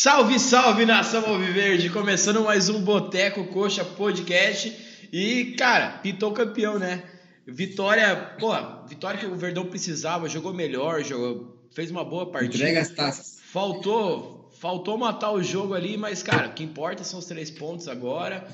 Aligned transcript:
Salve, 0.00 0.38
salve 0.38 0.86
nação 0.86 1.26
Alviverde! 1.26 1.90
Começando 1.90 2.44
mais 2.44 2.68
um 2.68 2.80
Boteco 2.80 3.48
Coxa 3.48 3.84
Podcast. 3.84 4.72
E, 5.12 5.56
cara, 5.58 5.98
pintou 5.98 6.30
campeão, 6.30 6.78
né? 6.78 7.02
Vitória, 7.44 8.14
pô, 8.38 8.52
vitória 8.86 9.18
que 9.18 9.26
o 9.26 9.34
Verdão 9.34 9.66
precisava, 9.66 10.28
jogou 10.28 10.54
melhor, 10.54 11.02
jogou, 11.02 11.68
fez 11.72 11.90
uma 11.90 12.04
boa 12.04 12.30
partida. 12.30 12.54
Entrega 12.54 12.80
as 12.80 12.90
taças. 12.90 13.40
Faltou, 13.42 14.48
faltou 14.60 14.96
matar 14.96 15.32
o 15.32 15.42
jogo 15.42 15.74
ali, 15.74 15.96
mas, 15.96 16.22
cara, 16.22 16.46
o 16.46 16.54
que 16.54 16.62
importa 16.62 17.02
são 17.02 17.18
os 17.18 17.26
três 17.26 17.50
pontos 17.50 17.88
agora. 17.88 18.46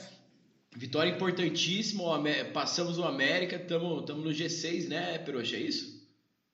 Vitória 0.75 1.11
importantíssima, 1.11 2.05
passamos 2.55 2.97
o 2.97 3.05
América, 3.05 3.57
estamos 3.57 4.09
no 4.09 4.31
G6, 4.31 4.89
né, 4.89 5.19
Peroxa? 5.19 5.57
É 5.57 5.61
isso? 5.61 6.03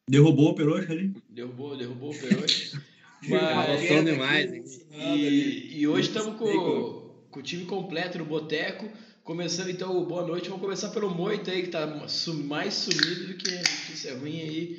Derrubou 0.08 0.48
o 0.48 0.54
Peroxa 0.56 0.90
ali? 0.90 1.14
Derrubou, 1.28 1.76
derrubou 1.76 2.10
o 2.10 2.18
Peroxa. 2.18 2.82
Mas, 3.28 4.04
demais. 4.04 4.80
E, 4.92 5.80
e 5.80 5.86
hoje 5.86 6.08
estamos 6.08 6.36
com, 6.36 7.26
com 7.30 7.40
o 7.40 7.42
time 7.42 7.64
completo 7.64 8.18
no 8.18 8.24
Boteco. 8.24 8.88
Começando 9.22 9.70
então, 9.70 10.04
boa 10.04 10.26
noite. 10.26 10.48
Vamos 10.48 10.62
começar 10.62 10.88
pelo 10.88 11.10
Moito 11.10 11.50
aí, 11.50 11.62
que 11.62 11.68
tá 11.68 11.86
mais 11.86 12.74
sumido 12.74 13.26
do 13.26 13.34
que 13.34 13.50
notícia 13.50 14.16
ruim 14.16 14.40
aí. 14.40 14.76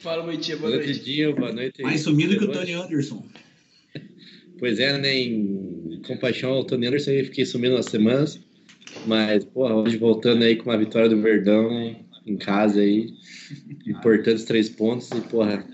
Fala, 0.00 0.24
Moitinha, 0.24 0.56
boa, 0.56 0.70
boa 0.70 0.84
noite. 0.84 1.00
Dia, 1.00 1.34
boa 1.34 1.52
noite. 1.52 1.82
Mais 1.82 2.00
sumido 2.00 2.38
que 2.38 2.44
o 2.44 2.52
Tony 2.52 2.72
Anderson. 2.72 3.24
Pois 4.58 4.78
é, 4.78 4.98
né? 4.98 5.18
Em 5.18 6.02
compaixão 6.06 6.50
ao 6.50 6.64
Tony 6.64 6.86
Anderson, 6.86 7.12
eu 7.12 7.24
fiquei 7.24 7.46
sumindo 7.46 7.76
umas 7.76 7.86
semanas. 7.86 8.38
Mas, 9.06 9.42
porra, 9.42 9.74
hoje 9.74 9.96
voltando 9.96 10.42
aí 10.42 10.56
com 10.56 10.68
uma 10.68 10.76
vitória 10.76 11.08
do 11.08 11.18
Verdão 11.22 11.70
né, 11.70 11.96
em 12.26 12.36
casa 12.36 12.80
aí. 12.80 13.06
Importantes 13.86 14.44
três 14.44 14.68
pontos 14.68 15.10
e, 15.12 15.20
porra, 15.22 15.66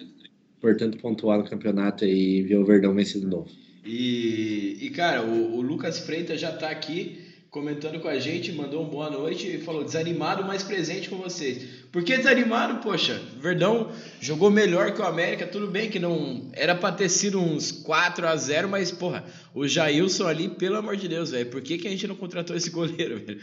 importante 0.66 0.98
pontuar 0.98 1.38
no 1.38 1.48
campeonato 1.48 2.04
e 2.04 2.42
ver 2.42 2.56
o 2.56 2.64
Verdão 2.64 2.94
vencido 2.94 3.20
de 3.20 3.26
novo. 3.26 3.48
E, 3.84 4.78
e 4.80 4.90
cara, 4.90 5.22
o, 5.22 5.56
o, 5.56 5.60
Lucas 5.60 6.00
Freitas 6.00 6.40
já 6.40 6.50
está 6.50 6.70
aqui 6.70 7.20
comentando 7.50 8.00
com 8.00 8.08
a 8.08 8.18
gente, 8.18 8.52
mandou 8.52 8.84
um 8.84 8.88
boa 8.88 9.08
noite 9.08 9.46
e 9.46 9.58
falou: 9.58 9.84
desanimado, 9.84 10.44
mas 10.44 10.64
presente 10.64 11.08
com 11.08 11.16
vocês. 11.16 11.64
Por 11.92 12.02
que 12.02 12.16
desanimado? 12.16 12.82
Poxa, 12.82 13.22
Verdão 13.40 13.92
jogou 14.20 14.50
melhor 14.50 14.92
que 14.92 15.00
o 15.00 15.04
América, 15.04 15.46
tudo 15.46 15.68
bem 15.68 15.88
que 15.88 16.00
não 16.00 16.50
era 16.52 16.74
para 16.74 16.96
ter 16.96 17.08
sido 17.08 17.38
uns 17.40 17.70
4 17.70 18.26
a 18.26 18.36
0 18.36 18.68
mas 18.68 18.90
porra, 18.90 19.24
o 19.54 19.68
Jailson 19.68 20.26
ali, 20.26 20.48
pelo 20.48 20.76
amor 20.76 20.96
de 20.96 21.06
Deus, 21.06 21.30
velho, 21.30 21.48
por 21.48 21.62
que, 21.62 21.78
que 21.78 21.86
a 21.86 21.90
gente 21.90 22.08
não 22.08 22.16
contratou 22.16 22.56
esse 22.56 22.70
goleiro, 22.70 23.18
velho? 23.24 23.40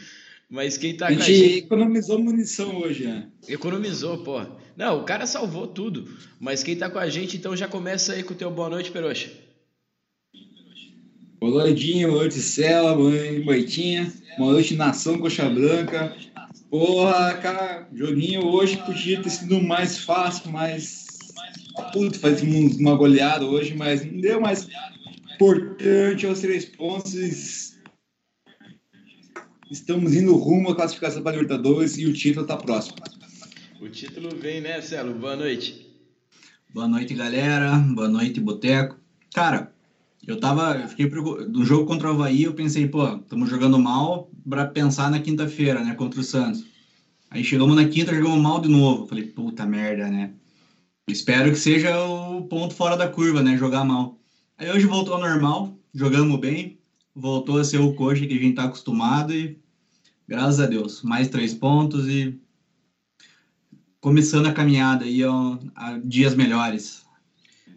Mas 0.49 0.77
quem 0.77 0.95
tá 0.95 1.07
a 1.07 1.15
com 1.15 1.21
a 1.21 1.25
gente. 1.25 1.59
economizou 1.59 2.19
munição 2.19 2.77
hoje, 2.77 3.05
né? 3.05 3.27
Economizou, 3.47 4.19
pô. 4.23 4.41
Não, 4.75 5.01
o 5.01 5.03
cara 5.03 5.25
salvou 5.25 5.67
tudo. 5.67 6.07
Mas 6.39 6.63
quem 6.63 6.75
tá 6.75 6.89
com 6.89 6.99
a 6.99 7.09
gente, 7.09 7.37
então 7.37 7.55
já 7.55 7.67
começa 7.67 8.13
aí 8.13 8.23
com 8.23 8.33
o 8.33 8.37
teu 8.37 8.49
boa 8.49 8.69
noite, 8.69 8.91
Peroxa. 8.91 9.29
Boa 11.39 11.63
noite, 11.63 12.05
boa 12.05 12.17
noite, 12.17 12.39
Cela, 12.39 12.95
boa 12.95 13.11
noite, 13.11 13.45
Moitinha. 13.45 14.13
Boa 14.37 14.53
noite, 14.53 14.75
Nação 14.75 15.19
Coxa 15.19 15.49
Branca. 15.49 16.15
Porra, 16.69 17.33
cara, 17.35 17.87
joguinho 17.93 18.47
hoje 18.47 18.77
podia 18.77 19.21
ter 19.21 19.29
sido 19.29 19.61
mais 19.61 19.99
fácil, 19.99 20.51
mas. 20.51 21.05
Puta, 21.91 22.17
faz 22.17 22.41
uma 22.41 22.95
goleada 22.95 23.45
hoje, 23.45 23.75
mas 23.75 24.03
não 24.03 24.19
deu 24.19 24.41
mais. 24.41 24.67
Importante 25.35 26.25
aos 26.25 26.39
três 26.39 26.65
pontos 26.65 27.73
Estamos 29.73 30.13
indo 30.13 30.35
rumo 30.35 30.69
à 30.69 30.75
classificação 30.75 31.23
para 31.23 31.31
a 31.31 31.35
Libertadores 31.35 31.97
e 31.97 32.05
o 32.05 32.13
título 32.13 32.43
está 32.43 32.55
próximo. 32.55 32.95
O 33.83 33.89
título 33.89 34.29
vem, 34.39 34.61
né, 34.61 34.79
Celo? 34.79 35.13
Boa 35.13 35.35
noite. 35.35 35.85
Boa 36.73 36.87
noite, 36.87 37.13
galera. 37.13 37.75
Boa 37.93 38.07
noite, 38.07 38.39
Boteco. 38.39 38.95
Cara, 39.33 39.73
eu 40.25 40.39
tava. 40.39 40.77
Eu 40.77 40.87
fiquei 40.87 41.09
do 41.09 41.65
jogo 41.65 41.85
contra 41.85 42.07
o 42.07 42.13
Havaí, 42.13 42.43
eu 42.43 42.53
pensei, 42.53 42.87
pô, 42.87 43.05
estamos 43.17 43.49
jogando 43.49 43.77
mal 43.77 44.31
para 44.49 44.67
pensar 44.67 45.11
na 45.11 45.19
quinta-feira, 45.19 45.83
né, 45.83 45.95
contra 45.95 46.21
o 46.21 46.23
Santos. 46.23 46.63
Aí 47.29 47.43
chegamos 47.43 47.75
na 47.75 47.85
quinta, 47.85 48.15
jogamos 48.15 48.41
mal 48.41 48.61
de 48.61 48.69
novo. 48.69 49.05
Falei, 49.05 49.25
puta 49.25 49.65
merda, 49.65 50.07
né? 50.07 50.31
Espero 51.05 51.51
que 51.51 51.59
seja 51.59 52.01
o 52.05 52.43
ponto 52.43 52.73
fora 52.73 52.95
da 52.95 53.09
curva, 53.09 53.43
né? 53.43 53.57
Jogar 53.57 53.83
mal. 53.83 54.17
Aí 54.57 54.71
hoje 54.71 54.85
voltou 54.85 55.15
ao 55.15 55.19
normal, 55.19 55.77
jogamos 55.93 56.39
bem, 56.39 56.79
voltou 57.13 57.57
a 57.57 57.65
ser 57.65 57.81
o 57.81 57.93
coxa 57.95 58.25
que 58.25 58.33
a 58.33 58.41
gente 58.41 58.55
tá 58.55 58.63
acostumado 58.63 59.33
e 59.33 59.59
graças 60.25 60.61
a 60.61 60.67
Deus, 60.67 61.01
mais 61.03 61.27
três 61.27 61.53
pontos 61.53 62.07
e 62.07 62.41
começando 64.03 64.47
a 64.47 64.51
caminhada 64.51 65.05
aí 65.05 65.23
a, 65.23 65.29
a 65.77 65.97
dias 66.03 66.35
melhores. 66.35 67.05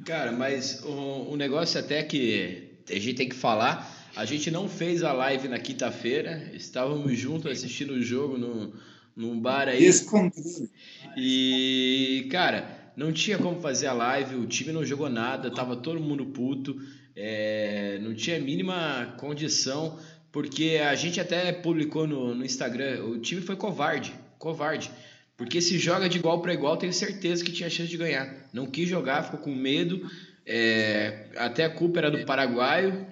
Cara, 0.04 0.32
mas 0.32 0.82
um, 0.84 1.32
um 1.32 1.36
negócio 1.36 1.78
até 1.78 2.02
que 2.02 2.68
a 2.90 2.94
gente 2.94 3.14
tem 3.14 3.28
que 3.28 3.36
falar, 3.36 3.88
a 4.16 4.24
gente 4.24 4.50
não 4.50 4.68
fez 4.68 5.04
a 5.04 5.12
live 5.12 5.46
na 5.46 5.60
quinta-feira, 5.60 6.50
estávamos 6.52 7.16
juntos 7.16 7.52
assistindo 7.52 7.92
o 7.92 8.02
jogo 8.02 8.36
no, 8.36 8.72
num 9.14 9.38
bar 9.38 9.68
aí. 9.68 9.78
Descontrole. 9.78 10.68
E, 11.16 12.26
cara, 12.28 12.92
não 12.96 13.12
tinha 13.12 13.38
como 13.38 13.60
fazer 13.60 13.86
a 13.86 13.92
live, 13.92 14.34
o 14.34 14.46
time 14.46 14.72
não 14.72 14.84
jogou 14.84 15.08
nada, 15.08 15.48
tava 15.48 15.76
todo 15.76 16.00
mundo 16.00 16.26
puto, 16.26 16.76
é, 17.14 18.00
não 18.02 18.12
tinha 18.16 18.36
a 18.36 18.40
mínima 18.40 19.14
condição 19.16 19.96
porque 20.32 20.80
a 20.84 20.94
gente 20.96 21.20
até 21.20 21.52
publicou 21.52 22.04
no, 22.04 22.34
no 22.34 22.44
Instagram, 22.44 23.04
o 23.04 23.20
time 23.20 23.40
foi 23.40 23.54
covarde, 23.54 24.12
covarde. 24.40 24.90
Porque 25.36 25.60
se 25.60 25.78
joga 25.78 26.08
de 26.08 26.18
igual 26.18 26.40
para 26.40 26.54
igual, 26.54 26.76
tenho 26.76 26.92
certeza 26.92 27.44
que 27.44 27.52
tinha 27.52 27.68
chance 27.68 27.90
de 27.90 27.96
ganhar. 27.96 28.48
Não 28.52 28.66
quis 28.66 28.88
jogar, 28.88 29.24
ficou 29.24 29.40
com 29.40 29.54
medo. 29.54 30.10
É, 30.46 31.26
até 31.36 31.64
a 31.64 31.70
culpa 31.70 31.98
era 31.98 32.10
do 32.10 32.24
paraguaio, 32.24 33.06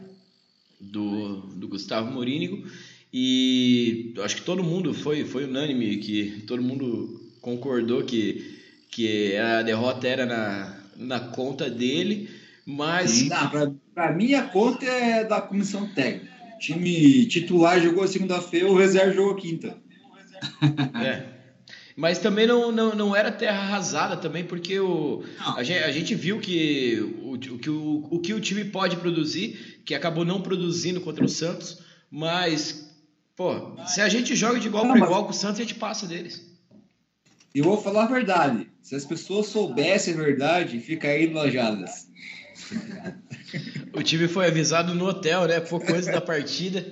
do, 0.81 1.41
do 1.55 1.69
Gustavo 1.69 2.11
Morínigo. 2.11 2.67
E 3.13 4.15
acho 4.23 4.37
que 4.37 4.43
todo 4.43 4.65
mundo 4.65 4.95
foi, 4.95 5.25
foi 5.25 5.45
unânime, 5.45 5.99
que 5.99 6.43
todo 6.47 6.63
mundo 6.63 7.21
concordou 7.41 8.05
que, 8.05 8.59
que 8.91 9.37
a 9.37 9.63
derrota 9.63 10.09
era 10.09 10.25
na, 10.25 10.81
na 10.97 11.21
conta 11.21 11.69
dele. 11.69 12.31
Mas. 12.65 13.29
Para 13.95 14.13
mim, 14.13 14.35
a 14.35 14.43
conta 14.43 14.87
é 14.87 15.25
da 15.25 15.41
comissão 15.41 15.87
técnica 15.95 16.35
time 16.59 17.27
titular 17.27 17.81
jogou 17.81 18.07
segunda-feira, 18.07 18.71
o 18.71 18.77
reserva 18.77 19.13
jogou 19.13 19.35
quinta. 19.35 19.77
É. 21.05 21.25
Mas 21.97 22.19
também 22.19 22.47
não, 22.47 22.73
não, 22.73 22.95
não 22.95 23.17
era 23.17 23.31
terra 23.31 23.61
arrasada 23.61 24.17
também, 24.17 24.45
porque 24.45 24.81
o, 24.81 25.23
a 25.57 25.63
gente, 25.63 25.85
a, 25.85 25.93
gente, 25.93 26.15
viu 26.15 26.41
que 26.41 26.99
o, 27.23 27.35
o, 27.35 27.39
que 27.39 27.71
o, 27.71 28.09
o 28.11 28.19
que 28.19 28.35
o 28.35 28.41
time 28.41 28.65
pode 28.65 28.97
produzir, 28.97 29.81
que 29.85 29.95
acabou 29.95 30.25
não 30.25 30.41
produzindo 30.41 31.01
contra 31.01 31.25
o 31.25 31.29
Santos, 31.29 31.79
mas, 32.11 32.91
pô, 33.37 33.77
se 33.87 34.01
a 34.01 34.09
gente 34.09 34.35
joga 34.35 34.59
de 34.59 34.67
igual 34.67 34.87
para 34.87 34.99
igual 34.99 35.25
com 35.25 35.31
o 35.31 35.35
Santos, 35.35 35.61
a 35.61 35.63
gente 35.63 35.77
passa 35.77 36.07
deles. 36.07 36.45
Eu 37.55 37.63
vou 37.63 37.81
falar 37.81 38.05
a 38.05 38.09
verdade. 38.09 38.69
Se 38.83 38.97
as 38.97 39.05
pessoas 39.05 39.47
soubessem 39.47 40.15
a 40.15 40.17
verdade, 40.17 40.81
ficariam 40.81 41.31
enojadas. 41.31 42.09
O 43.97 44.03
time 44.03 44.27
foi 44.27 44.49
avisado 44.49 44.93
no 44.93 45.07
hotel, 45.07 45.47
né? 45.47 45.61
Por 45.61 45.81
coisa 45.85 46.11
da 46.11 46.21
partida. 46.21 46.85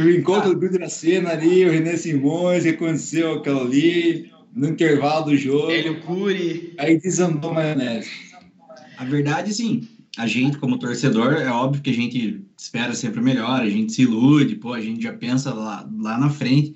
O 0.00 0.10
encontro 0.10 0.54
do 0.54 0.58
Pedro 0.58 0.88
Cena 0.88 1.30
ali, 1.30 1.64
o 1.64 1.70
René 1.70 1.96
Simões, 1.96 2.62
que 2.62 2.70
aconteceu 2.70 3.34
aquilo 3.34 3.60
ali, 3.60 4.30
no 4.52 4.68
intervalo 4.68 5.26
do 5.26 5.36
jogo. 5.36 5.70
Hélio 5.70 6.00
Cury. 6.00 6.74
Aí 6.78 6.98
desandou 6.98 7.50
a 7.50 7.54
maionese. 7.54 8.10
A 8.96 9.04
verdade, 9.04 9.54
sim. 9.54 9.88
A 10.16 10.26
gente, 10.26 10.58
como 10.58 10.78
torcedor, 10.78 11.34
é 11.34 11.48
óbvio 11.48 11.82
que 11.82 11.90
a 11.90 11.94
gente 11.94 12.44
espera 12.58 12.92
sempre 12.92 13.20
melhor, 13.20 13.60
a 13.60 13.70
gente 13.70 13.92
se 13.92 14.02
ilude, 14.02 14.56
pô, 14.56 14.72
a 14.72 14.80
gente 14.80 15.02
já 15.02 15.12
pensa 15.12 15.54
lá, 15.54 15.88
lá 15.98 16.18
na 16.18 16.28
frente. 16.28 16.74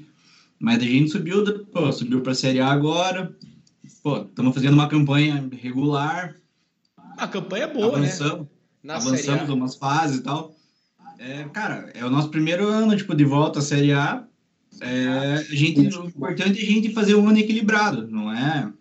Mas 0.61 0.79
a 0.79 0.87
gente 0.87 1.11
subiu, 1.11 1.43
pô, 1.67 1.91
subiu 1.91 2.21
para 2.21 2.33
a 2.33 2.37
Série 2.37 2.61
A 2.61 2.69
agora. 2.69 3.35
Pô, 4.03 4.19
estamos 4.19 4.55
fazendo 4.55 4.75
uma 4.75 4.89
campanha 4.89 5.49
regular, 5.61 6.37
a 7.17 7.29
campanha 7.29 7.65
é 7.65 7.73
boa, 7.73 7.97
avançamos, 7.97 8.41
né? 8.41 8.47
Na 8.83 8.97
avançamos 8.97 9.49
umas 9.49 9.77
fases 9.77 10.19
e 10.19 10.23
tal. 10.23 10.55
É, 11.25 11.45
cara, 11.53 11.89
é 11.95 12.05
o 12.05 12.11
nosso 12.11 12.31
primeiro 12.31 12.67
ano, 12.67 12.97
tipo, 12.97 13.15
de 13.15 13.25
volta 13.25 13.61
à 13.61 13.63
Série 13.63 13.93
A. 13.93 14.27
É, 14.81 15.35
a 15.35 15.55
gente, 15.55 15.97
o 15.97 16.07
importante 16.07 16.59
é 16.59 16.63
a 16.63 16.67
gente 16.67 16.93
fazer 16.93 17.15
um 17.15 17.29
ano 17.29 17.39
equilibrado, 17.39 18.09
não 18.09 18.33
é? 18.33 18.73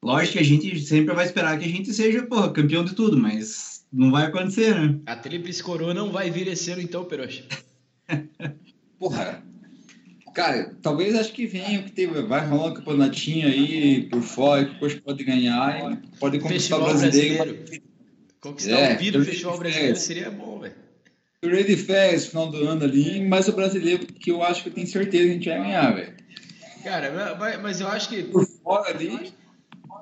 Lógico 0.00 0.34
que 0.34 0.38
a 0.38 0.44
gente 0.44 0.78
sempre 0.78 1.12
vai 1.12 1.24
esperar 1.24 1.58
que 1.58 1.64
a 1.64 1.68
gente 1.68 1.92
seja, 1.92 2.22
porra, 2.22 2.52
campeão 2.52 2.84
de 2.84 2.94
tudo, 2.94 3.18
mas 3.18 3.84
não 3.92 4.12
vai 4.12 4.26
acontecer, 4.26 4.76
né? 4.76 5.00
A 5.06 5.16
Tríplice 5.16 5.60
Coroa 5.60 5.92
não 5.92 6.12
vai 6.12 6.30
vir 6.30 6.46
esse 6.46 6.70
ano 6.70 6.82
então, 6.82 7.04
Peroxa. 7.04 7.42
porra, 9.00 9.42
cara, 10.32 10.72
talvez 10.80 11.16
acho 11.16 11.32
que 11.32 11.48
venha, 11.48 11.82
que 11.82 11.90
teve, 11.90 12.22
vai 12.22 12.46
rolar 12.46 12.68
um 12.68 12.74
campeonatinho 12.74 13.48
aí 13.48 14.08
por 14.08 14.22
fora, 14.22 14.66
que 14.66 14.74
depois 14.74 14.94
pode 14.94 15.24
ganhar 15.24 15.92
e 15.92 16.18
pode 16.20 16.38
conquistar 16.38 16.76
o 16.76 16.84
brasileiro. 16.84 17.44
brasileiro. 17.44 17.82
Conquistar 18.40 18.78
é, 18.78 18.94
o 18.94 18.98
PIB 18.98 19.18
do 19.18 19.24
Festival 19.24 19.58
Brasileiro 19.58 19.96
seria 19.96 20.30
bom, 20.30 20.60
velho. 20.60 20.85
Torneio 21.46 21.64
de 21.64 21.76
férias, 21.76 22.26
final 22.26 22.50
do 22.50 22.66
ano 22.66 22.82
ali, 22.82 23.20
mas 23.24 23.46
o 23.46 23.52
brasileiro, 23.52 24.04
que 24.04 24.32
eu 24.32 24.42
acho 24.42 24.64
que 24.64 24.68
eu 24.68 24.72
tenho 24.72 24.86
certeza 24.86 25.24
que 25.24 25.30
a 25.30 25.32
gente 25.32 25.48
vai 25.48 25.58
ganhar, 25.58 25.94
velho. 25.94 26.14
Cara, 26.82 27.58
mas 27.62 27.80
eu 27.80 27.86
acho 27.86 28.08
que. 28.08 28.24
Por 28.24 28.44
fora 28.44 28.90
ali, 28.90 29.32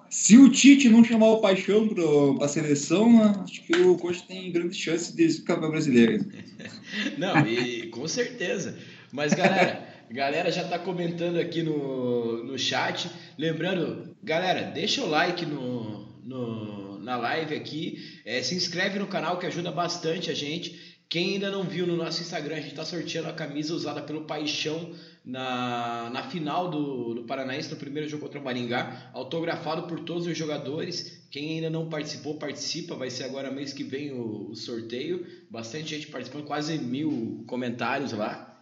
Se 0.09 0.39
o 0.39 0.51
Tite 0.51 0.89
não 0.89 1.05
chamar 1.05 1.27
o 1.27 1.41
Paixão 1.43 1.87
para 1.89 2.45
a 2.47 2.49
seleção, 2.49 3.13
né, 3.13 3.35
acho 3.45 3.63
que 3.63 3.77
o 3.77 3.99
Coxa 3.99 4.25
tem 4.27 4.51
grande 4.51 4.75
chance 4.75 5.15
de 5.15 5.29
ficar 5.29 5.59
para 5.59 5.69
brasileiro. 5.69 6.25
Não, 7.19 7.47
e 7.47 7.89
com 7.89 8.07
certeza. 8.07 8.79
Mas 9.13 9.35
galera, 9.35 9.87
galera 10.11 10.51
já 10.51 10.63
está 10.63 10.79
comentando 10.79 11.39
aqui 11.39 11.63
no, 11.63 12.43
no 12.45 12.59
chat. 12.59 13.11
Lembrando, 13.37 14.17
galera, 14.23 14.71
deixa 14.71 15.03
o 15.03 15.09
like 15.09 15.45
no, 15.45 16.09
no, 16.23 16.99
na 17.01 17.17
live 17.17 17.55
aqui. 17.55 17.99
É, 18.25 18.43
se 18.43 18.55
inscreve 18.55 18.99
no 18.99 19.07
canal 19.07 19.39
que 19.39 19.47
ajuda 19.47 19.71
bastante 19.71 20.31
a 20.31 20.35
gente. 20.35 20.94
Quem 21.15 21.35
ainda 21.35 21.49
não 21.49 21.63
viu 21.63 21.87
no 21.87 21.95
nosso 21.95 22.23
Instagram, 22.23 22.57
a 22.57 22.61
gente 22.61 22.71
está 22.71 22.85
sorteando 22.85 23.29
a 23.29 23.33
camisa 23.33 23.73
usada 23.73 24.03
pelo 24.03 24.23
Paixão 24.23 24.91
na, 25.25 26.11
na 26.13 26.25
final 26.25 26.69
do, 26.69 27.15
do 27.15 27.23
Paranaense, 27.23 27.71
no 27.71 27.77
primeiro 27.77 28.09
jogo 28.09 28.25
contra 28.25 28.41
o 28.41 28.43
Maringá, 28.43 29.13
autografado 29.13 29.85
por 29.85 30.01
todos 30.01 30.27
os 30.27 30.37
jogadores. 30.37 31.25
Quem 31.31 31.51
ainda 31.55 31.71
não 31.71 31.89
participou, 31.89 32.35
participa. 32.35 32.97
Vai 32.97 33.11
ser 33.11 33.23
agora 33.23 33.49
mês 33.53 33.73
que 33.73 33.85
vem 33.85 34.11
o, 34.11 34.51
o 34.51 34.57
sorteio. 34.57 35.25
Bastante 35.49 35.91
gente 35.91 36.09
participando, 36.09 36.47
quase 36.47 36.79
mil 36.79 37.45
comentários 37.47 38.11
lá. 38.11 38.55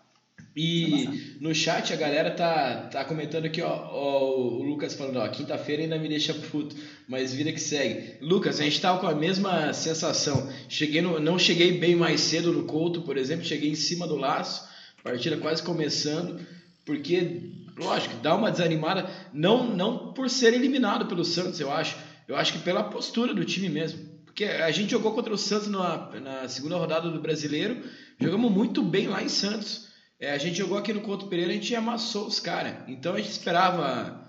E 0.55 1.39
no 1.41 1.55
chat 1.55 1.91
a 1.95 1.97
galera 1.97 2.31
tá, 2.33 2.89
tá 2.89 3.05
comentando 3.07 3.47
aqui, 3.47 3.63
ó, 3.63 3.89
ó 3.91 4.31
o 4.31 4.63
Lucas 4.63 4.93
falando, 4.93 5.17
ó, 5.17 5.29
quinta-feira 5.29 5.83
ainda 5.83 5.99
me 5.99 6.09
deixa 6.09 6.35
puto, 6.35 6.77
mas 7.09 7.33
vida 7.33 7.53
que 7.53 7.61
segue. 7.61 8.15
Lucas, 8.21 8.61
a 8.61 8.65
gente 8.65 8.81
tava 8.81 8.99
com 8.99 9.07
a 9.07 9.15
mesma 9.15 9.73
sensação. 9.73 10.51
Cheguei 10.69 11.03
no, 11.03 11.19
não 11.19 11.39
cheguei 11.39 11.79
bem 11.79 11.95
mais 11.95 12.21
cedo 12.21 12.53
no 12.53 12.65
Couto, 12.65 13.03
por 13.03 13.17
exemplo, 13.17 13.45
cheguei 13.45 13.71
em 13.71 13.75
cima 13.75 14.07
do 14.07 14.17
laço, 14.17 14.69
partida 15.03 15.37
quase 15.37 15.63
começando, 15.63 16.41
porque, 16.85 17.51
lógico, 17.77 18.17
dá 18.23 18.35
uma 18.35 18.51
desanimada, 18.51 19.09
não, 19.33 19.75
não 19.75 20.13
por 20.13 20.31
ser 20.31 20.55
eliminado 20.55 21.07
pelo 21.07 21.25
Santos, 21.25 21.61
eu 21.61 21.71
acho, 21.71 21.97
eu 22.27 22.37
acho 22.37 22.53
que 22.55 22.59
pela 22.61 22.85
postura 22.85 23.35
do 23.35 23.45
time 23.45 23.69
mesmo. 23.69 24.13
Porque 24.25 24.45
a 24.45 24.71
gente 24.71 24.91
jogou 24.91 25.13
contra 25.13 25.33
o 25.33 25.39
Santos 25.39 25.69
na, 25.69 26.11
na 26.21 26.49
segunda 26.49 26.77
rodada 26.77 27.11
do 27.11 27.21
Brasileiro, 27.21 27.83
jogamos 28.19 28.51
muito 28.51 28.83
bem 28.83 29.07
lá 29.07 29.23
em 29.23 29.29
Santos. 29.29 29.89
É, 30.19 30.33
a 30.33 30.39
gente 30.39 30.57
jogou 30.57 30.79
aqui 30.79 30.93
no 30.93 31.01
Couto 31.01 31.27
Pereira, 31.27 31.51
a 31.51 31.55
gente 31.55 31.75
amassou 31.75 32.27
os 32.27 32.41
caras. 32.41 32.77
Então 32.89 33.15
a 33.15 33.19
gente 33.19 33.31
esperava 33.31 34.22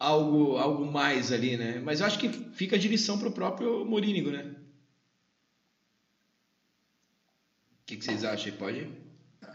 algo, 0.00 0.56
algo 0.56 0.90
mais 0.90 1.30
ali, 1.30 1.58
né? 1.58 1.78
Mas 1.84 2.00
eu 2.00 2.06
acho 2.06 2.18
que 2.18 2.28
fica 2.54 2.78
de 2.78 2.88
lição 2.88 3.18
pro 3.18 3.30
próprio 3.30 3.84
Morínigo, 3.84 4.30
né? 4.30 4.54
O 7.82 7.86
que, 7.86 7.96
que 7.96 8.04
vocês 8.04 8.24
acham? 8.24 8.52
Pode? 8.54 8.88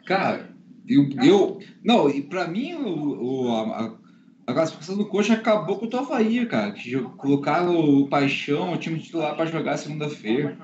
Cara, 0.05 0.53
eu, 0.87 1.09
eu 1.23 1.59
não, 1.83 2.09
e 2.09 2.21
pra 2.21 2.47
mim 2.47 2.73
o, 2.75 3.47
o 3.47 3.51
a, 3.55 3.97
a 4.45 4.53
classificação 4.53 4.97
do 4.97 5.07
Coxa 5.07 5.33
acabou 5.33 5.79
com 5.79 5.87
o 5.87 5.97
Havaí, 5.97 6.45
cara. 6.45 6.71
Que 6.73 7.01
colocaram 7.17 7.79
o 7.79 8.07
Paixão, 8.07 8.73
o 8.73 8.77
time 8.77 8.99
titular, 8.99 9.35
para 9.35 9.47
jogar 9.47 9.77
segunda-feira. 9.77 10.55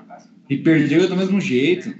E 0.48 0.56
perdeu 0.56 1.08
do 1.08 1.16
mesmo 1.16 1.40
jeito. 1.40 1.92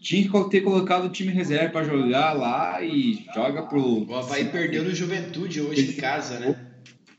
Tinha 0.00 0.30
que 0.30 0.50
ter 0.50 0.62
colocado 0.62 1.04
o 1.04 1.10
time 1.10 1.30
reserva 1.30 1.70
para 1.70 1.84
jogar 1.84 2.32
lá 2.32 2.82
e 2.82 3.24
joga 3.34 3.62
pro. 3.62 4.04
O 4.04 4.14
Havaí 4.14 4.46
perdeu 4.46 4.82
no 4.82 4.94
Juventude 4.94 5.60
hoje 5.60 5.90
em 5.90 5.92
casa, 5.92 6.38
né? 6.38 6.56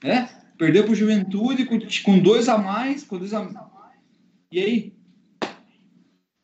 É, 0.04 0.28
perdeu 0.58 0.84
pro 0.84 0.96
Juventude 0.96 1.66
com, 1.66 1.80
com 2.04 2.20
dois 2.20 2.50
a 2.50 2.58
mais, 2.58 3.04
com 3.04 3.18
dois 3.18 3.34
a 3.34 3.48
E 4.52 4.60
aí? 4.60 4.94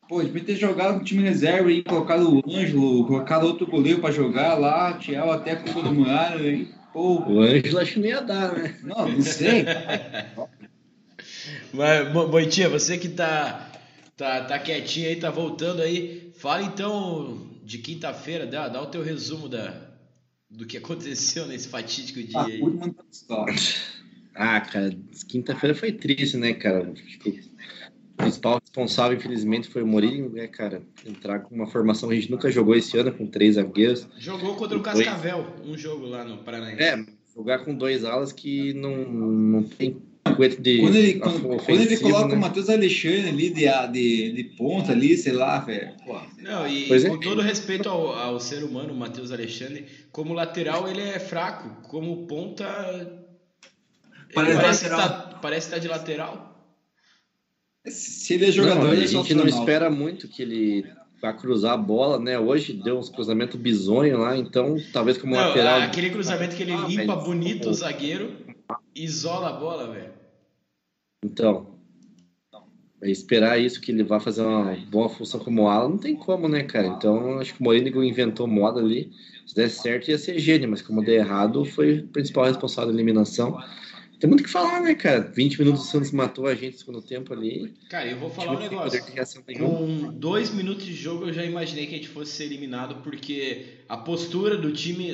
Pô, 0.07 0.21
devia 0.21 0.43
ter 0.43 0.55
jogado 0.55 0.95
com 0.95 1.01
o 1.01 1.03
time 1.03 1.23
reserva 1.23 1.71
e 1.71 1.83
colocado 1.83 2.35
o 2.35 2.43
Ângelo, 2.47 3.07
colocado 3.07 3.47
outro 3.47 3.65
goleiro 3.65 3.99
para 3.99 4.13
jogar 4.13 4.53
lá, 4.53 4.93
Tiel 4.99 5.31
até 5.31 5.55
com 5.55 5.73
todo 5.73 5.91
mundo 5.91 6.11
aí. 6.11 6.69
Pô. 6.93 7.23
O 7.23 7.41
Ângelo 7.41 7.79
acho 7.79 7.93
que 7.93 7.99
não 7.99 8.07
ia 8.07 8.21
dar, 8.21 8.53
né? 8.53 8.77
Não, 8.83 9.09
não 9.09 9.21
sei. 9.21 9.65
Mas, 11.73 12.11
Boitinha, 12.11 12.69
você 12.69 12.97
que 12.97 13.09
tá, 13.09 13.69
tá, 14.15 14.43
tá 14.43 14.59
quietinho 14.59 15.09
aí, 15.09 15.15
tá 15.15 15.29
voltando 15.29 15.81
aí, 15.81 16.31
fala 16.37 16.63
então 16.63 17.49
de 17.63 17.79
quinta-feira, 17.79 18.45
dá, 18.45 18.67
dá 18.67 18.81
o 18.81 18.87
teu 18.87 19.01
resumo 19.01 19.49
da, 19.49 19.89
do 20.49 20.65
que 20.65 20.77
aconteceu 20.77 21.47
nesse 21.47 21.67
fatídico 21.67 22.21
dia 22.21 22.39
ah, 22.39 22.45
aí. 22.45 22.61
Ah, 24.35 24.61
cara, 24.61 24.95
quinta-feira 25.27 25.75
foi 25.75 25.91
triste, 25.91 26.37
né, 26.37 26.53
cara? 26.53 26.91
Tipo, 26.93 27.29
o 27.29 28.17
principal 28.17 28.59
responsável, 28.59 29.17
infelizmente, 29.17 29.69
foi 29.69 29.81
o 29.81 29.87
Mourinho, 29.87 30.29
né, 30.29 30.47
cara? 30.47 30.81
Entrar 31.05 31.39
com 31.39 31.55
uma 31.55 31.67
formação 31.67 32.09
que 32.09 32.15
a 32.15 32.19
gente 32.19 32.31
nunca 32.31 32.51
jogou 32.51 32.75
esse 32.75 32.97
ano, 32.97 33.13
com 33.13 33.27
três 33.27 33.55
zagueiros. 33.55 34.07
Jogou 34.17 34.55
contra 34.55 34.77
o 34.77 34.81
Cascavel, 34.81 35.53
um 35.65 35.77
jogo 35.77 36.05
lá 36.05 36.23
no 36.23 36.39
Paraná. 36.39 36.71
É, 36.71 37.05
jogar 37.33 37.59
com 37.59 37.73
dois 37.73 38.03
alas 38.03 38.31
que 38.31 38.73
não, 38.73 39.09
não 39.09 39.63
tem 39.63 40.01
de. 40.59 40.79
Quando 40.79 40.95
ele, 40.95 41.13
quando, 41.19 41.41
quando 41.41 41.81
ele 41.81 41.97
coloca 41.97 42.27
né? 42.29 42.35
o 42.35 42.39
Matheus 42.39 42.69
Alexandre 42.69 43.29
ali 43.29 43.49
de, 43.49 43.65
de, 43.91 44.31
de 44.33 44.43
ponta 44.55 44.91
ali, 44.91 45.15
sei 45.17 45.33
lá, 45.33 45.59
velho. 45.59 45.93
Não, 46.39 46.67
e 46.67 46.91
é. 46.91 47.09
com 47.09 47.15
é. 47.15 47.19
todo 47.19 47.41
respeito 47.41 47.87
ao, 47.87 48.13
ao 48.13 48.39
ser 48.39 48.63
humano, 48.63 48.93
o 48.93 48.97
Matheus 48.97 49.31
Alexandre, 49.31 49.85
como 50.11 50.33
lateral 50.33 50.87
ele 50.87 51.01
é 51.01 51.19
fraco, 51.19 51.69
como 51.89 52.25
ponta. 52.27 52.65
Parece, 54.33 54.55
parece, 54.57 54.83
estar 54.85 54.97
tá, 54.97 55.39
parece 55.41 55.67
estar 55.67 55.77
tá 55.77 55.81
de 55.81 55.87
lateral. 55.87 56.51
Se 57.85 58.33
ele 58.33 58.47
é 58.47 58.51
jogador, 58.51 58.85
não, 58.85 58.93
ele 58.93 59.03
a 59.03 59.07
gente 59.07 59.33
não 59.33 59.47
espera 59.47 59.89
muito 59.89 60.27
que 60.27 60.41
ele 60.41 60.85
vá 61.21 61.31
cruzar 61.31 61.73
a 61.73 61.77
bola, 61.77 62.19
né? 62.19 62.37
Hoje 62.37 62.73
deu 62.73 62.97
uns 62.97 63.09
cruzamentos 63.09 63.59
bizonhos 63.59 64.19
lá, 64.19 64.35
então 64.35 64.75
talvez 64.91 65.17
como 65.17 65.35
não, 65.35 65.47
lateral. 65.47 65.81
Aquele 65.81 66.09
cruzamento 66.09 66.55
que 66.55 66.63
ele 66.63 66.73
ah, 66.73 66.85
limpa 66.87 67.15
bonito 67.15 67.69
o 67.69 67.73
zagueiro, 67.73 68.35
isola 68.93 69.49
a 69.49 69.53
bola, 69.53 69.93
velho. 69.93 70.14
Então, 71.25 71.75
é 73.01 73.09
esperar 73.09 73.59
isso 73.59 73.81
que 73.81 73.91
ele 73.91 74.03
vá 74.03 74.19
fazer 74.19 74.41
uma 74.41 74.75
boa 74.89 75.09
função 75.09 75.39
como 75.39 75.67
ala, 75.67 75.89
não 75.89 75.97
tem 75.97 76.15
como, 76.15 76.47
né, 76.47 76.63
cara? 76.63 76.87
Então, 76.87 77.39
acho 77.39 77.55
que 77.55 77.61
o 77.61 77.63
Morínigo 77.63 78.03
inventou 78.03 78.47
moda 78.47 78.79
ali. 78.79 79.11
Se 79.45 79.55
desse 79.55 79.81
certo, 79.81 80.09
ia 80.09 80.17
ser 80.17 80.39
gênio, 80.39 80.69
mas 80.69 80.81
como 80.81 81.03
deu 81.03 81.15
errado, 81.15 81.65
foi 81.65 81.99
o 81.99 82.07
principal 82.07 82.45
responsável 82.45 82.91
da 82.91 82.97
eliminação. 82.97 83.57
Tem 84.19 84.29
muito 84.29 84.41
o 84.41 84.43
que 84.43 84.49
falar, 84.49 84.81
né, 84.81 84.95
cara? 84.95 85.19
20 85.19 85.59
minutos 85.59 85.83
o 85.83 85.87
Santos 85.87 86.11
matou 86.11 86.47
a 86.47 86.55
gente 86.55 86.73
no 86.73 86.79
segundo 86.79 87.01
tempo 87.01 87.33
ali. 87.33 87.73
Cara, 87.89 88.07
eu 88.09 88.17
vou 88.17 88.29
falar 88.29 88.55
um 88.55 88.59
negócio. 88.59 89.03
Com 89.57 90.13
dois 90.13 90.53
minutos 90.53 90.85
de 90.85 90.93
jogo 90.93 91.27
eu 91.27 91.33
já 91.33 91.43
imaginei 91.43 91.85
que 91.85 91.95
a 91.95 91.97
gente 91.97 92.09
fosse 92.09 92.31
ser 92.31 92.45
eliminado, 92.45 93.03
porque 93.03 93.65
a 93.89 93.97
postura 93.97 94.57
do 94.57 94.71
time. 94.71 95.13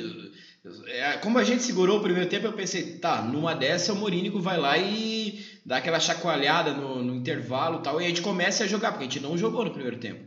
É, 0.86 1.14
como 1.14 1.38
a 1.38 1.44
gente 1.44 1.62
segurou 1.62 1.98
o 1.98 2.02
primeiro 2.02 2.28
tempo, 2.28 2.46
eu 2.46 2.52
pensei, 2.52 2.98
tá, 2.98 3.20
numa 3.22 3.52
dessa 3.52 3.92
o 3.92 3.96
Morínico 3.96 4.40
vai 4.40 4.56
lá 4.56 4.78
e 4.78 5.44
dá 5.66 5.78
aquela 5.78 5.98
chacoalhada 5.98 6.72
no, 6.72 7.02
no 7.02 7.16
intervalo 7.16 7.80
e 7.80 7.82
tal, 7.82 8.00
e 8.00 8.04
a 8.04 8.08
gente 8.08 8.22
começa 8.22 8.62
a 8.62 8.66
jogar, 8.68 8.92
porque 8.92 9.04
a 9.04 9.08
gente 9.08 9.20
não 9.20 9.36
jogou 9.36 9.64
no 9.64 9.72
primeiro 9.72 9.98
tempo. 9.98 10.20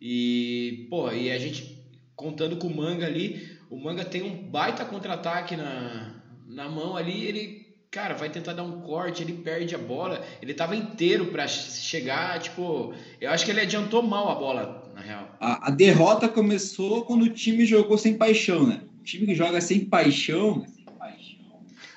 E, 0.00 0.86
pô, 0.90 1.10
e 1.10 1.30
a 1.30 1.38
gente 1.38 1.82
contando 2.14 2.56
com 2.56 2.66
o 2.66 2.76
Manga 2.76 3.06
ali, 3.06 3.58
o 3.70 3.76
Manga 3.76 4.04
tem 4.04 4.22
um 4.22 4.50
baita 4.50 4.84
contra-ataque 4.84 5.56
na, 5.56 6.22
na 6.46 6.68
mão 6.68 6.96
ali, 6.96 7.24
ele 7.24 7.60
cara, 7.90 8.14
vai 8.14 8.30
tentar 8.30 8.52
dar 8.52 8.62
um 8.62 8.80
corte, 8.82 9.22
ele 9.22 9.32
perde 9.32 9.74
a 9.74 9.78
bola. 9.78 10.24
Ele 10.40 10.54
tava 10.54 10.76
inteiro 10.76 11.26
para 11.26 11.48
chegar, 11.48 12.38
tipo, 12.38 12.94
eu 13.20 13.30
acho 13.30 13.44
que 13.44 13.50
ele 13.50 13.60
adiantou 13.60 14.02
mal 14.02 14.30
a 14.30 14.34
bola, 14.36 14.92
na 14.94 15.00
real. 15.00 15.36
A, 15.40 15.68
a, 15.68 15.70
derrota 15.70 16.28
começou 16.28 17.04
quando 17.04 17.22
o 17.22 17.30
time 17.30 17.66
jogou 17.66 17.98
sem 17.98 18.16
paixão, 18.16 18.66
né? 18.66 18.82
O 19.00 19.02
time 19.02 19.26
que 19.26 19.34
joga 19.34 19.60
sem 19.60 19.84
paixão. 19.86 20.64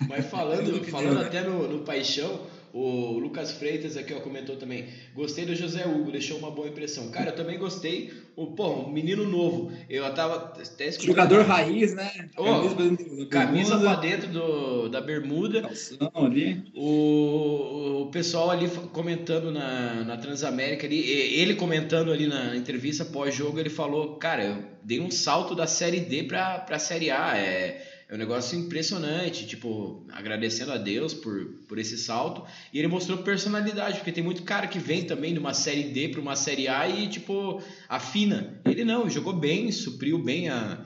Mas 0.07 0.25
falando, 0.25 0.83
falando 0.85 1.19
até 1.19 1.41
no, 1.41 1.67
no 1.67 1.79
paixão, 1.83 2.47
o 2.73 3.19
Lucas 3.19 3.51
Freitas 3.51 3.95
aqui 3.95 4.15
ó, 4.15 4.19
comentou 4.19 4.55
também. 4.55 4.87
Gostei 5.13 5.45
do 5.45 5.55
José 5.55 5.85
Hugo, 5.85 6.11
deixou 6.11 6.39
uma 6.39 6.49
boa 6.49 6.67
impressão. 6.67 7.11
Cara, 7.11 7.29
eu 7.29 7.35
também 7.35 7.59
gostei. 7.59 8.11
O, 8.35 8.47
pô, 8.47 8.67
um 8.67 8.91
menino 8.91 9.29
novo. 9.29 9.71
Eu 9.87 10.11
tava 10.15 10.55
até 10.59 10.87
escutando. 10.87 11.05
Jogador 11.05 11.45
raiz, 11.45 11.93
né? 11.93 12.29
Oh, 12.35 13.25
camisa 13.27 13.79
pra 13.79 13.93
dentro 13.97 14.27
do, 14.29 14.89
da 14.89 14.99
bermuda. 14.99 15.69
ali. 16.15 16.63
O, 16.73 18.01
o 18.01 18.09
pessoal 18.11 18.49
ali 18.49 18.67
comentando 18.91 19.51
na, 19.51 20.03
na 20.03 20.17
Transamérica 20.17 20.87
ali, 20.87 21.07
ele 21.07 21.53
comentando 21.53 22.11
ali 22.11 22.25
na 22.25 22.57
entrevista 22.57 23.05
pós-jogo, 23.05 23.59
ele 23.59 23.69
falou: 23.69 24.15
Cara, 24.15 24.43
eu 24.45 24.63
dei 24.83 24.99
um 24.99 25.11
salto 25.11 25.53
da 25.53 25.67
série 25.67 25.99
D 25.99 26.23
pra, 26.23 26.57
pra 26.57 26.79
série 26.79 27.11
A. 27.11 27.37
É 27.37 27.92
é 28.13 28.15
um 28.15 28.19
negócio 28.19 28.55
impressionante, 28.59 29.47
tipo, 29.47 30.05
agradecendo 30.11 30.71
a 30.71 30.77
Deus 30.77 31.15
por, 31.15 31.45
por 31.67 31.79
esse 31.79 31.97
salto. 31.97 32.43
E 32.71 32.77
ele 32.77 32.87
mostrou 32.87 33.17
personalidade, 33.23 33.97
porque 33.97 34.11
tem 34.11 34.23
muito 34.23 34.43
cara 34.43 34.67
que 34.67 34.77
vem 34.77 35.03
também 35.03 35.33
de 35.33 35.39
uma 35.39 35.55
série 35.55 35.85
D 35.85 36.09
para 36.09 36.21
uma 36.21 36.35
série 36.35 36.67
A 36.67 36.87
e, 36.87 37.07
tipo, 37.07 37.59
afina. 37.89 38.61
Ele 38.65 38.85
não, 38.85 39.09
jogou 39.09 39.33
bem, 39.33 39.71
supriu 39.71 40.19
bem 40.19 40.47
a, 40.47 40.85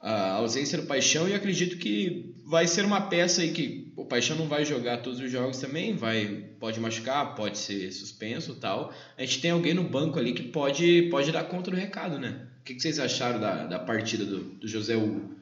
a 0.00 0.30
ausência 0.30 0.80
do 0.80 0.86
Paixão 0.86 1.28
e 1.28 1.34
acredito 1.34 1.76
que 1.76 2.34
vai 2.46 2.66
ser 2.66 2.86
uma 2.86 3.02
peça 3.02 3.42
aí 3.42 3.52
que 3.52 3.92
o 3.94 4.06
Paixão 4.06 4.34
não 4.34 4.48
vai 4.48 4.64
jogar 4.64 5.02
todos 5.02 5.20
os 5.20 5.30
jogos 5.30 5.58
também, 5.58 5.94
vai 5.94 6.46
pode 6.58 6.80
machucar, 6.80 7.34
pode 7.34 7.58
ser 7.58 7.92
suspenso 7.92 8.54
tal. 8.54 8.94
A 9.18 9.20
gente 9.20 9.42
tem 9.42 9.50
alguém 9.50 9.74
no 9.74 9.84
banco 9.84 10.18
ali 10.18 10.32
que 10.32 10.44
pode, 10.44 11.02
pode 11.10 11.30
dar 11.32 11.44
conta 11.44 11.70
do 11.70 11.76
recado, 11.76 12.18
né? 12.18 12.46
O 12.60 12.64
que, 12.64 12.74
que 12.74 12.80
vocês 12.80 12.98
acharam 12.98 13.38
da, 13.38 13.66
da 13.66 13.78
partida 13.78 14.24
do, 14.24 14.38
do 14.38 14.66
José 14.66 14.96
Hugo? 14.96 15.35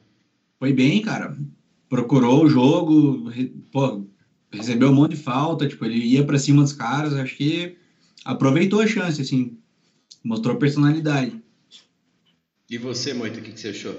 Foi 0.59 0.73
bem, 0.73 1.03
cara. 1.03 1.37
Procurou 1.89 2.45
o 2.45 2.49
jogo, 2.49 3.31
pô, 3.71 4.05
recebeu 4.51 4.91
um 4.91 4.95
monte 4.95 5.13
de 5.13 5.23
falta, 5.23 5.69
tipo, 5.69 5.85
ele 5.85 5.99
ia 5.99 6.25
pra 6.25 6.39
cima 6.39 6.63
dos 6.63 6.73
caras, 6.73 7.15
acho 7.15 7.37
que 7.37 7.77
aproveitou 8.25 8.81
a 8.81 8.87
chance, 8.87 9.21
assim, 9.21 9.59
mostrou 10.25 10.57
personalidade. 10.57 11.41
E 12.71 12.79
você, 12.79 13.13
Moito, 13.13 13.39
o 13.39 13.43
que, 13.43 13.53
que 13.53 13.61
você 13.61 13.69
achou? 13.69 13.95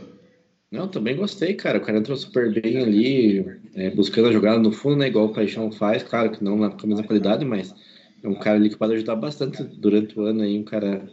Não, 0.71 0.87
também 0.87 1.15
gostei, 1.15 1.53
cara. 1.53 1.77
O 1.77 1.81
cara 1.81 1.99
entrou 1.99 2.17
super 2.17 2.51
bem 2.51 2.77
ali, 2.77 3.45
é, 3.75 3.89
buscando 3.91 4.29
a 4.29 4.31
jogada 4.31 4.59
no 4.59 4.71
fundo, 4.71 4.97
né? 4.97 5.07
Igual 5.07 5.27
o 5.27 5.33
Paixão 5.33 5.71
faz, 5.71 6.03
claro 6.03 6.31
que 6.31 6.43
não 6.43 6.57
com 6.57 6.85
a 6.85 6.87
mesma 6.87 7.05
qualidade, 7.05 7.45
mas 7.45 7.73
é 8.23 8.27
um 8.27 8.35
cara 8.35 8.57
ali 8.57 8.69
que 8.69 8.77
pode 8.77 8.93
ajudar 8.93 9.15
bastante 9.15 9.63
durante 9.63 10.19
o 10.19 10.23
ano 10.23 10.41
aí, 10.41 10.57
um 10.59 10.63
cara 10.63 11.07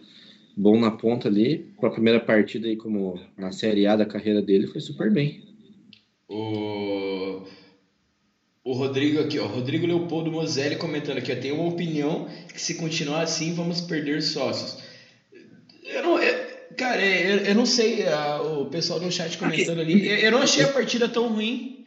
bom 0.56 0.78
na 0.78 0.90
ponta 0.90 1.28
ali. 1.28 1.72
Para 1.78 1.88
a 1.88 1.92
primeira 1.92 2.20
partida 2.20 2.66
aí, 2.66 2.76
como 2.76 3.20
na 3.36 3.52
Série 3.52 3.86
A 3.86 3.96
da 3.96 4.06
carreira 4.06 4.42
dele, 4.42 4.66
foi 4.66 4.80
super 4.80 5.12
bem. 5.12 5.42
O, 6.28 7.42
o 8.64 8.72
Rodrigo 8.72 9.20
aqui, 9.20 9.38
ó, 9.38 9.46
Rodrigo 9.46 9.86
Leopoldo 9.86 10.32
Moselli 10.32 10.76
comentando 10.76 11.18
aqui, 11.18 11.32
ó, 11.32 11.36
tem 11.36 11.52
uma 11.52 11.68
opinião 11.68 12.26
que 12.52 12.60
se 12.60 12.76
continuar 12.76 13.22
assim 13.22 13.52
vamos 13.52 13.82
perder 13.82 14.22
sócios. 14.22 14.82
Eu 15.84 16.02
não, 16.02 16.18
eu, 16.18 16.46
cara, 16.76 17.04
eu, 17.04 17.38
eu 17.38 17.54
não 17.54 17.66
sei, 17.66 18.04
o 18.56 18.66
pessoal 18.66 18.98
no 19.00 19.12
chat 19.12 19.36
comentando 19.36 19.80
ali, 19.80 20.08
eu, 20.08 20.16
eu 20.16 20.32
não 20.32 20.38
achei 20.38 20.64
a 20.64 20.72
partida 20.72 21.08
tão 21.08 21.28
ruim. 21.28 21.84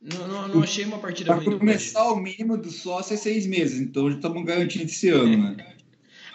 Não, 0.00 0.28
não, 0.28 0.48
não 0.48 0.62
achei 0.62 0.84
uma 0.84 0.98
partida 0.98 1.32
pra 1.32 1.36
ruim. 1.36 1.50
Para 1.50 1.58
começar, 1.58 2.12
o 2.12 2.16
mínimo 2.16 2.56
do 2.56 2.70
sócio 2.70 3.12
é 3.12 3.16
seis 3.16 3.46
meses, 3.46 3.80
então 3.80 4.08
já 4.08 4.16
estamos 4.16 4.44
garantindo 4.44 4.84
esse 4.84 5.08
ano, 5.08 5.54
né? 5.54 5.75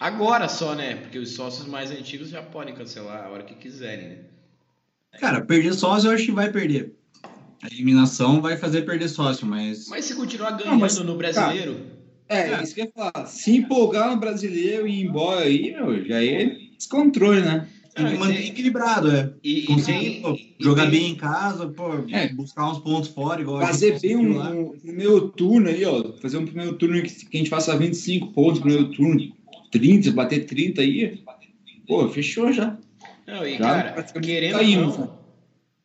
Agora 0.02 0.50
só, 0.50 0.74
né? 0.74 0.96
Porque 0.96 1.20
os 1.20 1.30
sócios 1.30 1.68
mais 1.68 1.92
antigos 1.92 2.30
já 2.30 2.42
podem 2.42 2.74
cancelar 2.74 3.24
a 3.24 3.30
hora 3.30 3.44
que 3.44 3.54
quiserem, 3.54 4.10
né? 4.10 4.16
Cara, 5.20 5.42
perder 5.42 5.76
sócio 5.76 6.10
eu 6.10 6.16
acho 6.16 6.26
que 6.26 6.32
vai 6.32 6.52
perder. 6.52 6.96
A 7.62 7.68
eliminação 7.68 8.42
vai 8.42 8.58
fazer 8.58 8.82
perder 8.82 9.10
sócio, 9.10 9.46
mas. 9.46 9.88
Mas 9.90 10.06
se 10.06 10.16
continuar 10.16 10.58
ganhando 10.58 10.80
mas, 10.80 10.98
no 10.98 11.16
brasileiro. 11.16 11.86
É, 12.28 12.50
é, 12.50 12.64
isso 12.64 12.74
que 12.74 12.82
eu 12.82 12.86
ia 12.86 12.92
falar. 12.96 13.28
Se 13.28 13.58
empolgar 13.58 14.10
no 14.10 14.18
brasileiro 14.18 14.88
e 14.88 15.02
ir 15.02 15.06
embora 15.06 15.42
aí, 15.42 15.72
meu, 15.72 16.04
já 16.04 16.24
é 16.24 16.46
descontrole, 16.76 17.42
né? 17.42 17.68
Tem 17.94 18.08
que 18.08 18.18
manter 18.18 18.48
equilibrado, 18.48 19.12
é. 19.12 19.32
E, 19.44 19.64
Conseguir 19.64 20.08
e 20.08 20.22
pô, 20.22 20.34
tem, 20.34 20.56
jogar 20.60 20.88
e 20.88 20.92
bem 20.92 21.12
em 21.12 21.16
casa, 21.16 21.68
pô, 21.68 21.90
É. 22.10 22.30
buscar 22.30 22.72
uns 22.72 22.80
pontos 22.80 23.10
fora, 23.10 23.42
igual 23.42 23.62
Fazer 23.62 24.00
bem 24.00 24.16
um, 24.16 24.72
um 24.72 24.80
primeiro 24.80 25.30
turno 25.30 25.68
aí, 25.68 25.86
ó. 25.86 26.14
Fazer 26.20 26.38
um 26.38 26.46
primeiro 26.46 26.74
turno 26.74 27.04
que, 27.04 27.26
que 27.26 27.38
a 27.38 27.40
gente 27.40 27.50
faça 27.52 27.78
25 27.78 28.32
pontos 28.32 28.56
no 28.56 28.62
primeiro 28.62 28.92
turno. 28.92 29.41
30, 29.72 30.12
bater 30.12 30.46
30 30.46 30.82
aí. 30.82 31.24
Pô, 31.88 32.08
fechou 32.10 32.52
já. 32.52 32.78
Não, 33.26 33.46
e 33.46 33.54
Já 33.54 33.60
cara, 33.60 34.04
querendo 34.22 34.54
caímos, 34.54 34.94
ou 34.98 35.02
né? 35.06 35.10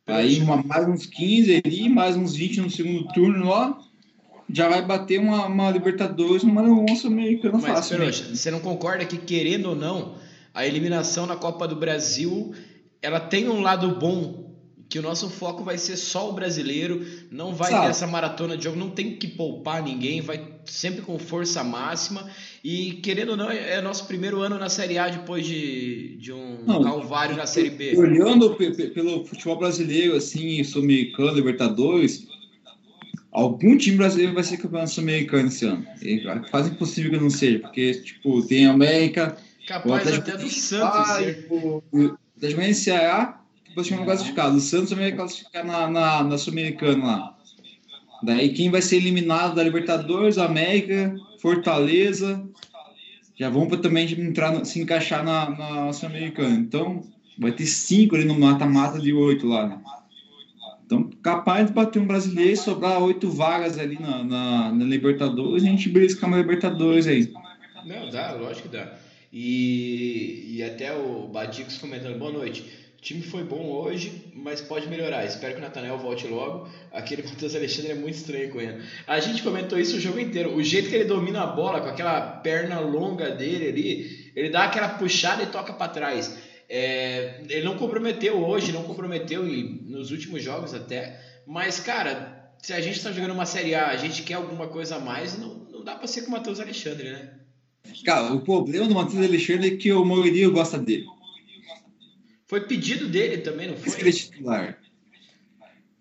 não, 0.07 0.15
Aí 0.17 0.41
uma- 0.41 0.63
mais 0.63 0.89
uns 0.89 1.07
15 1.07 1.61
ali, 1.65 1.89
mais 1.89 2.17
uns 2.17 2.35
20 2.37 2.61
no 2.61 2.71
segundo 2.71 3.09
turno 3.09 3.49
lá. 3.49 3.79
Já 4.53 4.69
vai 4.69 4.85
bater 4.85 5.19
uma, 5.19 5.47
uma 5.47 5.71
Libertadores 5.71 6.45
numa 6.45 6.63
onça 6.63 7.09
americana 7.09 7.55
Mas, 7.59 7.65
fácil. 7.65 7.95
né? 7.99 8.05
Peroxa, 8.05 8.35
você 8.35 8.51
não 8.51 8.61
concorda 8.61 9.05
que, 9.05 9.17
querendo 9.19 9.71
ou 9.71 9.75
não, 9.75 10.15
a 10.55 10.65
eliminação 10.65 11.27
na 11.27 11.35
Copa 11.35 11.67
do 11.67 11.75
Brasil, 11.75 12.55
ela 13.03 13.19
tem 13.19 13.49
um 13.49 13.61
lado 13.61 13.97
bom, 13.99 14.46
que 14.97 15.01
o 15.01 15.03
nosso 15.03 15.29
foco 15.29 15.63
vai 15.63 15.77
ser 15.77 15.95
só 15.95 16.31
o 16.31 16.33
brasileiro, 16.33 17.05
não 17.31 17.55
vai 17.55 17.71
Sabe. 17.71 17.85
ter 17.85 17.91
essa 17.91 18.07
maratona 18.07 18.57
de 18.57 18.65
jogo, 18.65 18.79
não 18.79 18.89
tem 18.89 19.15
que 19.15 19.29
poupar 19.29 19.83
ninguém, 19.83 20.23
vai 20.23 20.43
sempre 20.65 21.03
com 21.03 21.19
força 21.19 21.63
máxima, 21.63 22.31
e 22.65 22.93
querendo 23.03 23.33
ou 23.33 23.37
não, 23.37 23.51
é 23.51 23.75
é 23.75 23.83
nosso 23.83 24.07
primeiro 24.07 24.41
ano 24.41 24.59
na 24.59 24.71
Série 24.71 24.97
A 24.97 25.11
depois 25.11 25.47
de, 25.47 26.17
de 26.17 26.33
um 26.33 26.65
Não, 26.67 26.83
calvário 26.83 27.37
na 27.37 27.45
Série 27.45 27.69
B. 27.69 27.95
Olhando 27.95 28.55
pe- 28.55 28.71
pe- 28.71 28.87
pelo 28.89 29.23
futebol 29.27 29.59
brasileiro, 29.59 30.17
assim, 30.17 30.65
sul-americano, 30.65 31.35
Libertadores, 31.35 32.27
algum 33.31 33.77
time 33.77 33.99
brasileiro 33.99 34.33
vai 34.33 34.45
ser 34.45 34.57
campeão 34.57 34.87
sul-americano 34.87 35.49
esse 35.49 35.67
ano. 35.67 35.87
E 36.01 36.23
quase 36.51 36.71
impossível 36.71 37.11
que 37.11 37.19
não 37.19 37.29
seja, 37.29 37.59
porque, 37.59 38.01
tipo, 38.01 38.41
tem 38.47 38.65
América, 38.65 39.37
Capaz 39.69 40.09
até 40.11 40.39
do 40.39 40.49
Santos 40.49 41.11
ah, 41.11 41.19
o 41.93 42.17
Atlético 42.39 42.75
Ceará, 42.75 43.43
que 43.77 43.83
possivelmente 43.83 43.99
não 43.99 44.05
classificado. 44.05 44.57
O 44.57 44.61
Santos 44.61 44.91
também 44.91 45.09
vai 45.09 45.17
classificar 45.17 45.65
na, 45.65 45.91
na, 45.91 46.25
na 46.25 46.39
sul-americana 46.39 47.07
lá. 47.07 47.37
Daí 48.23 48.55
quem 48.55 48.71
vai 48.71 48.81
ser 48.81 48.97
eliminado 48.97 49.55
da 49.55 49.63
Libertadores, 49.63 50.39
América, 50.39 51.15
Fortaleza, 51.39 52.43
já 53.39 53.51
vão 53.51 53.69
para 53.69 53.79
também 53.79 54.11
entrar, 54.11 54.65
se 54.65 54.81
encaixar 54.81 55.23
na, 55.23 55.51
na 55.51 55.93
sul-americana. 55.93 56.55
Então, 56.57 57.03
vai 57.39 57.53
ter 57.53 57.67
cinco 57.67 58.17
ali 58.17 58.25
no 58.25 58.39
mata-mata 58.39 58.99
de 58.99 59.13
oito 59.13 59.47
lá, 59.47 59.69
né? 59.69 59.79
Então, 60.87 61.11
capaz 61.21 61.67
de 61.67 61.73
bater 61.73 62.01
um 62.01 62.07
brasileiro 62.07 62.53
e 62.53 62.57
sobrar 62.57 63.03
oito 63.03 63.29
vagas 63.29 63.77
ali 63.77 63.99
na, 64.01 64.23
na, 64.23 64.73
na 64.73 64.85
Libertadores, 64.85 65.65
a 65.65 65.67
gente 65.67 65.89
beliscar 65.89 66.29
uma 66.29 66.39
Libertadores 66.39 67.09
aí. 67.09 67.33
Não, 67.85 68.09
dá, 68.09 68.33
lógico 68.33 68.69
que 68.69 68.77
dá. 68.77 68.95
E, 69.33 70.57
e 70.57 70.63
até 70.63 70.97
o 70.97 71.27
Badicos 71.27 71.77
comentando, 71.79 72.19
boa 72.19 72.33
noite. 72.33 72.86
O 72.97 73.01
time 73.01 73.23
foi 73.23 73.45
bom 73.45 73.71
hoje, 73.71 74.33
mas 74.35 74.61
pode 74.61 74.89
melhorar. 74.89 75.25
Espero 75.25 75.55
que 75.55 75.61
o 75.61 75.63
Nathanael 75.63 75.99
volte 75.99 76.27
logo. 76.27 76.69
Aquele 76.91 77.23
Matheus 77.23 77.55
Alexandre 77.55 77.93
é 77.93 77.95
muito 77.95 78.15
estranho 78.15 78.51
com 78.51 78.61
ele. 78.61 78.83
A 79.07 79.21
gente 79.21 79.43
comentou 79.43 79.79
isso 79.79 79.97
o 79.97 80.01
jogo 80.01 80.19
inteiro. 80.19 80.55
O 80.55 80.63
jeito 80.63 80.89
que 80.89 80.95
ele 80.95 81.05
domina 81.05 81.43
a 81.43 81.47
bola, 81.47 81.81
com 81.81 81.89
aquela 81.89 82.21
perna 82.21 82.81
longa 82.81 83.31
dele 83.31 83.69
ali, 83.69 84.33
ele 84.35 84.49
dá 84.49 84.65
aquela 84.65 84.89
puxada 84.89 85.43
e 85.43 85.47
toca 85.47 85.73
para 85.73 85.93
trás. 85.93 86.37
É, 86.69 87.43
ele 87.49 87.65
não 87.65 87.77
comprometeu 87.77 88.45
hoje, 88.45 88.73
não 88.73 88.83
comprometeu 88.83 89.47
e 89.47 89.63
nos 89.85 90.11
últimos 90.11 90.43
jogos 90.43 90.75
até. 90.75 91.21
Mas, 91.47 91.79
cara, 91.79 92.51
se 92.61 92.73
a 92.73 92.81
gente 92.81 93.01
tá 93.01 93.13
jogando 93.13 93.33
uma 93.33 93.47
Série 93.47 93.75
A, 93.75 93.89
a 93.89 93.97
gente 93.97 94.23
quer 94.23 94.35
alguma 94.35 94.67
coisa 94.67 94.97
a 94.97 95.01
mais, 95.01 95.39
não, 95.39 95.55
não 95.71 95.85
dá 95.85 95.95
para 95.95 96.09
ser 96.09 96.23
com 96.23 96.29
o 96.29 96.33
Matheus 96.33 96.59
Alexandre, 96.59 97.11
né? 97.11 97.31
Cara, 98.05 98.33
o 98.33 98.41
problema 98.41 98.89
do 98.89 98.95
Matheus 98.95 99.25
Alexandre 99.25 99.69
é 99.69 99.77
que 99.77 99.93
o 99.93 100.05
Mourinho 100.05 100.51
gosta 100.51 100.77
dele. 100.77 101.07
Foi 102.47 102.61
pedido 102.61 103.09
dele 103.09 103.39
também, 103.39 103.69
não 103.69 103.77
foi? 103.77 104.13
titular. 104.13 104.79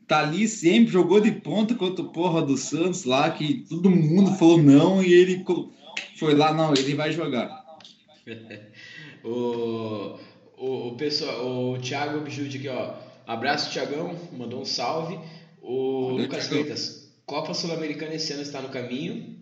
Tá 0.08 0.20
ali 0.20 0.48
sempre, 0.48 0.94
jogou 0.94 1.20
de 1.20 1.32
ponta 1.32 1.74
contra 1.74 2.04
o 2.04 2.10
porra 2.10 2.42
do 2.44 2.56
Santos 2.56 3.06
lá, 3.06 3.32
que 3.32 3.66
todo 3.68 3.90
mundo 3.90 4.36
falou 4.38 4.62
não 4.62 5.04
e 5.04 5.12
ele 5.12 5.44
foi 6.18 6.36
lá, 6.36 6.54
não, 6.54 6.74
ele 6.74 6.94
vai 6.96 7.12
jogar. 7.12 7.64
O, 9.24 10.20
o, 10.56 10.90
o 10.90 10.96
pessoal, 10.98 11.72
o 11.72 11.80
Thiago 11.80 12.20
Bijude 12.20 12.60
aqui, 12.60 12.68
ó. 12.68 12.94
Abraço, 13.26 13.72
Thiagão, 13.72 14.16
mandou 14.32 14.62
um 14.62 14.66
salve. 14.66 15.18
O 15.64 16.10
Valeu, 16.10 16.26
Lucas. 16.26 16.46
Freitas, 16.46 17.12
Copa 17.26 17.56
Sul-Americana 17.56 18.14
esse 18.14 18.32
ano 18.34 18.44
está 18.44 18.62
no 18.62 18.70
caminho. 18.70 19.35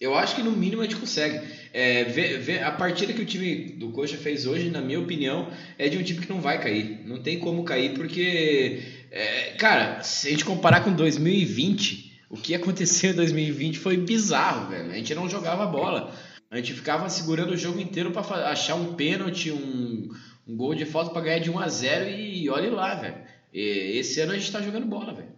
Eu 0.00 0.14
acho 0.14 0.34
que 0.34 0.42
no 0.42 0.50
mínimo 0.50 0.82
a 0.82 0.84
gente 0.84 0.96
consegue. 0.96 1.40
É, 1.72 2.62
a 2.64 2.72
partida 2.72 3.12
que 3.12 3.22
o 3.22 3.26
time 3.26 3.70
do 3.78 3.90
Coxa 3.90 4.16
fez 4.16 4.46
hoje, 4.46 4.70
na 4.70 4.80
minha 4.80 5.00
opinião, 5.00 5.50
é 5.78 5.88
de 5.88 5.96
um 5.96 6.02
time 6.02 6.20
que 6.20 6.28
não 6.28 6.40
vai 6.40 6.60
cair. 6.60 7.00
Não 7.06 7.22
tem 7.22 7.38
como 7.38 7.64
cair, 7.64 7.94
porque, 7.94 8.82
é, 9.10 9.54
cara, 9.58 10.02
se 10.02 10.28
a 10.28 10.30
gente 10.30 10.44
comparar 10.44 10.80
com 10.80 10.92
2020, 10.92 12.12
o 12.28 12.36
que 12.36 12.54
aconteceu 12.54 13.12
em 13.12 13.14
2020 13.14 13.78
foi 13.78 13.96
bizarro, 13.96 14.70
velho. 14.70 14.90
A 14.90 14.94
gente 14.94 15.14
não 15.14 15.28
jogava 15.28 15.66
bola. 15.66 16.14
A 16.50 16.56
gente 16.56 16.72
ficava 16.72 17.08
segurando 17.08 17.52
o 17.52 17.56
jogo 17.56 17.80
inteiro 17.80 18.10
para 18.10 18.48
achar 18.48 18.74
um 18.74 18.94
pênalti, 18.94 19.50
um, 19.50 20.08
um 20.46 20.56
gol 20.56 20.74
de 20.74 20.84
falta 20.84 21.10
para 21.10 21.22
ganhar 21.22 21.38
de 21.38 21.50
1 21.50 21.58
a 21.58 21.68
0 21.68 22.10
e 22.10 22.48
olhe 22.48 22.70
lá, 22.70 22.94
velho. 22.94 23.16
Esse 23.52 24.20
ano 24.20 24.32
a 24.32 24.36
gente 24.36 24.50
tá 24.50 24.60
jogando 24.60 24.86
bola, 24.86 25.14
velho. 25.14 25.33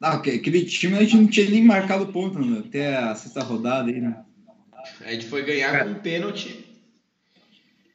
Não, 0.00 0.10
aque- 0.10 0.30
aquele 0.30 0.64
time 0.64 0.96
a 0.96 1.00
gente 1.00 1.16
não 1.16 1.26
tinha 1.26 1.48
nem 1.48 1.64
marcado 1.64 2.06
ponto 2.12 2.38
né, 2.38 2.62
até 2.66 2.96
a 2.96 3.14
sexta 3.14 3.42
rodada 3.42 3.90
aí, 3.90 4.00
né? 4.00 4.16
A 5.04 5.12
gente 5.12 5.26
foi 5.26 5.42
ganhar 5.42 5.84
com 5.84 5.90
um 5.90 5.94
pênalti. 5.94 6.64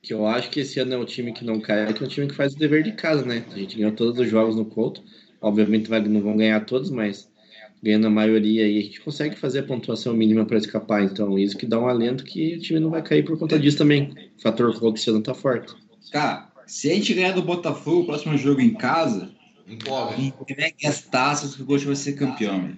Que 0.01 0.13
eu 0.13 0.25
acho 0.25 0.49
que 0.49 0.61
esse 0.61 0.79
ano 0.79 0.93
é 0.93 0.97
um 0.97 1.05
time 1.05 1.31
que 1.31 1.45
não 1.45 1.59
cai, 1.61 1.93
que 1.93 2.03
é 2.03 2.05
um 2.05 2.09
time 2.09 2.27
que 2.27 2.33
faz 2.33 2.53
o 2.53 2.57
dever 2.57 2.83
de 2.83 2.93
casa, 2.93 3.23
né? 3.23 3.45
A 3.51 3.57
gente 3.57 3.77
ganhou 3.77 3.91
todos 3.91 4.19
os 4.19 4.29
jogos 4.29 4.55
no 4.55 4.65
Couto. 4.65 5.03
Obviamente 5.39 5.87
vai, 5.89 6.01
não 6.01 6.21
vão 6.21 6.35
ganhar 6.35 6.65
todos, 6.65 6.89
mas 6.89 7.29
ganhando 7.83 8.07
a 8.07 8.11
maioria 8.11 8.65
aí, 8.65 8.79
a 8.79 8.81
gente 8.81 8.99
consegue 9.01 9.35
fazer 9.35 9.59
a 9.59 9.63
pontuação 9.63 10.13
mínima 10.13 10.43
para 10.45 10.57
escapar. 10.57 11.03
Então, 11.03 11.37
isso 11.37 11.57
que 11.57 11.65
dá 11.65 11.79
um 11.79 11.87
alento 11.87 12.23
que 12.23 12.55
o 12.55 12.59
time 12.59 12.79
não 12.79 12.89
vai 12.89 13.01
cair 13.01 13.23
por 13.23 13.37
conta 13.37 13.59
disso 13.59 13.77
também. 13.77 14.11
O 14.37 14.41
fator 14.41 14.77
Couto 14.77 14.99
esse 14.99 15.09
ano 15.09 15.21
tá 15.21 15.33
forte. 15.33 15.73
Cara, 16.11 16.51
se 16.65 16.91
a 16.91 16.93
gente 16.95 17.13
ganhar 17.13 17.31
do 17.33 17.41
Botafogo 17.41 18.01
o 18.01 18.05
próximo 18.05 18.37
jogo 18.37 18.59
em 18.61 18.73
casa, 18.73 19.29
Empolga. 19.67 20.15
entregue 20.19 20.87
as 20.87 21.01
taças 21.01 21.55
que 21.55 21.61
o 21.61 21.65
Coxa 21.65 21.85
vai 21.85 21.95
ser 21.95 22.13
campeão, 22.13 22.61
velho. 22.61 22.77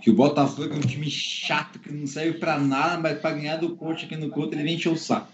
Que 0.00 0.10
o 0.10 0.14
Botafogo 0.14 0.72
é 0.72 0.76
um 0.76 0.80
time 0.80 1.10
chato, 1.10 1.78
que 1.78 1.92
não 1.92 2.06
serve 2.06 2.38
pra 2.38 2.58
nada, 2.58 2.98
mas 2.98 3.18
pra 3.18 3.32
ganhar 3.32 3.56
do 3.56 3.76
Coxa 3.76 4.06
aqui 4.06 4.16
no 4.16 4.30
Couto, 4.30 4.54
ele 4.54 4.62
vem 4.62 4.74
encher 4.74 4.90
o 4.90 4.96
saco. 4.96 5.32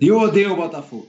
Eu 0.00 0.20
odeio 0.20 0.52
o 0.52 0.56
Botafogo. 0.56 1.08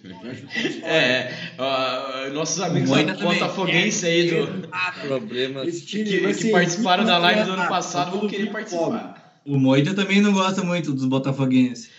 É, 0.84 1.32
ó, 1.58 2.30
nossos 2.34 2.60
amigos 2.62 2.90
botafoguenses 2.90 4.04
aí 4.04 4.30
do, 4.30 4.68
Problema. 5.08 5.66
Que, 5.66 6.04
que 6.34 6.52
participaram 6.52 7.06
da 7.06 7.18
live 7.18 7.44
do 7.44 7.52
ano 7.52 7.68
passado 7.68 8.20
vão 8.20 8.28
querer 8.28 8.52
participar. 8.52 9.42
O 9.46 9.58
Moita 9.58 9.94
também 9.94 10.22
não 10.22 10.34
gosta 10.34 10.64
muito 10.64 10.94
dos 10.94 11.06
botafoguenses. 11.06 11.90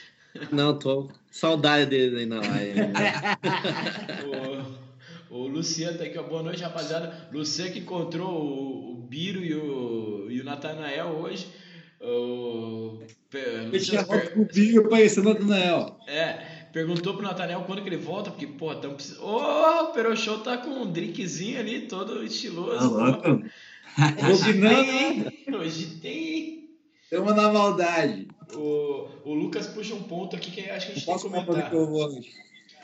Não, 0.51 0.77
tô 0.79 1.05
com 1.05 1.13
saudade 1.31 1.87
dele 1.91 2.21
aí 2.21 2.27
na 2.27 2.41
live. 2.41 2.81
O 5.35 5.49
Luciano 5.49 5.99
tá 5.99 6.05
aqui, 6.05 6.17
ó. 6.17 6.23
Boa 6.23 6.45
noite, 6.45 6.63
rapaziada. 6.63 7.29
Luciano 7.33 7.73
que 7.73 7.81
encontrou 7.81 8.31
o, 8.31 8.93
o 8.93 8.95
Biro 8.95 9.45
e 9.45 9.53
o, 9.53 10.31
e 10.31 10.41
o 10.41 10.45
Natanael 10.45 11.09
hoje. 11.09 11.49
O, 12.01 13.01
foto 14.07 14.31
com 14.31 14.43
o 14.43 14.45
Biro 14.45 14.87
aparecendo 14.87 15.31
o 15.31 15.35
Natanael. 15.35 15.99
É. 16.07 16.35
Perguntou 16.73 17.15
pro 17.15 17.25
Nathaniel 17.25 17.65
quando 17.67 17.83
que 17.83 17.89
ele 17.89 17.97
volta, 17.97 18.31
porque, 18.31 18.47
pô, 18.47 18.73
tamo 18.77 18.95
precisando. 18.95 19.25
Ô, 19.25 19.41
oh, 19.41 19.85
o 19.87 19.93
Perochou 19.93 20.39
tá 20.39 20.57
com 20.57 20.71
um 20.71 20.93
drinkzinho 20.93 21.59
ali, 21.59 21.89
todo 21.89 22.23
estiloso. 22.23 22.97
Ah, 23.01 24.29
hoje 24.31 24.53
não. 24.53 25.59
Hoje 25.59 25.99
tem. 26.01 26.71
Tamo 27.11 27.35
na 27.35 27.53
maldade. 27.53 28.29
O, 28.55 29.09
o 29.25 29.35
Lucas 29.35 29.67
puxa 29.67 29.95
um 29.95 30.03
ponto 30.05 30.37
aqui 30.37 30.53
que 30.53 30.71
acho 30.71 30.87
que 30.87 30.93
a 30.93 30.95
gente 30.95 31.07
tem 31.07 31.17
que 31.17 31.23
comentar. 31.23 31.71
Que 31.71 31.77
eu 31.77 31.87
vou. 31.89 32.09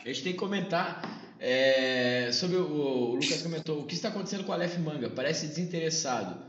A 0.04 0.08
gente 0.08 0.22
tem 0.22 0.32
que 0.32 0.38
comentar 0.38 1.36
é, 1.38 2.30
sobre 2.32 2.56
o, 2.56 2.66
o, 2.66 3.14
Lucas 3.14 3.42
comentou 3.42 3.80
o 3.80 3.86
que 3.86 3.94
está 3.94 4.08
acontecendo 4.08 4.44
com 4.44 4.52
o 4.52 4.54
Aleph 4.54 4.78
Manga. 4.78 5.10
Parece 5.10 5.46
desinteressado. 5.46 6.42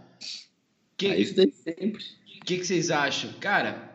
Que, 0.98 1.08
ah, 1.08 1.18
isso 1.18 1.36
daí 1.36 1.52
sempre. 1.52 2.04
O 2.42 2.46
que, 2.46 2.58
que 2.58 2.66
vocês 2.66 2.90
acham? 2.92 3.34
Cara, 3.34 3.92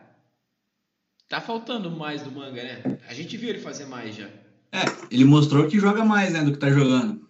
Tá 1.29 1.41
faltando 1.41 1.91
mais 1.91 2.21
do 2.21 2.31
manga, 2.31 2.63
né? 2.63 2.99
A 3.07 3.13
gente 3.13 3.35
viu 3.35 3.49
ele 3.49 3.59
fazer 3.59 3.85
mais 3.85 4.15
já. 4.15 4.27
É, 4.71 4.79
ele 5.11 5.25
mostrou 5.25 5.67
que 5.67 5.77
joga 5.77 6.05
mais, 6.05 6.31
né, 6.31 6.41
do 6.41 6.53
que 6.53 6.57
tá 6.57 6.69
jogando. 6.69 7.26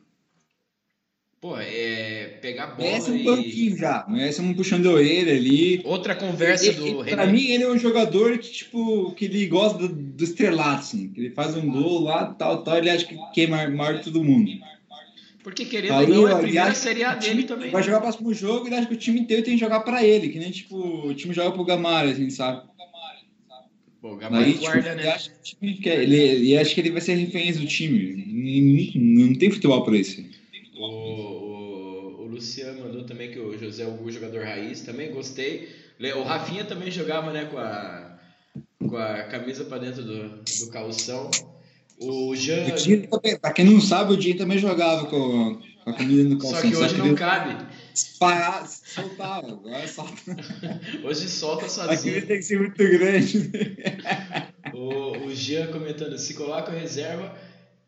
Pô, 1.39 1.55
é. 1.59 2.39
Pegar 2.41 2.67
bola. 2.67 2.89
Merece 2.89 3.11
um 3.11 3.15
e... 3.15 3.23
banquinho 3.23 3.77
já. 3.77 4.05
Merece 4.09 4.41
um 4.41 4.53
puxando 4.53 4.89
a 4.89 4.93
orelha 4.93 5.33
ali. 5.33 5.81
Outra 5.85 6.15
conversa 6.15 6.67
ele, 6.67 6.75
do. 6.75 7.01
Ele, 7.01 7.11
pra 7.11 7.27
mim, 7.27 7.45
ele 7.47 7.63
é 7.63 7.69
um 7.69 7.77
jogador 7.77 8.37
que, 8.39 8.51
tipo, 8.51 9.11
que 9.13 9.25
ele 9.25 9.45
gosta 9.45 9.77
do, 9.77 9.89
do 9.89 10.23
estrelato, 10.23 10.79
assim. 10.79 11.09
Que 11.09 11.21
ele 11.21 11.29
faz 11.31 11.55
um 11.55 11.69
gol 11.69 12.01
lá, 12.01 12.33
tal, 12.33 12.63
tal. 12.63 12.77
Ele 12.77 12.89
acha 12.89 13.07
que 13.33 13.41
é 13.41 13.47
maior, 13.47 13.97
de 13.97 14.05
todo 14.05 14.23
mundo. 14.23 14.51
Porque 15.43 15.63
querendo 15.63 15.93
ou 15.93 16.07
não, 16.07 16.27
é 16.27 16.33
a 16.33 16.39
primeira 16.39 16.73
Série 16.73 17.03
A 17.03 17.13
dele 17.15 17.43
também. 17.43 17.69
Vai 17.69 17.83
jogar 17.83 17.99
o 17.99 18.01
próximo 18.01 18.33
jogo 18.33 18.65
e 18.65 18.69
ele 18.69 18.75
acha 18.75 18.87
que 18.87 18.95
o 18.95 18.97
time 18.97 19.19
inteiro 19.19 19.43
tem 19.43 19.53
que 19.53 19.59
jogar 19.59 19.81
pra 19.81 20.03
ele. 20.03 20.29
Que 20.29 20.39
nem, 20.39 20.51
tipo, 20.51 20.75
o 20.75 21.13
time 21.13 21.33
joga 21.33 21.51
pro 21.51 21.63
Gamara, 21.63 22.09
assim, 22.09 22.29
sabe? 22.29 22.67
Pô, 24.01 24.13
o 24.13 24.17
Gamalho 24.17 24.51
tipo, 24.51 24.65
guarda, 24.65 24.95
né? 24.95 25.07
Acha 25.09 25.31
que 25.59 25.89
ele, 25.89 26.15
ele 26.15 26.57
acha 26.57 26.73
que 26.73 26.81
ele 26.81 26.91
vai 26.91 27.01
ser 27.01 27.15
refém 27.15 27.53
do 27.53 27.65
time. 27.65 28.93
Não, 28.95 29.27
não 29.27 29.35
tem 29.35 29.51
futebol 29.51 29.83
para 29.83 29.97
isso. 29.97 30.23
O, 30.77 30.85
o, 30.85 32.21
o, 32.21 32.25
Luciano 32.25 32.81
mandou 32.81 33.03
também 33.03 33.31
que 33.31 33.39
o 33.39 33.57
José 33.57 33.83
é 33.83 33.87
o 33.87 34.11
jogador 34.11 34.43
raiz, 34.43 34.81
também 34.81 35.11
gostei. 35.11 35.69
O 36.15 36.23
Rafinha 36.23 36.63
também 36.63 36.91
jogava 36.91 37.31
né, 37.31 37.45
com, 37.45 37.57
a, 37.57 38.19
com 38.79 38.95
a 38.95 39.23
camisa 39.23 39.65
para 39.65 39.79
dentro 39.79 40.03
do, 40.03 40.29
do 40.43 40.71
calção. 40.71 41.31
O 41.99 42.35
Jean. 42.35 42.65
Para 43.41 43.53
quem 43.53 43.65
não 43.65 43.81
sabe, 43.81 44.13
o 44.13 44.17
Dinho 44.17 44.37
também 44.37 44.59
jogava 44.59 45.07
com, 45.07 45.59
com 45.83 45.89
a 45.89 45.93
camisa 45.93 46.29
no 46.29 46.37
calção. 46.37 46.61
Só 46.61 46.67
que 46.67 46.75
hoje 46.75 46.97
não 46.97 47.15
cabe. 47.15 47.65
Parar, 48.19 48.67
soltava, 48.67 49.47
agora 49.47 49.87
solta. 49.87 50.13
Hoje 51.03 51.27
solta 51.27 51.67
sozinho. 51.67 52.17
Aqui 52.17 52.27
tem 52.27 52.37
que 52.37 52.43
ser 52.43 52.59
muito 52.59 52.77
grande. 52.77 53.49
o, 54.71 55.25
o 55.25 55.35
Jean 55.35 55.67
comentando, 55.71 56.15
se 56.19 56.35
coloca 56.35 56.71
reserva, 56.71 57.35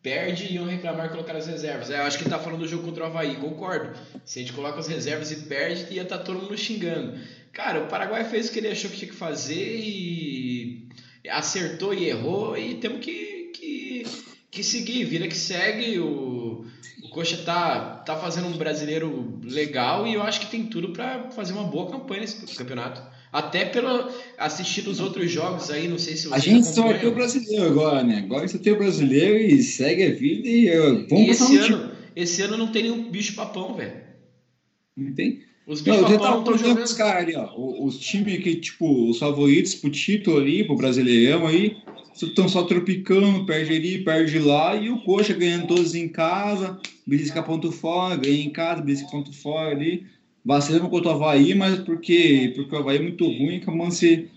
perde 0.01 0.45
e 0.45 0.55
iam 0.55 0.65
reclamar 0.65 1.09
colocar 1.09 1.35
as 1.35 1.47
reservas. 1.47 1.89
É, 1.89 1.99
eu 1.99 2.03
acho 2.03 2.17
que 2.17 2.23
ele 2.23 2.29
tá 2.29 2.39
falando 2.39 2.59
do 2.59 2.67
jogo 2.67 2.83
contra 2.83 3.03
o 3.03 3.07
Havaí, 3.07 3.35
concordo. 3.35 3.97
Se 4.25 4.39
a 4.39 4.41
gente 4.41 4.53
coloca 4.53 4.79
as 4.79 4.87
reservas 4.87 5.31
e 5.31 5.37
perde, 5.41 5.93
ia 5.93 6.03
estar 6.03 6.17
tá 6.17 6.23
todo 6.23 6.39
mundo 6.39 6.57
xingando. 6.57 7.19
Cara, 7.51 7.83
o 7.83 7.87
Paraguai 7.87 8.23
fez 8.23 8.47
o 8.47 8.51
que 8.51 8.59
ele 8.59 8.69
achou 8.69 8.89
que 8.89 8.97
tinha 8.97 9.11
que 9.11 9.17
fazer 9.17 9.79
e 9.79 10.87
acertou 11.29 11.93
e 11.93 12.05
errou 12.05 12.57
e 12.57 12.75
temos 12.75 13.03
que, 13.03 13.51
que, 13.53 14.03
que 14.49 14.63
seguir, 14.63 15.03
vira 15.03 15.27
que 15.27 15.35
segue 15.35 15.99
o 15.99 16.65
o 17.03 17.09
Coxa 17.09 17.37
tá, 17.37 17.79
tá 18.05 18.15
fazendo 18.15 18.47
um 18.47 18.57
brasileiro 18.57 19.39
legal 19.43 20.05
e 20.05 20.13
eu 20.13 20.21
acho 20.21 20.41
que 20.41 20.51
tem 20.51 20.65
tudo 20.67 20.89
para 20.89 21.31
fazer 21.31 21.53
uma 21.53 21.63
boa 21.63 21.89
campanha 21.89 22.21
nesse 22.21 22.55
campeonato. 22.55 23.01
Até 23.31 23.65
pelo 23.65 24.09
assistir 24.37 24.87
os 24.87 24.99
outros 24.99 25.29
jogos 25.29 25.69
aí, 25.69 25.87
não 25.87 25.99
sei 25.99 26.15
se 26.15 26.27
você 26.27 26.33
A 26.33 26.39
gente 26.39 26.67
só 26.67 26.91
tem 26.91 27.07
o 27.07 27.13
brasileiro 27.13 27.65
agora, 27.65 28.03
né? 28.03 28.17
Agora 28.25 28.47
você 28.47 28.57
tem 28.57 28.73
o 28.73 28.77
brasileiro 28.77 29.37
e 29.37 29.61
segue 29.61 30.03
a 30.03 30.13
vida 30.13 30.47
e 30.47 30.69
vamos 31.07 31.27
e 31.27 31.29
esse 31.29 31.57
ano, 31.57 31.91
esse 32.15 32.41
ano 32.41 32.57
não 32.57 32.71
tem 32.71 32.83
nenhum 32.83 33.11
bicho 33.11 33.35
papão, 33.35 33.75
velho. 33.75 33.93
Não 34.97 35.13
tem? 35.13 35.43
Os 35.67 35.81
bichos 35.81 36.01
papão 36.01 36.31
não 36.31 36.39
estão 36.39 36.57
jogando. 36.57 36.83
Os 36.83 36.93
caras 36.93 37.23
ali, 37.23 37.35
ó. 37.35 37.53
Os, 37.55 37.95
os 37.95 38.01
times 38.01 38.43
que, 38.43 38.55
tipo, 38.55 39.09
os 39.09 39.19
favoritos 39.19 39.75
pro 39.75 39.91
título 39.91 40.37
ali, 40.37 40.63
pro 40.63 40.75
Brasileirão 40.75 41.45
aí, 41.45 41.77
estão 42.15 42.49
só 42.49 42.63
tropicando, 42.63 43.45
perde 43.45 43.75
ali, 43.75 44.03
perde 44.03 44.39
lá, 44.39 44.75
e 44.75 44.89
o 44.89 45.03
Coxa 45.03 45.33
ganhando 45.33 45.67
todos 45.67 45.93
em 45.93 46.09
casa, 46.09 46.79
belisca 47.05 47.43
ponto 47.43 47.71
fora, 47.71 48.15
ganha 48.15 48.43
em 48.43 48.49
casa, 48.49 48.81
belisca 48.81 49.07
ponto 49.09 49.31
fora 49.31 49.69
ali. 49.69 50.07
Vacilamos 50.45 50.89
contra 50.89 51.11
o 51.11 51.15
Havaí, 51.15 51.53
mas 51.53 51.79
porque, 51.79 52.53
porque 52.55 52.75
o 52.75 52.79
Havaí 52.79 52.97
é 52.97 53.01
muito 53.01 53.25
ruim, 53.25 53.61
se. 53.91 54.29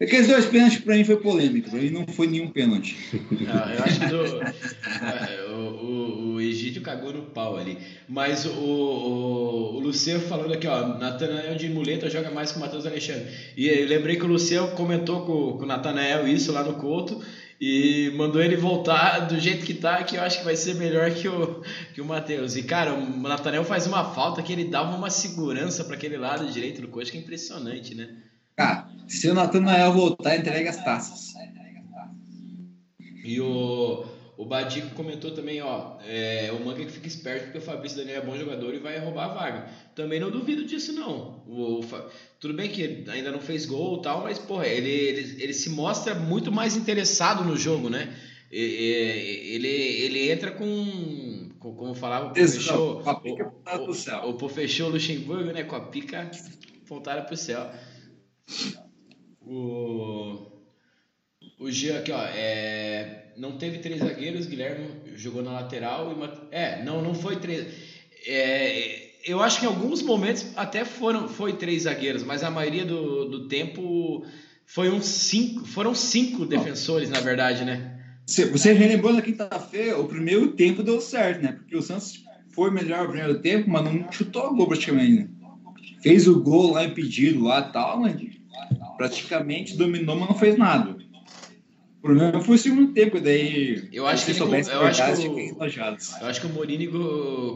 Aqueles 0.00 0.28
dois 0.28 0.46
pênaltis 0.46 0.78
pra 0.78 0.96
mim 0.96 1.04
foi 1.04 1.18
polêmico, 1.18 1.68
pra 1.68 1.78
mim 1.78 1.90
não 1.90 2.06
foi 2.06 2.26
nenhum 2.26 2.48
pênalti. 2.48 2.96
Não, 3.30 3.70
eu 3.70 3.84
acho 3.84 4.00
que 4.00 4.06
do, 4.06 4.24
é, 4.24 5.50
o, 5.50 5.54
o, 5.54 6.32
o, 6.32 6.40
Egídio 6.40 6.80
cagou 6.80 7.12
no 7.12 7.20
pau 7.24 7.58
ali. 7.58 7.76
Mas 8.08 8.46
o, 8.46 8.50
o, 8.50 9.76
o 9.76 9.80
Luciano 9.80 10.22
falando 10.22 10.54
aqui, 10.54 10.66
ó, 10.66 10.98
Natanael 10.98 11.54
de 11.54 11.68
muleta 11.68 12.08
joga 12.08 12.30
mais 12.30 12.50
que 12.50 12.56
o 12.56 12.60
Matheus 12.62 12.86
Alexandre. 12.86 13.26
E 13.54 13.68
eu 13.68 13.86
lembrei 13.86 14.16
que 14.16 14.24
o 14.24 14.28
Luciano 14.28 14.68
comentou 14.68 15.20
com, 15.26 15.58
com 15.58 15.64
o 15.64 15.66
Natanael 15.66 16.26
isso 16.26 16.50
lá 16.50 16.64
no 16.64 16.76
Couto 16.76 17.20
e 17.60 18.10
mandou 18.16 18.42
ele 18.42 18.56
voltar 18.56 19.26
do 19.26 19.38
jeito 19.38 19.66
que 19.66 19.74
tá, 19.74 20.02
que 20.02 20.16
eu 20.16 20.22
acho 20.22 20.38
que 20.38 20.44
vai 20.44 20.56
ser 20.56 20.76
melhor 20.76 21.10
que 21.10 21.28
o, 21.28 21.62
que 21.92 22.00
o 22.00 22.04
Matheus. 22.06 22.56
E, 22.56 22.62
cara, 22.62 22.94
o 22.94 23.20
Natanel 23.20 23.64
faz 23.64 23.86
uma 23.86 24.14
falta 24.14 24.42
que 24.42 24.52
ele 24.52 24.64
dava 24.64 24.96
uma 24.96 25.10
segurança 25.10 25.84
para 25.84 25.94
aquele 25.94 26.16
lado 26.16 26.50
direito 26.50 26.80
do 26.80 26.88
coach, 26.88 27.12
que 27.12 27.18
é 27.18 27.20
impressionante, 27.20 27.94
né? 27.94 28.16
Cara, 28.56 28.88
se 29.06 29.28
o 29.28 29.34
Natanael 29.34 29.92
voltar, 29.92 30.36
entrega 30.36 30.70
as 30.70 30.82
taças. 30.82 31.34
E 33.22 33.38
o, 33.40 34.06
o 34.40 34.44
Badico 34.46 34.94
comentou 34.94 35.32
também, 35.32 35.60
ó, 35.60 35.98
é, 36.02 36.50
o 36.50 36.64
Manga 36.64 36.82
que 36.82 36.90
fica 36.90 37.06
esperto 37.06 37.44
porque 37.44 37.58
o 37.58 37.60
Fabrício 37.60 37.98
Daniel 37.98 38.22
é 38.22 38.24
bom 38.24 38.38
jogador 38.38 38.74
e 38.74 38.78
vai 38.78 38.98
roubar 38.98 39.26
a 39.26 39.34
vaga. 39.34 39.68
Também 39.94 40.18
não 40.18 40.30
duvido 40.30 40.64
disso, 40.64 40.94
não. 40.94 41.44
O, 41.46 41.80
o, 41.80 42.10
tudo 42.40 42.54
bem 42.54 42.70
que 42.70 43.04
ainda 43.10 43.30
não 43.30 43.38
fez 43.42 43.66
gol 43.66 43.98
e 43.98 44.02
tal, 44.02 44.22
mas, 44.22 44.38
porra, 44.38 44.66
ele, 44.66 44.88
ele, 44.88 45.42
ele 45.42 45.52
se 45.52 45.68
mostra 45.68 46.14
muito 46.14 46.50
mais 46.50 46.74
interessado 46.74 47.44
no 47.44 47.54
jogo, 47.54 47.90
né? 47.90 48.16
Ele, 48.50 49.68
ele 49.68 50.30
entra 50.30 50.52
com, 50.52 51.50
com 51.58 51.74
como 51.74 51.94
falava 51.94 52.28
o 52.28 52.32
professor, 52.32 53.02
o, 54.24 54.30
o, 54.30 54.88
o 54.88 54.88
Luxemburgo, 54.88 55.52
né? 55.52 55.64
Com 55.64 55.76
a 55.76 55.80
pica 55.80 56.30
apontada 56.82 57.20
para 57.20 57.34
o 57.34 57.36
céu. 57.36 57.70
O, 59.42 60.46
o 61.58 61.70
Jean 61.70 61.98
aqui, 61.98 62.10
ó, 62.10 62.22
é, 62.22 63.29
não 63.40 63.56
teve 63.56 63.78
três 63.78 64.00
zagueiros, 64.00 64.46
Guilherme 64.46 64.86
jogou 65.16 65.42
na 65.42 65.52
lateral 65.52 66.12
e 66.12 66.54
é, 66.54 66.84
não, 66.84 67.02
não 67.02 67.14
foi 67.14 67.36
três. 67.36 67.66
É, 68.26 69.12
eu 69.24 69.42
acho 69.42 69.58
que 69.58 69.64
em 69.64 69.68
alguns 69.68 70.02
momentos 70.02 70.46
até 70.56 70.84
foram 70.84 71.26
foi 71.26 71.54
três 71.54 71.84
zagueiros, 71.84 72.22
mas 72.22 72.44
a 72.44 72.50
maioria 72.50 72.84
do, 72.84 73.24
do 73.24 73.48
tempo 73.48 74.26
foi 74.66 74.90
um 74.90 75.00
cinco, 75.00 75.64
foram 75.64 75.94
cinco 75.94 76.44
defensores, 76.44 77.08
na 77.08 77.20
verdade, 77.20 77.64
né? 77.64 77.96
Você 78.26 78.72
relembrou 78.72 79.12
na 79.12 79.22
quinta-feira, 79.22 79.98
o 79.98 80.06
primeiro 80.06 80.48
tempo 80.48 80.82
deu 80.82 81.00
certo, 81.00 81.42
né? 81.42 81.52
Porque 81.52 81.76
o 81.76 81.82
Santos 81.82 82.22
foi 82.52 82.70
melhor 82.70 83.04
no 83.04 83.10
primeiro 83.10 83.40
tempo, 83.40 83.70
mas 83.70 83.84
não 83.84 84.12
chutou 84.12 84.46
a 84.46 84.50
gol 84.50 84.68
praticamente. 84.68 85.22
Né? 85.22 85.28
Fez 86.02 86.28
o 86.28 86.40
gol 86.40 86.72
lá 86.72 86.84
impedido 86.84 87.42
lá 87.42 87.62
tal, 87.62 88.00
mas 88.00 88.20
praticamente 88.98 89.76
dominou, 89.76 90.14
mas 90.14 90.28
não 90.28 90.38
fez 90.38 90.56
nada. 90.56 90.96
O 92.00 92.02
problema 92.02 92.40
foi 92.40 92.54
o 92.54 92.58
segundo 92.58 92.94
tempo, 92.94 93.20
daí. 93.20 93.90
Eu 93.92 94.06
acho 94.06 94.24
que, 94.24 94.30
ele, 94.30 94.40
eu, 94.40 94.82
acho 94.86 95.04
que 95.04 95.28
o, 95.28 95.38
eu 95.38 96.26
acho 96.26 96.40
que 96.40 96.46
o 96.46 96.50
Morini 96.50 96.88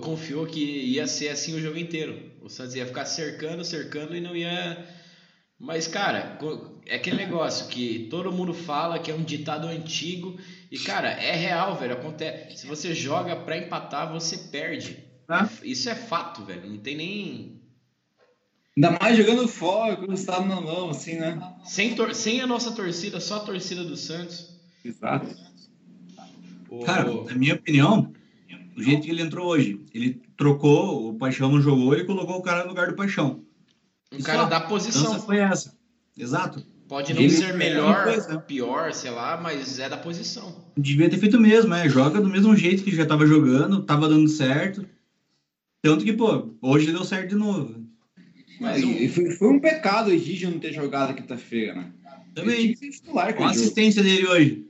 confiou 0.03 0.45
que 0.47 0.61
ia 0.61 1.07
ser 1.07 1.31
assim 1.31 1.55
o 1.55 1.61
jogo 1.61 1.79
inteiro. 1.79 2.31
O 2.43 2.51
Santos 2.51 2.75
ia 2.75 2.85
ficar 2.85 3.07
cercando, 3.07 3.65
cercando 3.65 4.15
e 4.15 4.21
não 4.21 4.37
ia. 4.37 4.87
Mas, 5.59 5.89
cara, 5.89 6.39
é 6.85 6.97
aquele 6.97 7.17
negócio 7.17 7.69
que 7.69 8.07
todo 8.11 8.31
mundo 8.31 8.53
fala 8.53 8.99
que 8.99 9.11
é 9.11 9.15
um 9.15 9.25
ditado 9.25 9.67
antigo. 9.67 10.39
E, 10.71 10.79
cara, 10.79 11.09
é 11.09 11.35
real, 11.35 11.75
velho. 11.79 11.95
Acontece. 11.95 12.59
Se 12.59 12.67
você 12.67 12.95
joga 12.95 13.35
pra 13.35 13.57
empatar, 13.57 14.13
você 14.13 14.37
perde. 14.37 14.99
Ah. 15.27 15.49
Isso 15.63 15.89
é 15.89 15.95
fato, 15.95 16.45
velho. 16.45 16.69
Não 16.69 16.77
tem 16.77 16.97
nem. 16.97 17.64
Ainda 18.77 18.99
mais 19.01 19.17
jogando 19.17 19.47
fora, 19.47 19.97
quando 19.97 20.15
está 20.15 20.41
no 20.41 20.61
não, 20.61 20.91
assim, 20.91 21.15
né? 21.15 21.41
Sem, 21.65 21.95
tor 21.95 22.13
sem 22.15 22.41
a 22.41 22.47
nossa 22.47 22.73
torcida, 22.73 23.21
só 23.21 23.37
a 23.37 23.41
torcida 23.41 23.85
do 23.85 23.97
Santos. 23.97 24.59
Exato. 24.85 25.29
Cara, 26.85 27.09
na 27.25 27.35
minha 27.35 27.55
opinião, 27.55 28.13
o 28.77 28.83
jeito 28.83 29.03
que 29.03 29.11
ele 29.11 29.23
entrou 29.23 29.47
hoje, 29.47 29.81
ele 29.95 30.21
trocou, 30.37 31.11
o 31.11 31.15
Paixão 31.15 31.51
não 31.53 31.61
jogou, 31.63 31.95
ele 31.95 32.05
colocou 32.05 32.37
o 32.37 32.43
cara 32.43 32.65
no 32.65 32.71
lugar 32.71 32.89
do 32.89 32.97
Paixão. 32.97 33.45
Um 34.13 34.21
cara 34.21 34.45
da 34.45 34.61
posição. 34.61 35.21
foi 35.21 35.39
essa. 35.39 35.77
Exato. 36.19 36.65
Pode 36.89 37.15
não 37.15 37.21
Ele- 37.23 37.31
ser 37.31 37.55
melhor, 37.55 38.05
coisa. 38.05 38.39
pior, 38.41 38.93
sei 38.93 39.11
lá, 39.11 39.41
mas 39.41 39.79
é 39.79 39.89
da 39.89 39.97
posição. 39.97 40.55
Devia 40.77 41.09
ter 41.09 41.19
feito 41.19 41.41
mesmo, 41.41 41.73
é. 41.75 41.89
Joga 41.89 42.21
do 42.21 42.29
mesmo 42.29 42.55
jeito 42.57 42.83
que 42.85 42.95
já 42.95 43.07
tava 43.07 43.25
jogando, 43.27 43.83
tava 43.85 44.09
dando 44.09 44.29
certo. 44.29 44.85
Tanto 45.81 46.05
que, 46.05 46.13
pô, 46.13 46.55
hoje 46.61 46.93
deu 46.93 47.05
certo 47.05 47.31
de 47.31 47.35
novo. 47.37 47.84
Mas 48.61 48.83
e 48.83 49.09
foi, 49.09 49.31
foi 49.33 49.49
um 49.49 49.61
pecado 49.61 50.09
o 50.11 50.13
Egídio 50.13 50.51
não 50.51 50.59
ter 50.59 50.73
jogado 50.73 51.15
quinta-feira, 51.15 51.75
né? 51.75 51.93
Também. 52.35 52.75
titular, 52.75 53.35
Com 53.35 53.45
a 53.45 53.51
assistência 53.51 54.03
dele 54.03 54.27
hoje. 54.27 54.67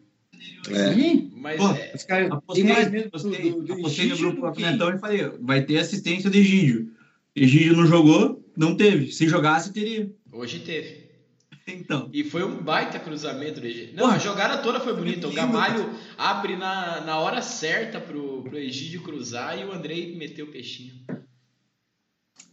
É. 0.70 0.94
Sim. 0.94 1.30
Mas 1.34 1.58
Pô, 1.58 1.70
é, 1.70 1.92
Os 1.94 2.04
caras 2.04 2.30
Apostei, 2.30 2.64
mais 2.64 2.90
medo 2.90 3.04
do, 3.04 3.08
apostei, 3.08 3.50
do, 3.50 3.62
do 3.62 3.72
apostei 3.74 4.08
no 4.08 4.16
grupo 4.16 4.40
do 4.40 4.90
e 4.90 4.98
falei, 4.98 5.30
vai 5.40 5.62
ter 5.62 5.78
assistência 5.78 6.30
do 6.30 6.36
Egídio. 6.36 6.90
Egídio 7.34 7.76
não 7.76 7.86
jogou, 7.86 8.42
não 8.56 8.76
teve. 8.76 9.12
Se 9.12 9.28
jogasse, 9.28 9.72
teria. 9.72 10.10
hoje 10.32 10.60
teve. 10.60 11.04
Então. 11.66 12.10
E 12.12 12.22
foi 12.22 12.44
um 12.44 12.62
baita 12.62 12.98
cruzamento 12.98 13.60
do 13.60 13.66
Egídio. 13.66 13.94
Não, 13.94 14.04
Porra. 14.04 14.16
a 14.16 14.18
jogada 14.18 14.58
toda 14.58 14.80
foi 14.80 14.94
bonita. 14.94 15.26
O 15.26 15.32
Gamalho 15.32 15.90
abre 16.16 16.56
na, 16.56 17.00
na 17.00 17.18
hora 17.18 17.40
certa 17.40 17.98
pro, 17.98 18.42
pro 18.42 18.58
Egídio 18.58 19.02
cruzar 19.02 19.58
e 19.58 19.64
o 19.64 19.72
Andrei 19.72 20.14
meteu 20.14 20.44
o 20.44 20.50
peixinho. 20.50 20.92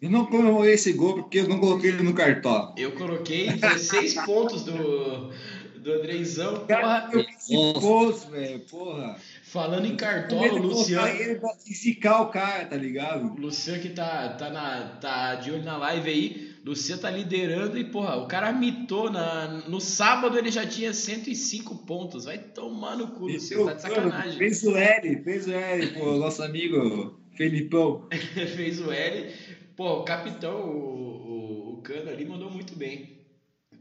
Eu 0.02 0.10
não 0.10 0.26
comemorei 0.26 0.74
esse 0.74 0.94
gol 0.94 1.14
porque 1.14 1.42
eu 1.42 1.48
não 1.48 1.60
coloquei 1.60 1.92
ele 1.92 2.02
no 2.02 2.16
cartão. 2.16 2.74
Eu 2.76 2.94
coloquei 2.94 3.52
16 3.52 4.16
pontos 4.26 4.64
do, 4.64 5.30
do 5.78 5.94
Andreizão. 5.94 6.66
Porra, 6.66 7.08
Eu 7.14 7.74
pontos, 7.74 8.24
velho, 8.24 8.60
porra. 8.62 9.16
falando 9.44 9.86
em 9.86 9.96
cartola, 9.96 10.54
o 10.54 10.58
Luciano. 10.58 11.08
Ele 11.08 11.36
pra 11.36 11.54
zicar 11.72 12.22
o 12.24 12.30
cara, 12.30 12.66
tá 12.66 12.76
ligado? 12.76 13.32
O 13.32 13.40
Luciano 13.40 13.80
que 13.80 13.90
tá, 13.90 14.30
tá, 14.30 14.50
na, 14.50 14.98
tá 15.00 15.36
de 15.36 15.52
olho 15.52 15.64
na 15.64 15.78
live 15.78 16.10
aí. 16.10 16.52
Luciano 16.66 17.00
tá 17.04 17.12
liderando 17.12 17.78
e, 17.78 17.84
porra, 17.84 18.16
o 18.16 18.28
cara 18.28 18.52
mitou 18.52 19.12
na, 19.12 19.64
no 19.68 19.80
sábado 19.80 20.36
ele 20.36 20.50
já 20.50 20.66
tinha 20.66 20.96
105 20.96 21.76
pontos. 21.86 22.26
Vai 22.26 22.40
tomar 22.40 22.98
no 22.98 23.10
cu, 23.10 23.28
Luciano, 23.28 23.66
tá 23.66 23.74
de 23.74 23.82
sacanagem. 23.84 24.38
Fez 24.40 24.64
o 24.64 24.76
L, 24.76 25.24
fez 25.24 25.48
o 25.48 25.52
L, 25.52 25.88
pô, 25.90 26.18
nosso 26.18 26.42
amigo 26.42 27.22
Felipão. 27.36 28.08
Fez 28.56 28.80
o 28.80 28.92
L. 28.92 29.32
Pô, 29.76 30.00
o 30.00 30.04
capitão, 30.04 30.62
o, 30.62 31.72
o, 31.72 31.74
o 31.74 31.82
Cano 31.82 32.10
ali 32.10 32.26
mandou 32.26 32.50
muito 32.50 32.76
bem. 32.76 33.22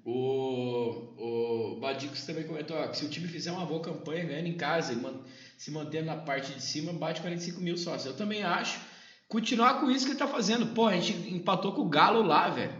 O, 0.05 1.75
o 1.75 1.81
Badicos 1.81 2.25
também 2.25 2.45
comentou 2.45 2.77
ó, 2.77 2.89
que 2.89 2.97
se 2.97 3.05
o 3.05 3.09
time 3.09 3.29
fizer 3.29 3.53
uma 3.53 3.67
boa 3.67 3.83
campanha 3.83 4.25
ganhando 4.25 4.47
em 4.47 4.57
casa 4.57 4.93
e 4.93 4.97
se 5.59 5.71
mantendo 5.71 6.07
na 6.07 6.17
parte 6.17 6.55
de 6.55 6.63
cima, 6.63 6.93
bate 6.93 7.21
45 7.21 7.61
mil 7.61 7.77
sócios. 7.77 8.07
Eu 8.07 8.17
também 8.17 8.43
acho. 8.43 8.81
Continuar 9.29 9.81
com 9.81 9.91
isso 9.91 10.07
que 10.07 10.13
ele 10.13 10.19
tá 10.19 10.27
fazendo. 10.27 10.69
Pô, 10.69 10.87
a 10.87 10.97
gente 10.97 11.13
empatou 11.33 11.73
com 11.73 11.83
o 11.83 11.89
Galo 11.89 12.23
lá, 12.23 12.49
velho. 12.49 12.73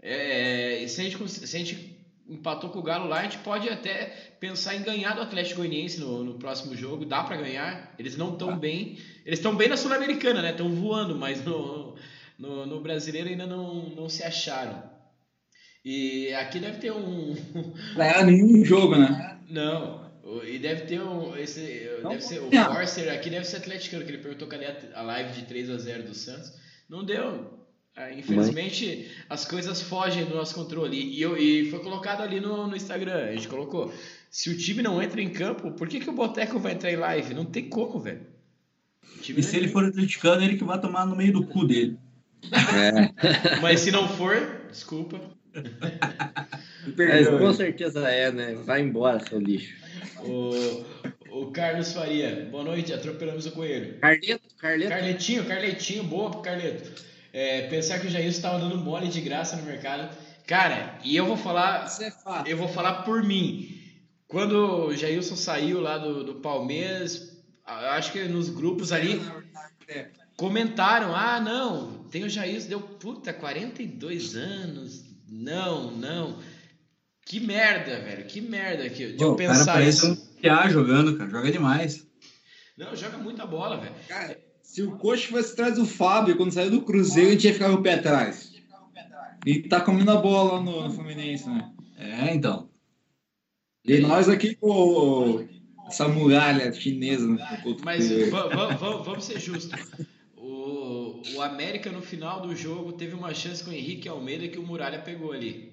É, 0.00 0.82
e 0.82 0.88
se, 0.88 1.00
a 1.00 1.04
gente, 1.04 1.28
se 1.28 1.56
a 1.56 1.58
gente 1.58 1.94
empatou 2.28 2.70
com 2.70 2.78
o 2.78 2.82
Galo 2.82 3.08
lá, 3.08 3.20
a 3.20 3.22
gente 3.24 3.38
pode 3.38 3.68
até 3.68 4.36
pensar 4.38 4.74
em 4.74 4.82
ganhar 4.82 5.14
do 5.14 5.22
Atlético 5.22 5.60
Goianiense 5.60 5.98
no, 5.98 6.22
no 6.22 6.34
próximo 6.34 6.76
jogo. 6.76 7.06
Dá 7.06 7.24
pra 7.24 7.36
ganhar. 7.36 7.94
Eles 7.98 8.16
não 8.16 8.34
estão 8.34 8.56
bem. 8.56 8.98
Eles 9.24 9.38
estão 9.38 9.56
bem 9.56 9.68
na 9.68 9.76
Sul-Americana, 9.76 10.42
né? 10.42 10.50
Estão 10.50 10.68
voando, 10.68 11.16
mas 11.16 11.44
no, 11.44 11.96
no, 12.38 12.66
no 12.66 12.80
brasileiro 12.80 13.28
ainda 13.28 13.46
não, 13.46 13.90
não 13.90 14.08
se 14.08 14.22
acharam. 14.22 14.82
E 15.84 16.32
aqui 16.34 16.58
deve 16.58 16.78
ter 16.78 16.92
um. 16.92 17.34
Não 17.94 18.02
era 18.02 18.24
nenhum 18.24 18.64
jogo, 18.64 18.96
né? 18.96 19.38
Não. 19.50 20.10
E 20.42 20.58
deve 20.58 20.86
ter 20.86 21.02
um. 21.02 21.36
Esse, 21.36 21.90
Não, 22.02 22.10
deve 22.10 22.22
ser, 22.22 22.40
o. 22.40 22.50
Forster 22.50 23.12
aqui 23.12 23.28
deve 23.28 23.44
ser 23.44 23.58
atleticano, 23.58 24.02
que 24.02 24.10
ele 24.10 24.22
perguntou 24.22 24.48
cadê 24.48 24.64
a, 24.64 24.76
a 24.94 25.02
live 25.02 25.38
de 25.38 25.44
3 25.44 25.68
a 25.68 25.76
0 25.76 26.04
do 26.04 26.14
Santos. 26.14 26.54
Não 26.88 27.04
deu. 27.04 27.64
Ah, 27.94 28.10
Infelizmente, 28.10 29.10
as 29.28 29.44
coisas 29.44 29.82
fogem 29.82 30.24
do 30.24 30.34
nosso 30.34 30.54
controle. 30.54 30.96
E, 30.96 31.20
eu, 31.20 31.36
e 31.36 31.70
foi 31.70 31.80
colocado 31.80 32.22
ali 32.22 32.40
no, 32.40 32.66
no 32.66 32.74
Instagram. 32.74 33.26
A 33.26 33.32
gente 33.32 33.46
colocou. 33.46 33.92
Se 34.30 34.48
o 34.48 34.56
time 34.56 34.82
não 34.82 35.02
entra 35.02 35.20
em 35.20 35.28
campo, 35.28 35.70
por 35.72 35.86
que, 35.86 36.00
que 36.00 36.08
o 36.08 36.14
Boteco 36.14 36.58
vai 36.58 36.72
entrar 36.72 36.90
em 36.90 36.96
live? 36.96 37.34
Não 37.34 37.44
tem 37.44 37.68
como, 37.68 38.00
velho. 38.00 38.26
E 39.28 39.42
se 39.42 39.56
ele 39.56 39.68
for 39.68 39.84
atleticano, 39.84 40.42
ele 40.42 40.56
que 40.56 40.64
vai 40.64 40.80
tomar 40.80 41.06
no 41.06 41.14
meio 41.14 41.32
do 41.32 41.46
cu 41.46 41.66
dele. 41.66 41.98
É. 42.52 43.58
Mas 43.62 43.80
se 43.80 43.90
não 43.90 44.08
for, 44.08 44.60
desculpa. 44.70 45.20
Mas 46.96 47.28
com 47.28 47.52
certeza 47.52 48.08
é, 48.08 48.30
né? 48.32 48.54
Vai 48.64 48.80
embora, 48.82 49.20
seu 49.26 49.38
lixo. 49.38 49.74
O, 50.24 50.84
o 51.30 51.50
Carlos 51.52 51.92
Faria, 51.92 52.48
boa 52.50 52.64
noite, 52.64 52.92
atropelamos 52.92 53.46
o 53.46 53.52
coelho. 53.52 53.98
Carleto, 54.00 54.42
Carleto. 54.58 54.90
Carletinho, 54.90 55.44
Carletinho, 55.44 56.04
boa 56.04 56.30
pro 56.30 56.40
Carleto. 56.42 57.02
É, 57.32 57.62
pensar 57.68 57.98
que 58.00 58.06
o 58.06 58.10
Jair 58.10 58.26
estava 58.28 58.58
dando 58.58 58.76
mole 58.78 59.08
de 59.08 59.20
graça 59.20 59.56
no 59.56 59.62
mercado. 59.64 60.16
Cara, 60.46 60.98
e 61.02 61.16
eu 61.16 61.26
vou 61.26 61.36
falar, 61.36 61.86
Isso 61.86 62.02
é 62.02 62.10
fato. 62.10 62.48
eu 62.48 62.56
vou 62.56 62.68
falar 62.68 63.02
por 63.02 63.22
mim. 63.22 63.80
Quando 64.28 64.86
o 64.88 64.96
Jailson 64.96 65.36
saiu 65.36 65.80
lá 65.80 65.96
do, 65.98 66.22
do 66.24 66.34
Palmeiras, 66.36 67.42
acho 67.64 68.12
que 68.12 68.24
nos 68.24 68.48
grupos 68.50 68.92
ali 68.92 69.20
É. 69.88 70.06
comentaram: 70.36 71.14
ah, 71.14 71.40
não, 71.40 71.93
tem 72.14 72.22
o 72.22 72.28
Jailson, 72.28 72.68
deu 72.68 72.80
puta, 72.80 73.32
42 73.32 74.36
anos. 74.36 75.04
Não, 75.28 75.90
não. 75.90 76.38
Que 77.26 77.40
merda, 77.40 77.98
velho, 78.02 78.24
que 78.26 78.40
merda 78.40 78.88
que, 78.88 79.14
de 79.14 79.18
Pô, 79.18 79.24
eu 79.24 79.32
o 79.32 79.36
cara 79.36 79.48
pensar 79.48 79.72
parece 79.72 80.12
isso. 80.12 80.12
um 80.12 80.40
PA 80.40 80.68
jogando, 80.68 81.18
cara. 81.18 81.28
Joga 81.28 81.50
demais. 81.50 82.06
Não, 82.78 82.94
joga 82.94 83.18
muita 83.18 83.44
bola, 83.44 83.78
velho. 83.78 83.96
Cara, 84.06 84.38
se 84.62 84.80
o 84.80 84.96
coach 84.96 85.26
fosse 85.26 85.54
atrás 85.54 85.74
do 85.74 85.84
Fábio, 85.84 86.36
quando 86.36 86.52
saiu 86.52 86.70
do 86.70 86.82
Cruzeiro, 86.82 87.30
a 87.30 87.32
gente 87.32 87.48
ia 87.48 87.52
ficar 87.52 87.72
o 87.72 87.82
pé 87.82 87.94
atrás. 87.94 88.52
E 89.44 89.64
tá 89.64 89.80
comendo 89.80 90.12
a 90.12 90.16
bola 90.16 90.52
lá 90.52 90.60
no, 90.62 90.84
no 90.84 90.92
Fluminense, 90.92 91.48
né? 91.48 91.72
É, 91.98 92.32
então. 92.32 92.70
E 93.84 93.98
nós 93.98 94.28
aqui 94.28 94.54
com 94.54 95.48
essa 95.88 96.06
muralha 96.06 96.72
chinesa. 96.72 97.26
Mas 97.84 98.08
vamos 99.04 99.24
ser 99.24 99.40
justos. 99.40 99.72
O, 101.34 101.40
América 101.40 101.90
no 101.90 102.02
final 102.02 102.40
do 102.40 102.54
jogo 102.54 102.92
teve 102.92 103.14
uma 103.14 103.32
chance 103.32 103.62
com 103.64 103.70
o 103.70 103.74
Henrique 103.74 104.08
Almeida 104.08 104.46
que 104.48 104.58
o 104.58 104.62
Muralha 104.66 104.98
pegou 104.98 105.32
ali. 105.32 105.72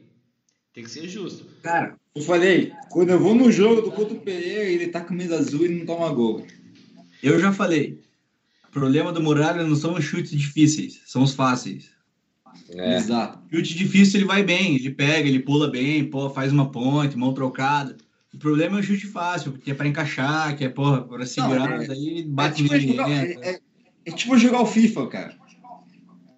Tem 0.73 0.83
que 0.83 0.89
ser 0.89 1.07
justo. 1.09 1.45
Cara, 1.61 1.97
eu 2.15 2.21
falei, 2.21 2.71
quando 2.89 3.09
eu 3.09 3.19
vou 3.19 3.35
no 3.35 3.51
jogo 3.51 3.81
do 3.81 3.91
Couto 3.91 4.15
Pereira, 4.15 4.63
ele 4.63 4.87
tá 4.87 5.01
com 5.01 5.07
camisa 5.09 5.37
azul 5.37 5.65
e 5.65 5.69
não 5.69 5.85
toma 5.85 6.09
gol. 6.13 6.45
Eu 7.21 7.39
já 7.39 7.51
falei. 7.51 7.99
O 8.69 8.71
problema 8.71 9.11
do 9.11 9.21
Muralha 9.21 9.63
não 9.65 9.75
são 9.75 9.95
os 9.95 10.05
chutes 10.05 10.31
difíceis, 10.31 11.01
são 11.05 11.23
os 11.23 11.33
fáceis. 11.33 11.89
É. 12.69 12.95
Exato. 12.95 13.39
Chute 13.53 13.75
difícil 13.75 14.19
ele 14.21 14.27
vai 14.27 14.43
bem, 14.43 14.75
ele 14.75 14.91
pega, 14.91 15.27
ele 15.27 15.39
pula 15.39 15.69
bem, 15.69 16.05
pô, 16.09 16.29
faz 16.29 16.53
uma 16.53 16.71
ponte, 16.71 17.17
mão 17.17 17.33
trocada. 17.33 17.97
O 18.33 18.37
problema 18.37 18.77
é 18.77 18.79
o 18.79 18.83
chute 18.83 19.07
fácil, 19.07 19.51
porque 19.51 19.71
é 19.71 19.73
pra 19.73 19.87
encaixar, 19.87 20.55
que 20.55 20.63
é, 20.63 20.69
porra, 20.69 21.01
pra 21.03 21.25
segurar, 21.25 21.83
é- 21.83 21.87
daí 21.87 22.19
É 22.19 22.23
bate 22.23 22.63
tipo, 22.63 22.73
nele. 22.73 22.87
jogar, 22.87 23.09
entra. 23.09 23.45
é, 23.45 23.49
é- 23.55 23.59
é 24.05 24.11
tipo 24.11 24.37
jogar 24.37 24.61
o 24.61 24.65
FIFA, 24.65 25.07
cara. 25.07 25.40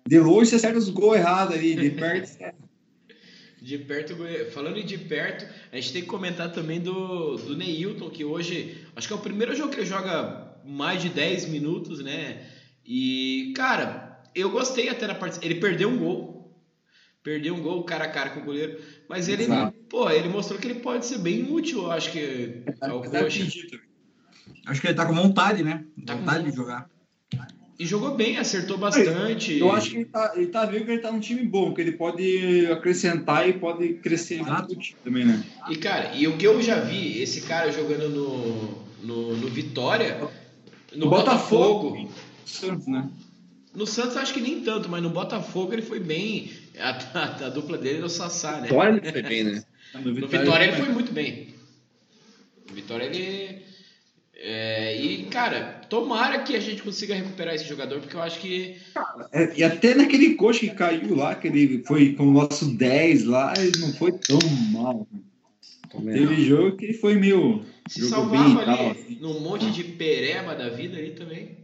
De 0.06 0.20
longe 0.20 0.50
você 0.50 0.56
acerta 0.56 0.78
os 0.78 0.90
gols 0.90 1.18
errados 1.18 1.56
ali, 1.56 1.76
de 1.76 1.90
perto 1.92 2.38
De 3.64 3.78
perto, 3.78 4.14
falando 4.52 4.84
de 4.84 4.98
perto, 4.98 5.48
a 5.72 5.78
gente 5.78 5.94
tem 5.94 6.02
que 6.02 6.08
comentar 6.10 6.52
também 6.52 6.82
do, 6.82 7.38
do 7.38 7.56
Neilton, 7.56 8.10
que 8.10 8.26
hoje, 8.26 8.86
acho 8.94 9.08
que 9.08 9.14
é 9.14 9.16
o 9.16 9.22
primeiro 9.22 9.56
jogo 9.56 9.70
que 9.72 9.80
ele 9.80 9.86
joga 9.86 10.54
mais 10.66 11.02
de 11.02 11.08
10 11.08 11.48
minutos, 11.48 12.04
né? 12.04 12.46
E, 12.86 13.54
cara, 13.56 14.22
eu 14.36 14.50
gostei 14.50 14.90
até 14.90 15.08
da 15.08 15.16
partida. 15.16 15.46
Ele 15.46 15.56
perdeu 15.62 15.88
um 15.88 15.98
gol. 15.98 16.62
Perdeu 17.24 17.56
um 17.56 17.62
gol 17.62 17.86
cara 17.86 18.04
a 18.04 18.10
cara 18.10 18.32
com 18.32 18.42
o 18.42 18.44
goleiro. 18.44 18.82
Mas 19.08 19.30
ele, 19.30 19.44
Exato. 19.44 19.78
pô, 19.90 20.10
ele 20.10 20.28
mostrou 20.28 20.60
que 20.60 20.68
ele 20.68 20.82
pode 20.82 21.06
ser 21.06 21.20
bem 21.20 21.50
útil, 21.50 21.84
eu 21.84 21.92
acho 21.92 22.12
que, 22.12 22.64
ao 22.82 23.02
coxa. 23.02 23.18
acredito. 23.18 23.80
Acho 24.66 24.82
que 24.82 24.88
ele 24.88 24.94
tá 24.94 25.06
com 25.06 25.16
vontade, 25.16 25.64
né? 25.64 25.86
Tá 26.06 26.16
com 26.16 26.20
Vontade 26.20 26.44
de 26.44 26.52
vontade. 26.52 26.56
jogar. 26.58 26.90
E 27.80 27.86
jogou 27.88 28.16
bem, 28.16 28.38
acertou 28.38 28.78
bastante. 28.78 29.58
Eu 29.58 29.72
acho 29.72 29.90
que 29.90 29.96
ele 29.98 30.06
tá, 30.06 30.34
ele 30.36 30.48
tá 30.48 30.66
vendo 30.66 30.86
que 30.86 30.92
ele 30.92 31.02
tá 31.02 31.12
num 31.12 31.20
time 31.20 31.44
bom, 31.44 31.74
que 31.74 31.82
ele 31.82 31.94
pode 31.94 32.68
acrescentar 32.72 33.50
e 33.50 33.54
pode 33.54 33.96
crescer 33.96 34.38
junto 34.38 34.76
time 34.76 34.98
também, 35.04 35.26
né? 35.26 35.44
E, 35.70 35.76
cara, 35.76 36.14
e 36.16 36.28
o 36.28 36.38
que 36.38 36.46
eu 36.46 36.62
já 36.62 36.80
vi, 36.80 37.22
esse 37.22 37.42
cara 37.42 37.72
jogando 37.72 38.10
no, 38.10 38.84
no, 39.04 39.38
no 39.38 39.48
Vitória, 39.48 40.18
no 40.20 41.06
No 41.06 41.10
Botafogo. 41.10 41.90
Botafogo 41.90 42.12
Santos, 42.46 42.88
né? 42.88 43.10
No 43.74 43.88
Santos 43.88 44.18
acho 44.18 44.34
que 44.36 44.42
nem 44.42 44.62
tanto, 44.62 44.88
mas 44.88 45.02
no 45.02 45.10
Botafogo 45.10 45.74
ele 45.74 45.82
foi 45.82 46.00
bem. 46.00 46.52
A, 46.78 46.90
a- 46.92 47.46
a 47.48 47.50
dupla 47.50 47.78
dele 47.78 47.98
era 47.98 48.06
o 48.06 48.10
Sassá, 48.10 48.58
né? 48.62 48.68
Vitória 48.68 48.92
ele 49.02 49.12
foi 49.12 49.22
bem, 49.24 49.44
né? 49.46 49.64
No 49.96 50.14
Vitória 50.14 50.64
ele 50.66 50.78
foi 50.78 50.90
muito 50.90 51.12
bem. 51.12 51.56
No 52.70 52.76
Vitória 52.76 53.06
ele. 53.06 53.64
É, 54.46 55.02
e, 55.02 55.24
cara, 55.28 55.82
tomara 55.90 56.40
que 56.40 56.54
a 56.54 56.60
gente 56.60 56.84
consiga 56.84 57.16
recuperar 57.16 57.56
esse 57.56 57.64
jogador, 57.64 58.02
porque 58.02 58.14
eu 58.14 58.22
acho 58.22 58.42
que. 58.42 58.76
É, 59.32 59.58
e 59.58 59.64
até 59.64 59.96
naquele 59.96 60.36
coach 60.36 60.60
que 60.60 60.76
caiu 60.76 61.16
lá, 61.16 61.34
que 61.34 61.48
ele 61.48 61.82
foi 61.88 62.12
com 62.14 62.28
o 62.28 62.34
nosso 62.34 62.76
10 62.76 63.24
lá, 63.24 63.54
ele 63.58 63.78
não 63.80 63.94
foi 63.94 64.12
tão 64.12 64.40
mal. 64.74 65.08
Teve 65.90 66.44
jogo 66.44 66.76
que 66.76 66.86
ele 66.86 66.94
foi 66.94 67.16
meio. 67.16 67.64
Se 67.88 68.02
jogou 68.02 68.16
salvava 68.16 68.44
bem 68.44 68.58
ali 68.58 68.78
tal. 68.78 68.92
assim. 68.92 69.18
num 69.22 69.40
monte 69.40 69.72
de 69.72 69.84
pereba 69.86 70.54
da 70.54 70.68
vida 70.68 70.98
ali 70.98 71.12
também. 71.12 71.60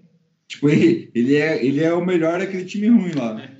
Tipo, 0.47 0.69
ele, 0.69 1.11
ele, 1.13 1.35
é, 1.35 1.65
ele 1.65 1.83
é 1.83 1.93
o 1.93 2.05
melhor 2.05 2.39
daquele 2.39 2.63
time 2.63 2.87
ruim 2.87 3.11
lá. 3.11 3.51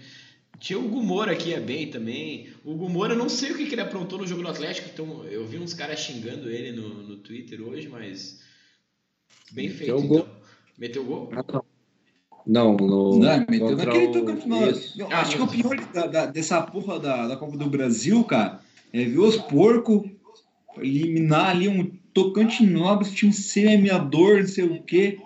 Tinha 0.62 0.79
o 0.79 0.88
Gumora 0.88 1.34
aqui 1.34 1.53
é 1.53 1.60
bem 1.60 1.88
também. 1.88 2.47
O 2.63 2.73
Gumora, 2.75 3.15
não 3.15 3.27
sei 3.27 3.51
o 3.51 3.58
que, 3.58 3.65
que 3.65 3.75
ele 3.75 3.82
aprontou 3.82 4.17
no 4.17 4.27
jogo 4.27 4.43
do 4.43 4.47
Atlético. 4.47 4.89
Então, 4.93 5.25
eu 5.25 5.45
vi 5.45 5.58
uns 5.58 5.73
caras 5.73 5.99
xingando 5.99 6.49
ele 6.49 6.71
no, 6.71 7.03
no 7.03 7.17
Twitter 7.17 7.62
hoje, 7.62 7.89
mas. 7.89 8.47
Bem 9.52 9.70
Meteu 9.70 9.78
feito. 10.00 10.06
o 10.06 10.08
gol. 10.08 10.20
Então. 10.20 10.36
Meteu 10.78 11.04
gol? 11.04 11.32
Não, 12.48 12.76
no. 12.78 13.20
Não, 13.20 13.46
meteu 13.50 13.76
naquele 13.76 14.08
o- 14.08 14.12
toque 14.12 14.32
no 14.34 14.42
final. 14.42 14.70
Isso. 14.72 15.00
Eu 15.02 15.08
Ah, 15.12 15.22
acho 15.22 15.36
que 15.36 15.42
o 15.42 15.46
mas- 15.46 15.56
pior 15.56 15.76
da- 15.94 16.08
da- 16.08 16.26
dessa 16.26 16.62
porra 16.62 17.00
da, 17.00 17.28
da 17.28 17.36
Copa 17.38 17.58
do 17.58 17.70
Brasil, 17.70 18.24
cara, 18.24 18.60
é 18.94 19.04
ver 19.06 19.20
os 19.20 19.36
porcos 19.38 20.10
eliminar 20.78 21.50
ali 21.50 21.68
um 21.68 21.92
tocante 22.13 22.65
nobre, 22.65 23.10
tinha 23.12 23.30
um 23.30 23.34
semeador, 23.34 24.39
não 24.39 24.48
sei 24.48 24.63
o 24.65 24.82
quê, 24.84 25.20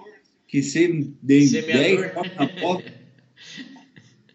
que 0.47 0.61
ser 0.63 0.91
de 1.21 1.47
Semeador. 1.47 2.01
10 2.01 2.13
toques 2.13 2.35
na 2.35 2.61
bola. 2.61 2.83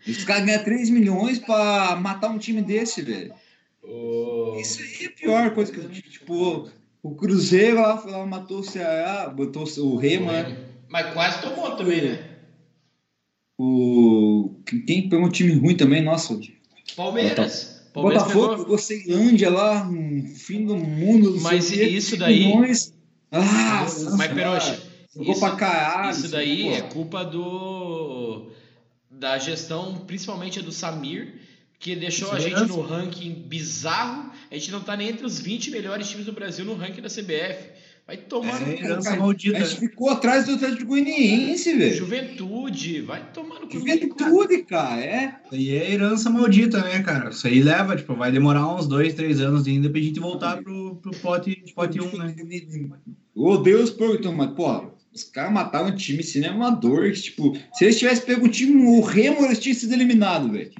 Os 0.07 0.25
caras 0.25 0.47
ganham 0.47 0.65
3 0.65 0.89
milhões 0.89 1.39
pra 1.39 1.97
matar 2.01 2.31
um 2.31 2.39
time 2.39 2.63
desse, 2.63 3.03
velho. 3.03 3.35
O... 3.83 4.57
Isso 4.59 4.81
aí 4.81 5.05
é 5.05 5.09
a 5.09 5.13
pior 5.13 5.51
coisa 5.55 5.73
que, 5.73 6.03
tipo, 6.03 6.69
o 7.03 7.15
Cruzeiro 7.15 7.81
lá, 7.81 8.03
lá, 8.07 8.27
matou 8.27 8.59
o 8.61 8.65
Ceará, 8.65 9.29
botou 9.31 9.65
o 9.79 9.97
Rema, 9.97 10.33
né? 10.33 10.57
Mas 10.89 11.13
quase 11.13 11.41
tomou 11.43 11.77
também, 11.77 12.03
né? 12.03 12.25
o. 13.59 14.55
Quem 14.87 15.09
pegou 15.09 15.27
um 15.27 15.31
time 15.31 15.53
ruim 15.55 15.77
também, 15.77 16.03
nossa. 16.03 16.39
Palmeiras. 16.97 17.83
Palmeiras 17.93 18.23
Botafogo 18.25 18.63
pegou. 18.63 18.79
Ceilândia 18.79 19.51
lá, 19.51 19.89
um 19.89 20.27
fim 20.27 20.65
do 20.65 20.77
mundo. 20.77 21.41
Mas 21.41 21.71
isso 21.73 22.17
daí- 22.17 22.39
milhões. 22.47 22.95
Ah, 23.31 23.85
Mas, 24.17 24.33
Peroxa, 24.33 24.81
jogou 25.15 25.33
isso- 25.33 25.41
pra 25.41 25.57
caralho. 25.57 26.11
Isso 26.13 26.29
daí 26.29 26.63
pô. 26.65 26.71
é 26.73 26.81
culpa 26.83 27.25
do 27.25 28.47
da 29.11 29.37
gestão, 29.39 29.97
principalmente 30.07 30.63
do 30.63 30.71
Samir, 30.71 31.35
que 31.79 31.95
deixou 31.95 32.33
a 32.33 32.41
gente 32.41 32.61
no 32.67 32.81
ranking 32.81 33.33
bizarro. 33.47 34.31
A 34.51 34.55
gente 34.55 34.71
não 34.73 34.81
tá 34.81 34.97
nem 34.97 35.11
entre 35.11 35.25
os 35.25 35.39
20 35.39 35.71
melhores 35.71 36.09
times 36.09 36.27
do 36.27 36.33
Brasil 36.33 36.65
no 36.65 36.75
ranking 36.75 37.01
da 37.01 37.09
CBF. 37.09 37.79
Vai 38.09 38.17
tomar 38.17 38.63
É 38.63 38.65
no 38.65 38.73
herança 38.73 39.11
cara, 39.11 39.21
maldita. 39.21 39.59
A 39.59 39.61
gente 39.61 39.81
ficou 39.81 40.09
atrás 40.09 40.47
do 40.47 40.55
Atlético 40.55 40.87
Goianiense, 40.87 41.77
velho. 41.77 41.95
Juventude, 41.95 43.03
vai 43.03 43.23
tomar 43.33 43.61
no 43.61 43.69
cu. 43.69 43.75
Juventude, 43.75 44.63
cara, 44.65 44.99
é. 44.99 45.35
Isso 45.45 45.55
aí 45.55 45.77
é 45.77 45.93
herança 45.93 46.31
maldita, 46.31 46.83
né, 46.83 47.03
cara? 47.03 47.29
Isso 47.29 47.47
aí 47.47 47.63
leva, 47.63 47.95
tipo, 47.95 48.15
vai 48.15 48.33
demorar 48.33 48.67
uns 48.75 48.87
dois, 48.87 49.13
três 49.13 49.43
anos 49.43 49.67
ainda 49.67 49.91
pra 49.91 50.01
gente 50.01 50.19
voltar 50.21 50.57
pro, 50.63 50.97
pro 50.97 51.11
pote, 51.19 51.63
pote 51.75 52.01
1, 52.01 52.17
né? 52.17 52.35
Eu 53.37 53.43
odeio 53.45 53.85
os 53.85 53.95
então, 54.19 54.33
mas, 54.33 54.53
pô, 54.53 54.91
os 55.13 55.25
caras 55.25 55.53
mataram 55.53 55.89
um 55.89 55.95
time 55.95 56.23
cinemador. 56.23 57.13
Que, 57.13 57.21
tipo, 57.21 57.59
se 57.75 57.85
eles 57.85 57.99
tivessem 57.99 58.25
pego 58.25 58.47
o 58.47 58.51
time, 58.51 58.87
o 58.87 59.03
Remo, 59.03 59.45
eles 59.45 59.59
tinham 59.59 59.77
sido 59.77 59.93
eliminados, 59.93 60.51
velho. 60.51 60.73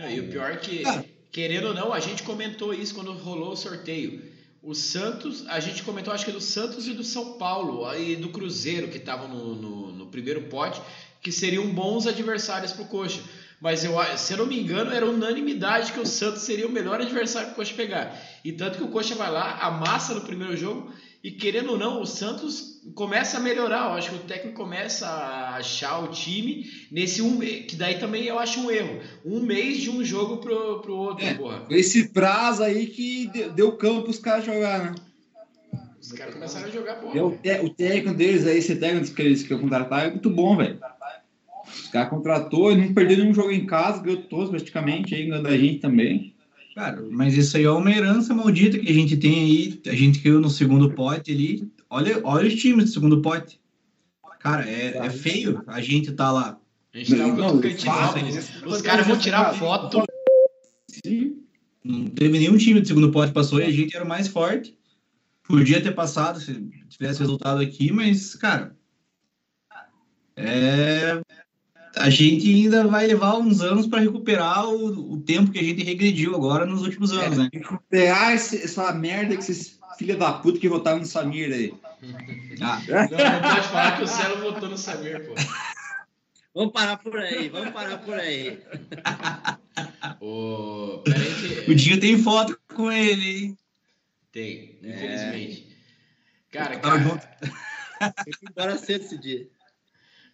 Não, 0.00 0.10
e 0.10 0.20
o 0.20 0.28
pior 0.28 0.50
é 0.50 0.56
que, 0.56 0.82
Cara. 0.82 1.04
querendo 1.30 1.68
ou 1.68 1.74
não, 1.74 1.92
a 1.92 2.00
gente 2.00 2.22
comentou 2.22 2.72
isso 2.72 2.94
quando 2.94 3.12
rolou 3.12 3.52
o 3.52 3.56
sorteio. 3.56 4.22
O 4.62 4.74
Santos, 4.74 5.46
a 5.48 5.60
gente 5.60 5.82
comentou 5.82 6.12
acho 6.12 6.24
que 6.24 6.32
do 6.32 6.40
Santos 6.40 6.86
e 6.86 6.92
do 6.92 7.04
São 7.04 7.34
Paulo, 7.34 7.94
e 7.94 8.16
do 8.16 8.30
Cruzeiro, 8.30 8.88
que 8.88 8.96
estavam 8.96 9.28
no, 9.28 9.54
no, 9.54 9.92
no 9.92 10.06
primeiro 10.06 10.42
pote, 10.42 10.80
que 11.22 11.30
seriam 11.30 11.66
bons 11.70 12.06
adversários 12.06 12.72
pro 12.72 12.86
Coxa. 12.86 13.20
Mas 13.60 13.84
eu, 13.84 13.94
se 14.16 14.32
eu 14.32 14.38
não 14.38 14.46
me 14.46 14.58
engano, 14.58 14.90
era 14.90 15.04
unanimidade 15.04 15.92
que 15.92 16.00
o 16.00 16.06
Santos 16.06 16.42
seria 16.42 16.66
o 16.66 16.72
melhor 16.72 17.00
adversário 17.00 17.48
pro 17.48 17.56
Coxa 17.56 17.74
pegar. 17.74 18.18
E 18.42 18.52
tanto 18.52 18.78
que 18.78 18.84
o 18.84 18.88
Coxa 18.88 19.14
vai 19.14 19.30
lá, 19.30 19.58
amassa 19.60 20.14
no 20.14 20.22
primeiro 20.22 20.56
jogo, 20.56 20.90
e 21.22 21.30
querendo 21.30 21.72
ou 21.72 21.78
não, 21.78 22.00
o 22.00 22.06
Santos 22.06 22.80
começa 22.94 23.36
a 23.36 23.40
melhorar. 23.40 23.90
Eu 23.90 23.92
acho 23.94 24.10
que 24.10 24.16
o 24.16 24.20
técnico 24.20 24.56
começa 24.56 25.06
a 25.06 25.56
achar 25.56 25.98
o 26.02 26.08
time 26.08 26.64
nesse 26.90 27.20
um 27.20 27.36
mês, 27.36 27.66
que 27.66 27.76
daí 27.76 27.98
também 27.98 28.24
eu 28.24 28.38
acho 28.38 28.60
um 28.60 28.70
erro. 28.70 29.00
Um 29.24 29.40
mês 29.40 29.78
de 29.78 29.90
um 29.90 30.02
jogo 30.04 30.38
pro, 30.38 30.80
pro 30.80 30.96
outro, 30.96 31.24
É. 31.26 31.34
porra. 31.34 31.66
Esse 31.70 32.08
prazo 32.08 32.62
aí 32.62 32.86
que 32.86 33.26
deu- 33.26 33.52
deu 33.52 33.72
campo 33.72 34.04
pros 34.04 34.18
caras 34.18 34.44
jogar, 34.46 34.82
né? 34.82 34.94
Os 36.00 36.12
caras 36.12 36.32
começaram 36.34 36.66
a 36.66 36.70
jogar, 36.70 36.94
porra. 36.94 37.18
É 37.44 37.60
o, 37.60 37.68
técnico 37.68 38.14
deles 38.16 38.46
aí, 38.46 38.56
esse 38.56 38.74
técnico 38.76 39.14
que 39.14 39.20
eles 39.22 39.42
que 39.42 39.54
contrataram, 39.56 40.06
é 40.08 40.10
muito 40.10 40.30
bom, 40.30 40.56
velho. 40.56 40.78
Os 41.66 41.88
caras 41.88 42.08
contratou 42.08 42.72
e 42.72 42.76
não 42.76 42.94
perdeu 42.94 43.18
nenhum 43.18 43.34
jogo 43.34 43.50
em 43.50 43.66
casa, 43.66 44.02
ganhou 44.02 44.22
todos 44.22 44.48
praticamente, 44.50 45.14
aí 45.14 45.26
ganhando 45.26 45.46
a 45.48 45.56
gente 45.56 45.78
também. 45.80 46.34
Cara, 46.74 47.02
mas 47.10 47.34
isso 47.34 47.56
aí 47.56 47.64
é 47.64 47.70
uma 47.70 47.90
herança 47.90 48.32
maldita 48.32 48.78
que 48.78 48.88
a 48.88 48.94
gente 48.94 49.16
tem 49.16 49.40
aí. 49.40 49.80
A 49.86 49.94
gente 49.94 50.20
caiu 50.20 50.40
no 50.40 50.48
segundo 50.48 50.92
pote 50.92 51.32
ali. 51.32 51.70
Olha, 51.88 52.20
olha 52.22 52.46
os 52.46 52.54
times 52.54 52.84
do 52.84 52.90
segundo 52.90 53.20
pote. 53.20 53.60
Cara, 54.38 54.68
é, 54.68 54.96
é 54.96 55.10
feio 55.10 55.62
a 55.66 55.80
gente 55.80 56.12
tá 56.12 56.30
lá. 56.30 56.58
A 56.94 56.98
gente 56.98 57.16
tá 57.16 57.26
Não, 57.26 57.62
fato, 57.62 58.66
Os 58.66 58.82
caras 58.82 59.06
vão 59.06 59.18
tirar 59.18 59.54
foto. 59.54 60.02
Sim. 60.88 61.42
Não 61.84 62.06
teve 62.06 62.38
nenhum 62.38 62.56
time 62.56 62.80
do 62.80 62.86
segundo 62.86 63.10
pote 63.10 63.28
que 63.28 63.34
passou 63.34 63.60
e 63.60 63.64
a 63.64 63.70
gente 63.70 63.94
era 63.94 64.04
o 64.04 64.08
mais 64.08 64.28
forte. 64.28 64.78
Podia 65.42 65.82
ter 65.82 65.92
passado 65.92 66.40
se 66.40 66.54
tivesse 66.88 67.18
resultado 67.18 67.60
aqui, 67.60 67.92
mas, 67.92 68.34
cara. 68.34 68.76
É. 70.36 71.20
A 72.00 72.10
gente 72.10 72.48
ainda 72.52 72.86
vai 72.86 73.06
levar 73.06 73.36
uns 73.36 73.60
anos 73.60 73.86
para 73.86 74.00
recuperar 74.00 74.66
o, 74.68 75.12
o 75.14 75.20
tempo 75.20 75.50
que 75.50 75.58
a 75.58 75.62
gente 75.62 75.82
regrediu 75.84 76.34
agora 76.34 76.64
nos 76.66 76.82
últimos 76.82 77.12
anos, 77.12 77.38
né? 77.38 77.48
Recuperar 77.52 78.32
esse- 78.32 78.62
essa 78.62 78.92
merda 78.92 79.34
que 79.36 79.42
esses 79.42 79.78
filha 79.98 80.16
da 80.16 80.32
puta 80.32 80.58
que 80.58 80.68
votaram 80.68 80.98
no 81.00 81.04
Samir 81.04 81.52
aí. 81.52 81.74
Ah, 82.62 82.80
Não, 82.88 83.18
não 83.18 83.40
pode 83.42 83.68
falar 83.68 83.96
que 83.98 84.02
o 84.04 84.06
Celo 84.06 84.40
votou 84.40 84.68
no 84.70 84.78
Samir, 84.78 85.26
pô. 85.26 85.34
Vamos 86.54 86.72
parar 86.72 86.96
por 86.96 87.16
aí, 87.16 87.48
vamos 87.48 87.70
parar 87.72 87.98
por 87.98 88.14
aí. 88.14 88.58
Aí 91.06 91.64
que... 91.64 91.70
o 91.70 91.74
Dinho 91.74 92.00
tem 92.00 92.18
foto 92.18 92.58
com 92.74 92.90
ele, 92.90 93.30
hein? 93.30 93.58
Tem, 94.32 94.78
infelizmente. 94.82 95.76
Cara, 96.50 96.78
Tava 96.78 96.98
cara, 96.98 97.08
junto. 97.08 97.28
Tem 98.24 98.34
que 98.34 98.44
ir 98.46 98.48
embora 98.50 98.78
cedo 98.78 99.04
esse 99.04 99.16
dia. 99.18 99.48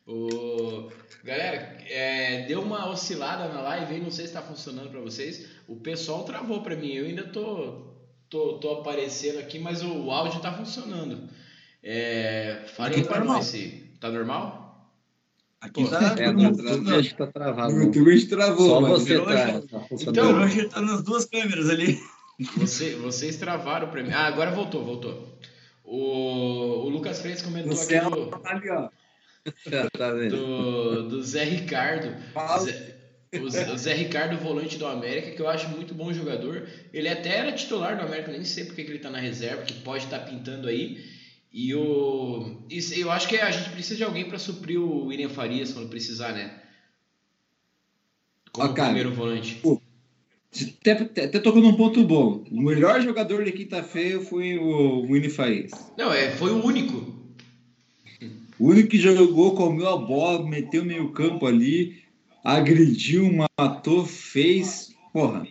o... 0.07 0.89
galera, 1.27 1.77
é, 1.89 2.47
deu 2.47 2.63
uma 2.63 2.89
oscilada 2.89 3.53
na 3.53 3.61
live 3.61 3.95
aí, 3.95 4.01
não 4.01 4.13
sei 4.13 4.29
se 4.29 4.33
tá 4.33 4.41
funcionando 4.41 4.91
pra 4.91 5.01
vocês. 5.01 5.49
O 5.67 5.77
pessoal 5.77 6.25
travou 6.25 6.63
pra 6.63 6.77
mim, 6.77 6.93
eu 6.93 7.05
ainda 7.05 7.25
tô, 7.25 7.83
tô, 8.31 8.59
tô 8.59 8.75
aparecendo 8.75 9.41
aqui, 9.41 9.59
mas 9.59 9.83
o 9.83 10.11
áudio 10.11 10.41
tá 10.41 10.53
funcionando. 10.53 11.29
É, 11.83 12.65
falem 12.77 13.01
Aqui 13.01 13.09
tá 13.09 13.25
nós 13.25 13.47
se 13.47 13.91
tá 14.01 14.11
normal? 14.11 14.65
Aqui 15.61 15.83
Pô, 15.83 15.91
tá. 15.91 16.15
É, 16.17 16.33
no 16.33 16.43
YouTube 16.43 16.95
acho 16.95 17.11
que 17.11 17.17
tá 17.17 17.27
travado. 17.27 17.73
No? 17.73 17.85
YouTube 17.85 18.11
a 18.11 18.17
gente 18.17 18.29
travou, 18.29 18.69
Só 18.69 18.81
você 18.81 19.19
tá, 19.19 19.61
tá 19.63 19.87
Então, 19.91 20.43
hoje 20.43 20.69
tá 20.69 20.81
nas 20.81 21.03
duas 21.03 21.25
câmeras 21.25 21.69
ali. 21.69 21.99
Você, 22.57 22.95
vocês 22.97 23.37
travaram 23.37 23.89
pra 23.89 24.03
mim. 24.03 24.11
Ah, 24.13 24.27
agora 24.27 24.51
voltou, 24.51 24.85
voltou. 24.85 25.39
O, 25.83 26.85
o 26.85 26.89
Lucas 26.89 27.21
Freitas 27.21 27.43
comentou 27.43 27.73
Você 27.73 27.97
aqui 27.97 28.07
é 28.07 28.11
do, 28.11 28.41
ali, 28.45 28.71
ó. 28.71 28.89
Tá 29.93 30.13
do, 30.13 31.09
do 31.09 31.23
Zé 31.23 31.45
Ricardo. 31.45 32.15
Zé- 32.61 32.97
o, 33.41 33.51
Zé, 33.51 33.71
o 33.73 33.79
Zé 33.79 33.95
Ricardo, 33.95 34.37
volante 34.39 34.79
do 34.79 34.87
América, 34.87 35.31
que 35.33 35.41
eu 35.41 35.49
acho 35.49 35.69
muito 35.69 35.95
bom 35.95 36.13
jogador. 36.13 36.69
Ele 36.93 37.09
até 37.09 37.37
era 37.39 37.53
titular 37.53 37.97
do 37.97 38.05
América, 38.05 38.33
nem 38.33 38.45
sei 38.45 38.65
porque 38.65 38.85
que 38.85 38.91
ele 38.91 38.99
tá 38.99 39.11
na 39.11 39.19
reserva, 39.19 39.63
que 39.63 39.75
pode 39.75 40.05
estar 40.05 40.21
pintando 40.21 40.69
aí. 40.69 41.05
E 41.53 41.75
o. 41.75 42.63
Isso, 42.71 42.95
eu 42.95 43.11
acho 43.11 43.29
que 43.29 43.37
a 43.37 43.51
gente 43.51 43.71
precisa 43.71 43.97
de 43.97 44.05
alguém 44.05 44.27
para 44.29 44.39
suprir 44.39 44.81
o 44.81 45.07
William 45.07 45.29
Farias 45.29 45.73
quando 45.73 45.89
precisar, 45.89 46.33
né? 46.33 46.63
Como 48.53 48.71
Ah, 48.71 48.75
cara. 48.75 48.89
primeiro 48.89 49.13
volante. 49.15 49.61
Até, 50.81 50.93
até, 50.93 51.39
tocou 51.39 51.61
num 51.61 51.77
ponto 51.77 52.03
bom. 52.05 52.45
O 52.51 52.63
melhor 52.63 53.01
jogador 53.03 53.45
da 53.45 53.53
quinta-feira 53.53 54.21
foi 54.21 54.59
o 54.59 55.03
Winnie 55.03 55.29
Farias. 55.29 55.73
Não, 55.99 56.13
é, 56.13 56.31
foi 56.31 56.51
o 56.51 56.65
único. 56.65 57.16
O 58.59 58.69
único 58.69 58.89
que 58.89 58.99
jogou, 58.99 59.55
comeu 59.55 59.89
a 59.89 59.97
bola, 59.97 60.49
meteu 60.49 60.85
meio 60.85 61.11
campo 61.11 61.47
ali, 61.47 62.03
agrediu, 62.43 63.31
matou, 63.33 64.07
fez. 64.07 64.95
Porra. 65.13 65.47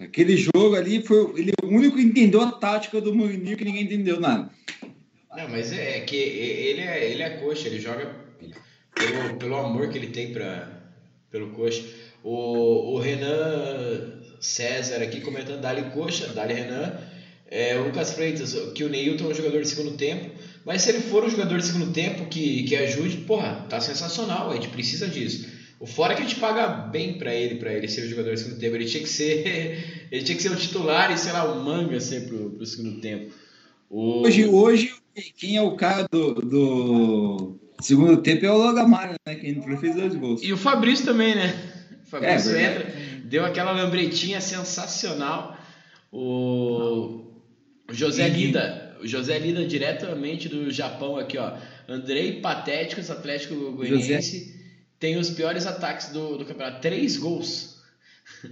Aquele 0.00 0.36
jogo 0.36 0.74
ali 0.74 1.02
foi. 1.02 1.40
Ele 1.40 1.50
é 1.50 1.66
o 1.66 1.68
único 1.68 1.96
que 1.96 2.02
entendeu 2.02 2.42
a 2.42 2.52
tática 2.52 3.00
do 3.00 3.14
Mourinho 3.14 3.56
que 3.56 3.64
ninguém 3.64 3.84
entendeu 3.84 4.20
nada. 4.20 4.50
Não, 5.34 5.48
mas 5.48 5.72
é, 5.72 5.98
é 5.98 6.00
que 6.00 6.16
ele 6.16 6.80
é, 6.80 7.10
ele 7.10 7.22
é 7.22 7.30
coxa, 7.38 7.68
ele 7.68 7.80
joga 7.80 8.14
pelo, 8.94 9.36
pelo 9.38 9.56
amor 9.56 9.90
que 9.90 9.98
ele 9.98 10.08
tem 10.08 10.32
pra, 10.32 10.82
pelo 11.30 11.50
coxa. 11.50 11.84
O, 12.22 12.94
o 12.94 12.98
Renan 12.98 14.22
César 14.40 15.02
aqui 15.02 15.20
comentando, 15.20 15.60
Dali 15.60 15.90
Coxa, 15.90 16.28
Dali 16.28 16.54
Renan. 16.54 16.98
É, 17.48 17.78
o 17.78 17.84
Lucas 17.84 18.12
Freitas, 18.12 18.54
que 18.74 18.82
o 18.82 18.88
Neilton 18.88 19.24
é 19.24 19.28
um 19.28 19.34
jogador 19.34 19.62
de 19.62 19.68
segundo 19.68 19.96
tempo. 19.96 20.30
Mas 20.66 20.82
se 20.82 20.90
ele 20.90 21.00
for 21.02 21.24
um 21.24 21.30
jogador 21.30 21.58
de 21.58 21.64
segundo 21.64 21.92
tempo 21.92 22.26
que, 22.26 22.64
que 22.64 22.74
ajude, 22.74 23.18
porra, 23.18 23.64
tá 23.70 23.80
sensacional, 23.80 24.50
a 24.50 24.56
gente 24.56 24.68
precisa 24.68 25.06
disso. 25.06 25.48
O 25.78 25.86
fora 25.86 26.12
é 26.12 26.16
que 26.16 26.22
a 26.22 26.26
gente 26.26 26.40
paga 26.40 26.66
bem 26.66 27.14
pra 27.18 27.32
ele, 27.32 27.54
pra 27.54 27.72
ele 27.72 27.86
ser 27.86 28.00
o 28.00 28.08
jogador 28.08 28.34
de 28.34 28.40
segundo 28.40 28.58
tempo. 28.58 28.74
Ele 28.74 28.84
tinha 28.84 29.02
que 29.02 29.08
ser, 29.08 30.08
ele 30.10 30.24
tinha 30.24 30.34
que 30.34 30.42
ser 30.42 30.50
o 30.50 30.56
titular 30.56 31.12
e, 31.12 31.18
sei 31.18 31.32
lá, 31.32 31.44
o 31.44 31.62
manga 31.62 32.00
ser 32.00 32.26
pro, 32.26 32.50
pro 32.50 32.66
segundo 32.66 33.00
tempo. 33.00 33.32
O... 33.88 34.26
Hoje, 34.26 34.44
hoje, 34.46 34.92
quem 35.36 35.56
é 35.56 35.62
o 35.62 35.76
cara 35.76 36.08
do, 36.10 36.34
do 36.34 37.56
segundo 37.80 38.16
tempo 38.16 38.44
é 38.44 38.50
o 38.50 38.56
Logamar, 38.56 39.14
né? 39.24 39.34
Que 39.36 39.50
e 39.50 39.76
fez 39.76 39.94
dois 39.94 40.16
gols. 40.16 40.42
E 40.42 40.52
o 40.52 40.56
Fabrício 40.56 41.04
também, 41.04 41.36
né? 41.36 41.54
Fabrício 42.06 42.56
É, 42.56 42.64
entra, 42.64 42.92
deu 43.24 43.44
aquela 43.44 43.70
lambretinha 43.70 44.40
sensacional. 44.40 45.56
O 46.10 47.26
o 47.88 47.94
José 47.94 48.28
Lida, 48.28 48.85
o 49.06 49.08
José 49.08 49.38
Lida 49.38 49.64
diretamente 49.64 50.48
do 50.48 50.70
Japão 50.70 51.16
aqui, 51.16 51.38
ó. 51.38 51.56
Andrei 51.88 52.40
Patéticos, 52.40 53.10
Atlético 53.10 53.72
Goianiense, 53.72 54.54
tem 54.98 55.16
os 55.16 55.30
piores 55.30 55.64
ataques 55.64 56.08
do, 56.08 56.36
do 56.36 56.44
campeonato. 56.44 56.80
Três 56.80 57.16
gols. 57.16 57.76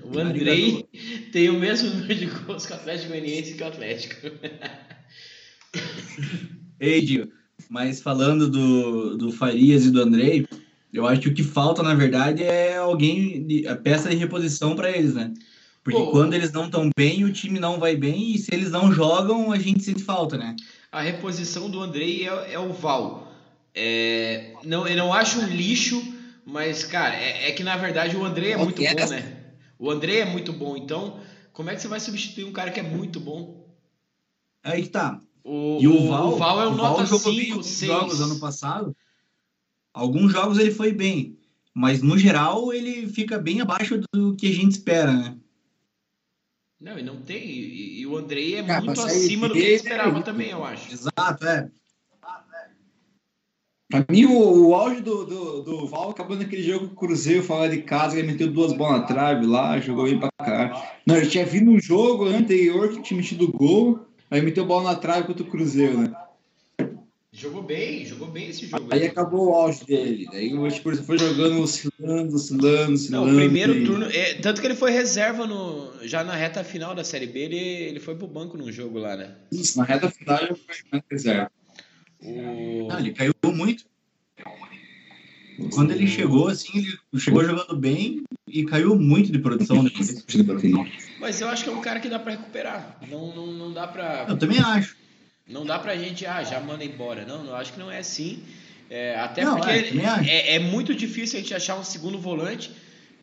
O 0.04 0.18
Andrei 0.18 0.86
tem 1.32 1.50
o 1.50 1.58
mesmo 1.58 1.90
número 1.90 2.14
de 2.14 2.26
gols 2.26 2.64
que 2.64 2.72
o 2.72 2.76
Atlético 2.76 3.08
Goianiense 3.08 3.54
que 3.54 3.62
o 3.62 3.66
Atlético. 3.66 4.14
Ei, 6.78 7.00
Dio, 7.00 7.32
mas 7.68 8.00
falando 8.00 8.48
do, 8.48 9.16
do 9.16 9.32
Farias 9.32 9.84
e 9.84 9.90
do 9.90 10.00
Andrei, 10.00 10.46
eu 10.92 11.06
acho 11.06 11.20
que 11.22 11.28
o 11.28 11.34
que 11.34 11.42
falta, 11.42 11.82
na 11.82 11.94
verdade, 11.94 12.44
é 12.44 12.76
alguém, 12.76 13.44
de, 13.44 13.66
a 13.66 13.74
peça 13.74 14.08
de 14.08 14.16
reposição 14.16 14.76
para 14.76 14.96
eles, 14.96 15.14
né? 15.14 15.34
Porque 15.84 16.00
Pô. 16.00 16.10
quando 16.12 16.32
eles 16.32 16.50
não 16.50 16.64
estão 16.64 16.88
bem, 16.96 17.24
o 17.24 17.32
time 17.32 17.60
não 17.60 17.78
vai 17.78 17.94
bem, 17.94 18.32
e 18.34 18.38
se 18.38 18.52
eles 18.54 18.70
não 18.70 18.90
jogam, 18.90 19.52
a 19.52 19.58
gente 19.58 19.84
sente 19.84 20.02
falta, 20.02 20.38
né? 20.38 20.56
A 20.90 21.02
reposição 21.02 21.68
do 21.70 21.78
Andrei 21.80 22.26
é, 22.26 22.54
é 22.54 22.58
o 22.58 22.72
Val. 22.72 23.30
É, 23.74 24.54
não, 24.64 24.88
eu 24.88 24.96
não 24.96 25.12
acho 25.12 25.40
um 25.40 25.46
lixo, 25.46 26.02
mas, 26.46 26.84
cara, 26.84 27.14
é, 27.14 27.48
é 27.50 27.52
que 27.52 27.62
na 27.62 27.76
verdade 27.76 28.16
o 28.16 28.24
Andrei 28.24 28.52
é 28.52 28.56
muito 28.56 28.80
bom, 28.80 28.88
essa- 28.88 29.14
né? 29.14 29.40
O 29.78 29.90
Andrei 29.90 30.20
é 30.20 30.24
muito 30.24 30.52
bom, 30.54 30.74
então 30.76 31.20
como 31.52 31.68
é 31.68 31.74
que 31.74 31.82
você 31.82 31.88
vai 31.88 32.00
substituir 32.00 32.44
um 32.44 32.52
cara 32.52 32.70
que 32.70 32.80
é 32.80 32.82
muito 32.82 33.20
bom? 33.20 33.68
Aí 34.62 34.82
que 34.84 34.88
tá. 34.88 35.20
O, 35.42 35.78
E 35.80 35.86
o 35.86 36.08
Val, 36.08 36.32
o 36.32 36.36
Val 36.38 36.62
é 36.62 36.66
um 36.68 36.72
o 36.72 36.76
Val 36.76 36.90
nota 36.92 37.04
jogou 37.06 37.32
bem 37.34 37.40
5, 37.44 37.52
alguns 37.52 37.66
6. 37.66 37.92
jogos 37.92 38.20
ano 38.22 38.40
passado. 38.40 38.96
Alguns 39.92 40.32
jogos 40.32 40.58
ele 40.58 40.70
foi 40.70 40.92
bem, 40.92 41.36
mas 41.74 42.00
no 42.00 42.16
geral 42.16 42.72
ele 42.72 43.06
fica 43.08 43.38
bem 43.38 43.60
abaixo 43.60 44.00
do 44.12 44.34
que 44.34 44.46
a 44.46 44.52
gente 44.52 44.72
espera, 44.72 45.12
né? 45.12 45.36
Não, 46.84 46.98
e 46.98 47.02
não 47.02 47.16
tem. 47.16 47.42
E, 47.42 48.00
e 48.00 48.06
o 48.06 48.14
Andrei 48.14 48.56
é 48.56 48.62
Cara, 48.62 48.84
muito 48.84 49.00
acima 49.00 49.48
do 49.48 49.54
que 49.54 49.60
ele 49.60 49.74
esperava 49.74 50.18
é- 50.18 50.22
também, 50.22 50.50
eu 50.50 50.62
acho. 50.62 50.92
Exato, 50.92 51.46
é. 51.46 51.70
Pra 53.90 54.04
mim, 54.10 54.26
o, 54.26 54.68
o 54.68 54.74
auge 54.74 55.00
do, 55.00 55.24
do, 55.24 55.62
do 55.62 55.86
Val 55.86 56.10
acabou 56.10 56.36
naquele 56.36 56.62
jogo 56.62 56.88
com 56.88 56.92
o 56.92 56.96
Cruzeiro 56.96 57.42
fora 57.42 57.70
de 57.70 57.80
casa, 57.82 58.18
ele 58.18 58.26
meteu 58.26 58.52
duas 58.52 58.74
bolas 58.74 59.00
na 59.00 59.06
trave 59.06 59.46
lá, 59.46 59.80
jogou 59.80 60.04
bem 60.04 60.18
pra 60.18 60.28
caralho. 60.38 60.74
Não, 61.06 61.16
ele 61.16 61.26
tinha 61.28 61.46
vindo 61.46 61.70
um 61.70 61.80
jogo 61.80 62.26
anterior 62.26 62.90
que 62.90 63.00
tinha 63.00 63.16
metido 63.16 63.50
gol, 63.50 64.06
aí 64.30 64.42
meteu 64.42 64.66
bola 64.66 64.92
na 64.92 64.96
trave 64.96 65.26
contra 65.26 65.42
o 65.42 65.50
Cruzeiro, 65.50 65.98
né? 65.98 66.12
Jogou 67.44 67.62
bem, 67.62 68.06
jogou 68.06 68.28
bem 68.28 68.48
esse 68.48 68.66
jogo. 68.66 68.88
Aí 68.90 69.04
acabou 69.04 69.50
o 69.50 69.54
auge 69.54 69.84
dele. 69.84 70.26
Daí 70.32 70.54
o 70.56 70.70
Spurs 70.70 71.00
foi 71.00 71.18
jogando, 71.18 71.60
oscilando, 71.60 72.34
oscilando, 72.34 72.86
Não, 72.88 72.94
oscilando. 72.94 73.32
o 73.32 73.34
primeiro 73.34 73.74
e- 73.76 73.84
turno. 73.84 74.06
é, 74.10 74.34
tanto 74.36 74.62
que 74.62 74.66
ele 74.66 74.74
foi 74.74 74.90
reserva 74.90 75.46
no, 75.46 75.92
já 76.08 76.24
na 76.24 76.34
reta 76.34 76.64
final 76.64 76.94
da 76.94 77.04
Série 77.04 77.26
B, 77.26 77.40
ele, 77.40 77.58
ele 77.58 78.00
foi 78.00 78.14
pro 78.14 78.26
banco 78.26 78.56
num 78.56 78.72
jogo 78.72 78.98
lá, 78.98 79.14
né? 79.14 79.34
Isso, 79.52 79.76
na 79.76 79.84
reta 79.84 80.10
final 80.10 80.42
ele 80.42 80.54
foi 80.54 81.02
reserva. 81.10 81.52
O... 82.22 82.88
Ah, 82.90 82.98
ele 82.98 83.12
caiu 83.12 83.34
muito. 83.44 83.84
Quando 85.74 85.90
ele 85.90 86.06
chegou, 86.06 86.48
assim, 86.48 86.78
ele 86.78 87.20
chegou 87.20 87.44
jogando 87.44 87.76
bem 87.76 88.22
e 88.48 88.64
caiu 88.64 88.96
muito 88.96 89.30
de 89.30 89.38
produção 89.38 89.84
depois. 89.84 90.24
Mas 91.20 91.42
eu 91.42 91.48
acho 91.48 91.62
que 91.62 91.68
é 91.68 91.72
um 91.74 91.82
cara 91.82 92.00
que 92.00 92.08
dá 92.08 92.18
pra 92.18 92.32
recuperar. 92.32 92.98
Não, 93.10 93.36
não, 93.36 93.46
não 93.48 93.72
dá 93.72 93.86
pra. 93.86 94.24
Eu 94.30 94.38
também 94.38 94.58
acho. 94.58 95.03
Não 95.46 95.64
dá 95.66 95.78
pra 95.78 95.96
gente, 95.96 96.24
ah, 96.24 96.42
já 96.42 96.58
manda 96.60 96.84
embora. 96.84 97.26
Não, 97.26 97.44
eu 97.44 97.54
acho 97.54 97.72
que 97.72 97.78
não 97.78 97.90
é 97.90 97.98
assim. 97.98 98.42
É, 98.88 99.18
até 99.18 99.44
Não, 99.44 99.56
porque 99.56 99.70
é, 99.70 99.82
também 99.82 100.06
acho. 100.06 100.30
é, 100.30 100.54
é 100.54 100.58
muito 100.58 100.94
difícil 100.94 101.38
a 101.38 101.42
gente 101.42 101.54
achar 101.54 101.78
um 101.78 101.84
segundo 101.84 102.18
volante. 102.18 102.70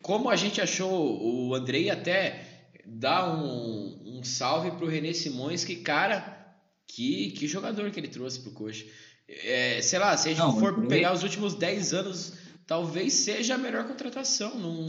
Como 0.01 0.29
a 0.29 0.35
gente 0.35 0.59
achou 0.59 1.21
o 1.21 1.53
Andrei 1.53 1.89
até 1.89 2.43
dar 2.85 3.33
um, 3.35 3.99
um 4.05 4.23
salve 4.23 4.71
pro 4.71 4.87
René 4.87 5.13
Simões, 5.13 5.63
que 5.63 5.75
cara, 5.77 6.55
que, 6.87 7.31
que 7.31 7.47
jogador 7.47 7.89
que 7.91 7.99
ele 7.99 8.07
trouxe 8.07 8.39
pro 8.39 8.51
Coxa. 8.51 8.85
É, 9.27 9.79
sei 9.81 9.99
lá, 9.99 10.17
se 10.17 10.27
a 10.27 10.31
gente 10.31 10.41
Não, 10.41 10.59
for 10.59 10.87
pegar 10.87 11.13
os 11.13 11.23
últimos 11.23 11.53
10 11.53 11.93
anos, 11.93 12.33
talvez 12.67 13.13
seja 13.13 13.55
a 13.55 13.57
melhor 13.57 13.87
contratação. 13.87 14.59
Não, 14.59 14.87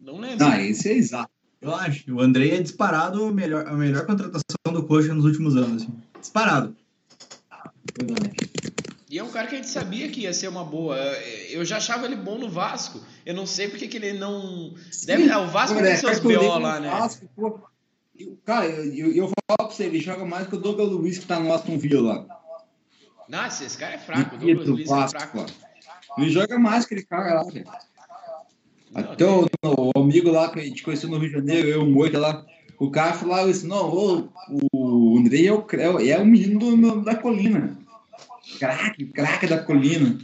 não 0.00 0.18
lembro. 0.18 0.44
Não, 0.44 0.60
esse 0.60 0.88
é 0.88 0.94
exato. 0.94 1.30
Eu 1.60 1.74
acho. 1.74 2.12
O 2.12 2.20
Andrei 2.20 2.52
é 2.52 2.62
disparado 2.62 3.22
o 3.22 3.32
melhor, 3.32 3.66
a 3.66 3.74
melhor 3.74 4.06
contratação 4.06 4.72
do 4.72 4.82
Coxa 4.84 5.14
nos 5.14 5.24
últimos 5.24 5.56
anos. 5.56 5.82
Assim. 5.82 5.92
Disparado. 6.20 6.76
E 9.10 9.18
é 9.18 9.24
um 9.24 9.30
cara 9.30 9.48
que 9.48 9.54
a 9.54 9.58
gente 9.58 9.68
sabia 9.68 10.08
que 10.08 10.20
ia 10.20 10.32
ser 10.32 10.48
uma 10.48 10.64
boa. 10.64 10.96
Eu 11.48 11.64
já 11.64 11.78
achava 11.78 12.06
ele 12.06 12.14
bom 12.14 12.38
no 12.38 12.48
Vasco. 12.48 13.00
Eu 13.26 13.34
não 13.34 13.44
sei 13.44 13.68
porque 13.68 13.88
que 13.88 13.96
ele 13.96 14.12
não. 14.12 14.72
Deve, 15.04 15.28
ah, 15.30 15.40
o 15.40 15.48
Vasco 15.48 15.76
tem 15.82 15.96
seus 15.96 16.20
BO 16.20 16.58
lá, 16.58 16.78
né? 16.78 16.88
Vasco, 16.90 17.28
pô. 17.34 17.60
Eu- 18.18 18.38
Cara, 18.44 18.66
eu, 18.66 19.12
eu, 19.12 19.26
falo 19.28 19.68
pra 19.68 19.70
você, 19.70 19.84
ele 19.84 19.98
joga 19.98 20.24
mais 20.26 20.46
que 20.46 20.54
o 20.54 20.58
Douglas 20.58 20.90
Luiz 20.90 21.18
que 21.18 21.26
tá 21.26 21.40
no 21.40 21.52
Aston 21.52 21.78
Villa 21.78 22.14
lá. 22.14 22.40
Nossa, 23.28 23.64
esse 23.64 23.78
cara 23.78 23.94
é 23.94 23.98
fraco. 23.98 24.36
O 24.36 24.38
Douglas 24.38 24.66
do 24.66 24.72
Luiz 24.72 24.90
é 24.90 24.94
Vasco, 24.94 25.18
fraco. 25.18 25.38
lá. 25.38 25.46
Ele 26.18 26.30
joga 26.30 26.58
mais 26.58 26.84
que 26.84 26.94
aquele 26.94 27.06
cara 27.06 27.34
lá, 27.34 27.50
velho. 27.50 27.66
Até 28.94 29.24
o, 29.24 29.46
o 29.64 29.98
amigo 29.98 30.30
lá 30.30 30.50
que 30.50 30.60
a 30.60 30.64
gente 30.64 30.82
conheceu 30.82 31.08
no 31.08 31.18
Rio 31.18 31.28
de 31.28 31.34
Janeiro, 31.36 31.68
eu, 31.68 31.82
o 31.82 31.90
Moita 31.90 32.18
lá, 32.18 32.44
o 32.78 32.90
cara 32.90 33.14
falava 33.14 33.50
isso, 33.50 33.66
não, 33.66 33.88
o, 33.88 34.28
o 34.90 35.18
Andrei 35.18 35.46
é 35.46 35.52
o, 35.52 35.64
é, 35.72 36.08
é 36.10 36.18
o 36.18 36.26
menino 36.26 36.58
do- 36.76 37.02
da 37.02 37.14
colina. 37.16 37.76
Craque, 38.58 39.06
craque 39.06 39.46
da 39.46 39.58
colina. 39.62 40.18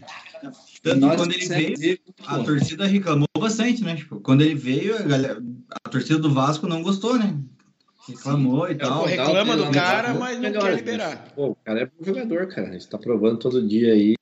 Tanto 0.83 1.01
Nós 1.01 1.17
quando 1.17 1.33
ele 1.33 1.47
veio, 1.49 1.77
ver, 1.79 2.01
a 2.27 2.37
pô. 2.39 2.45
torcida 2.45 2.87
reclamou 2.87 3.27
bastante, 3.39 3.83
né? 3.83 3.97
Tipo, 3.97 4.21
quando 4.21 4.43
ele 4.43 4.55
veio, 4.55 4.97
a, 4.97 5.03
galera, 5.03 5.43
a 5.85 5.89
torcida 5.89 6.19
do 6.19 6.33
Vasco 6.33 6.67
não 6.67 6.83
gostou, 6.83 7.19
né? 7.19 7.35
Reclamou 8.09 8.69
e 8.71 8.75
Pô, 8.75 8.87
tal. 8.87 9.05
reclama 9.05 9.57
do 9.57 9.71
cara, 9.73 10.15
mas 10.15 10.35
não 10.37 10.43
melhor, 10.43 10.63
quer 10.63 10.77
liberar. 10.77 11.33
Pô, 11.35 11.49
o 11.49 11.55
cara 11.57 11.81
é 11.81 11.87
bom 11.87 12.05
jogador, 12.05 12.47
cara. 12.49 12.69
Ele 12.75 12.85
tá 12.85 12.99
provando 12.99 13.39
todo 13.39 13.67
dia 13.67 13.93
aí. 13.93 14.15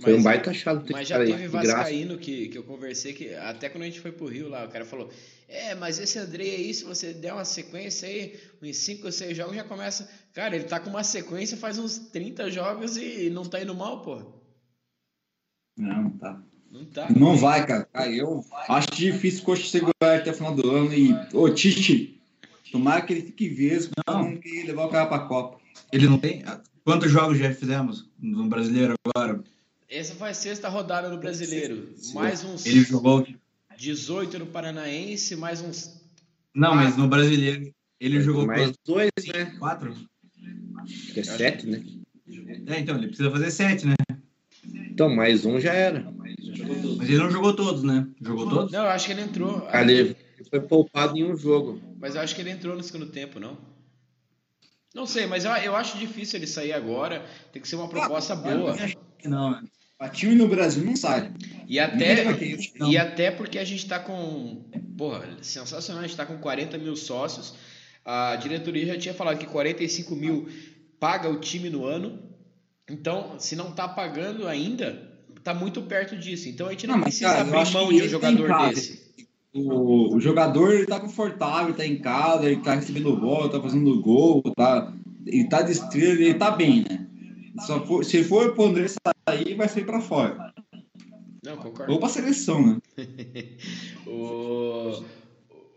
Foi 0.00 0.12
um 0.12 0.16
Mas- 0.16 0.24
baita 0.24 0.50
achado 0.50 0.84
Mas 0.90 1.08
já 1.08 1.18
teve. 1.18 1.46
Vascaíno 1.48 2.16
que, 2.18 2.48
que 2.48 2.56
eu 2.58 2.62
conversei, 2.62 3.12
que 3.12 3.34
até 3.34 3.68
quando 3.68 3.82
a 3.82 3.86
gente 3.86 4.00
foi 4.00 4.12
pro 4.12 4.26
Rio 4.26 4.48
lá, 4.48 4.64
o 4.64 4.68
cara 4.68 4.84
falou: 4.84 5.10
É, 5.48 5.74
mas 5.74 5.98
esse 5.98 6.18
Andrei 6.18 6.54
aí, 6.56 6.72
se 6.74 6.84
você 6.84 7.12
der 7.12 7.32
uma 7.32 7.44
sequência 7.44 8.08
aí, 8.08 8.38
uns 8.62 8.76
5 8.76 9.06
ou 9.06 9.12
6 9.12 9.36
jogos, 9.36 9.54
já 9.56 9.64
começa. 9.64 10.08
Cara, 10.32 10.54
ele 10.56 10.64
tá 10.64 10.78
com 10.80 10.90
uma 10.90 11.02
sequência 11.04 11.56
faz 11.56 11.78
uns 11.78 11.98
30 11.98 12.50
jogos 12.50 12.96
e 12.96 13.28
não 13.30 13.44
tá 13.44 13.60
indo 13.60 13.74
mal, 13.74 14.00
porra. 14.02 14.26
Não, 15.76 16.02
não 16.04 16.10
tá. 16.10 16.42
Não 16.70 16.84
tá. 16.84 17.08
Não 17.10 17.36
vai, 17.36 17.66
cara. 17.66 17.84
Cara, 17.92 18.10
eu 18.10 18.44
acho 18.68 18.88
difícil 18.92 19.42
o 19.42 19.44
Coxa 19.44 19.66
segurar 19.68 20.18
até 20.18 20.30
o 20.30 20.34
final 20.34 20.54
do 20.54 20.70
ano. 20.70 20.94
E, 20.94 21.10
ô, 21.34 21.48
Tite, 21.50 22.22
tomara 22.70 23.02
que 23.02 23.12
ele 23.12 23.22
fique 23.22 23.48
vesgo, 23.48 23.92
Não. 24.06 24.30
não 24.30 24.36
que 24.36 24.62
levar 24.62 24.84
o 24.86 24.88
cara 24.90 25.06
pra 25.06 25.18
Copa. 25.20 25.58
Ele 25.92 26.06
não 26.08 26.18
tem. 26.18 26.44
Quantos 26.84 27.10
jogos 27.10 27.38
já 27.38 27.52
fizemos 27.52 28.08
no 28.18 28.48
brasileiro 28.48 28.94
agora? 29.04 29.42
Essa 29.90 30.14
foi 30.14 30.30
a 30.30 30.34
sexta 30.34 30.68
rodada 30.68 31.10
do 31.10 31.18
brasileiro. 31.18 31.92
Mais 32.14 32.44
uns 32.44 32.64
Ele 32.64 32.84
jogou. 32.84 33.26
18 33.76 34.38
no 34.38 34.46
Paranaense, 34.46 35.34
mais 35.34 35.60
uns. 35.60 36.00
Não, 36.54 36.74
mas 36.76 36.96
no 36.96 37.08
brasileiro 37.08 37.74
ele 37.98 38.20
jogou 38.20 38.46
Mais 38.46 38.72
dois, 38.86 39.10
né? 39.34 39.56
Quatro? 39.58 39.94
Acho 40.78 41.12
que 41.12 41.20
é 41.20 41.24
sete, 41.24 41.66
né? 41.66 41.82
É, 42.66 42.78
então, 42.78 42.96
ele 42.96 43.08
precisa 43.08 43.30
fazer 43.30 43.50
sete, 43.50 43.86
né? 43.86 43.96
Então, 44.64 45.08
mais 45.14 45.44
um 45.44 45.58
já 45.58 45.72
era. 45.72 46.10
Mas 46.16 47.08
ele 47.08 47.18
não 47.18 47.30
jogou 47.30 47.54
todos, 47.54 47.82
né? 47.82 48.06
Jogou 48.22 48.48
todos? 48.48 48.72
Não, 48.72 48.84
eu 48.84 48.90
acho 48.90 49.06
que 49.06 49.12
ele 49.12 49.22
entrou. 49.22 49.66
Ali 49.68 49.94
ele 49.94 50.16
foi 50.48 50.60
poupado 50.60 51.16
em 51.18 51.24
um 51.24 51.36
jogo. 51.36 51.80
Mas 51.98 52.14
eu 52.14 52.20
acho 52.20 52.34
que 52.34 52.40
ele 52.40 52.50
entrou 52.50 52.76
no 52.76 52.82
segundo 52.82 53.06
tempo, 53.06 53.40
não? 53.40 53.58
Não 54.94 55.06
sei, 55.06 55.26
mas 55.26 55.44
eu, 55.44 55.50
eu 55.52 55.76
acho 55.76 55.98
difícil 55.98 56.38
ele 56.38 56.46
sair 56.46 56.72
agora. 56.72 57.24
Tem 57.52 57.60
que 57.60 57.68
ser 57.68 57.76
uma 57.76 57.88
proposta 57.88 58.36
boa. 58.36 58.54
Eu 58.54 58.68
acho 58.68 58.96
que 59.18 59.28
não, 59.28 59.60
né? 60.00 60.06
A 60.06 60.08
time 60.08 60.34
no 60.34 60.48
Brasil 60.48 60.84
não 60.84 60.96
sai. 60.96 61.30
E 61.68 61.78
até, 61.78 62.24
Não. 62.78 62.90
e 62.90 62.96
até 62.96 63.30
porque 63.30 63.58
a 63.58 63.64
gente 63.64 63.86
tá 63.86 63.98
com. 63.98 64.64
Porra, 64.96 65.24
sensacional, 65.40 66.02
a 66.02 66.06
gente 66.06 66.16
tá 66.16 66.26
com 66.26 66.38
40 66.38 66.78
mil 66.78 66.96
sócios. 66.96 67.54
A 68.04 68.34
diretoria 68.36 68.86
já 68.86 68.98
tinha 68.98 69.14
falado 69.14 69.38
que 69.38 69.46
45 69.46 70.16
mil 70.16 70.48
paga 70.98 71.28
o 71.28 71.38
time 71.38 71.70
no 71.70 71.84
ano. 71.84 72.18
Então, 72.88 73.38
se 73.38 73.54
não 73.54 73.70
tá 73.70 73.86
pagando 73.86 74.48
ainda, 74.48 75.10
tá 75.44 75.54
muito 75.54 75.82
perto 75.82 76.16
disso. 76.16 76.48
Então 76.48 76.66
a 76.66 76.70
gente 76.70 76.86
não, 76.86 76.94
Não, 76.94 77.00
mas, 77.00 77.14
precisa 77.14 77.30
cara, 77.30 77.42
abrir 77.42 77.72
mão 77.72 77.88
de 77.88 77.94
um 77.94 77.98
ele 77.98 78.08
jogador 78.08 78.48
casa. 78.48 78.68
desse. 78.74 79.10
O, 79.52 80.14
o 80.16 80.20
jogador 80.20 80.72
ele 80.72 80.86
tá 80.86 81.00
confortável, 81.00 81.68
ele 81.68 81.76
tá 81.76 81.86
em 81.86 81.98
casa, 81.98 82.46
ele 82.46 82.62
tá 82.62 82.74
recebendo 82.74 83.16
bola, 83.16 83.50
tá 83.50 83.60
fazendo 83.60 84.00
gol, 84.00 84.42
tá, 84.56 84.92
ele 85.26 85.48
tá 85.48 85.62
de 85.62 85.72
estrela, 85.72 86.20
ele 86.20 86.34
tá 86.34 86.52
bem, 86.52 86.84
né? 86.88 87.06
Só 87.66 87.84
for, 87.84 88.04
se 88.04 88.22
for 88.22 88.54
pro 88.54 88.66
André 88.66 88.86
sair, 89.42 89.54
vai 89.54 89.68
sair 89.68 89.84
pra 89.84 90.00
fora. 90.00 90.52
Não, 91.42 91.56
concordo. 91.56 91.92
Ou 91.92 91.98
pra 91.98 92.08
seleção, 92.08 92.64
né? 92.66 92.78
O, 94.06 95.04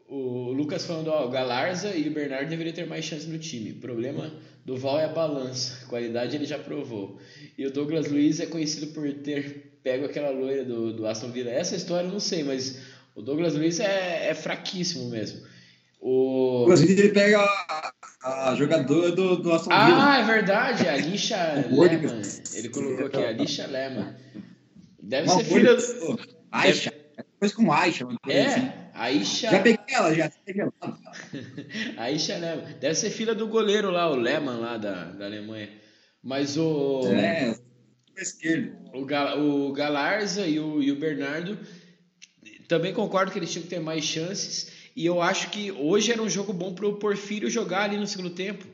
o 0.08 0.52
Lucas 0.52 0.86
falando, 0.86 1.08
ó, 1.08 1.26
o 1.26 1.30
Galarza 1.30 1.96
e 1.96 2.08
o 2.08 2.12
Bernardo 2.12 2.50
deveriam 2.50 2.74
ter 2.74 2.86
mais 2.86 3.06
chance 3.06 3.28
no 3.28 3.38
time. 3.38 3.72
O 3.72 3.80
problema 3.80 4.32
do 4.66 4.78
Val 4.78 5.00
é 5.00 5.06
a 5.06 5.10
balança. 5.10 5.86
Qualidade 5.88 6.36
ele 6.36 6.46
já 6.46 6.60
provou. 6.60 7.20
E 7.58 7.66
o 7.66 7.72
Douglas 7.72 8.10
Luiz 8.10 8.40
é 8.40 8.46
conhecido 8.46 8.88
por 8.88 9.12
ter 9.14 9.74
pego 9.84 10.06
aquela 10.06 10.30
loira 10.30 10.64
do, 10.64 10.94
do 10.94 11.08
Aston 11.08 11.32
Villa. 11.32 11.52
Essa 11.52 11.76
história 11.76 12.08
eu 12.08 12.12
não 12.12 12.20
sei, 12.20 12.44
mas 12.44 12.80
O 13.16 13.22
Douglas 13.22 13.56
Luiz 13.56 13.80
é, 13.80 14.30
é 14.30 14.34
fraquíssimo 14.34 15.10
mesmo. 15.10 15.46
O... 16.00 16.64
Inclusive, 16.64 17.02
ele 17.02 17.14
pega 17.14 17.48
a, 18.24 18.56
jogadora 18.56 19.12
do, 19.12 19.38
do 19.38 19.52
Aston 19.54 19.70
Villa. 19.70 20.06
Ah, 20.14 20.20
é 20.20 20.24
verdade, 20.24 20.88
a 20.88 20.96
Lixa 20.98 21.38
Lehmann. 21.70 22.22
Ele 22.56 22.70
colocou 22.70 23.06
aqui, 23.08 23.18
a 23.18 23.32
Lixa 23.32 23.68
Lehmann. 23.68 24.16
Deve 25.02 25.28
Uma 25.30 25.38
ser 25.38 25.44
filha. 25.46 25.70
coisa- 25.72 26.18
Aisha. 26.52 26.94
É 27.18 27.24
coisa 27.40 27.56
com 27.56 27.72
Aisha. 27.74 28.06
assim. 28.08 28.18
É, 28.32 28.74
a 28.94 29.12
Isha. 29.12 29.50
Já 29.52 29.60
peguei 29.62 29.80
ela, 29.90 30.14
já. 30.16 30.32
peguei 30.46 30.62
ela. 30.62 30.74
A 31.98 32.12
Isha 32.12 32.38
Lehmann. 32.38 32.74
Deve 32.80 32.96
ser 32.96 33.10
filha 33.10 33.36
do 33.36 33.48
goleiro 33.48 33.90
lá, 33.92 34.10
o 34.10 34.16
Lehmann 34.16 34.60
lá 34.60 34.78
da, 34.78 35.06
da 35.06 35.26
Alemanha. 35.26 35.70
Mas 36.24 36.56
o, 36.58 37.02
É, 37.08 37.56
o, 38.94 39.06
Ga- 39.06 39.36
o 39.38 39.72
Galarza 39.74 40.48
e 40.48 40.60
o, 40.60 40.82
e 40.82 40.92
o 40.92 40.96
Bernardo 40.96 41.58
também 42.68 42.94
concordo 42.94 43.32
que 43.32 43.38
eles 43.40 43.52
tinham 43.52 43.64
que 43.64 43.70
ter 43.70 43.80
mais 43.80 44.04
chances. 44.06 44.72
E 44.96 45.06
eu 45.06 45.22
acho 45.22 45.50
que 45.50 45.72
hoje 45.72 46.12
era 46.12 46.22
um 46.22 46.30
jogo 46.30 46.54
bom 46.54 46.74
pro 46.74 46.94
Porfírio 46.98 47.50
jogar 47.50 47.84
ali 47.84 47.98
no 47.98 48.06
segundo 48.08 48.30
tempo. 48.30 48.66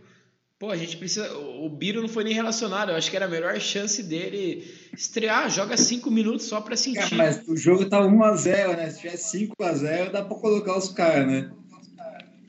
Pô, 0.58 0.70
a 0.70 0.76
gente 0.76 0.98
precisa. 0.98 1.32
O 1.38 1.70
Biro 1.70 2.02
não 2.02 2.10
foi 2.10 2.26
nem 2.26 2.34
relacionado. 2.34 2.90
Eu 2.90 2.96
acho 2.98 3.10
que 3.10 3.16
era 3.16 3.26
a 3.28 3.30
melhor 3.30 3.58
chance 3.62 4.04
dele 4.04 4.70
estrear. 4.94 5.50
Joga 5.50 5.78
cinco 5.78 6.12
minutos 6.12 6.48
só 6.48 6.60
pra 6.60 6.76
sentir. 6.76 7.00
Cara, 7.00 7.16
mas 7.16 7.48
o 7.48 7.56
jogo 7.56 7.86
tá 7.86 8.02
1x0, 8.02 8.76
né? 8.76 8.90
Se 8.90 9.00
tiver 9.00 9.16
5x0, 9.16 10.12
dá 10.12 10.22
pra 10.22 10.36
colocar 10.38 10.78
os 10.78 10.90
caras, 10.90 11.26
né? 11.28 11.50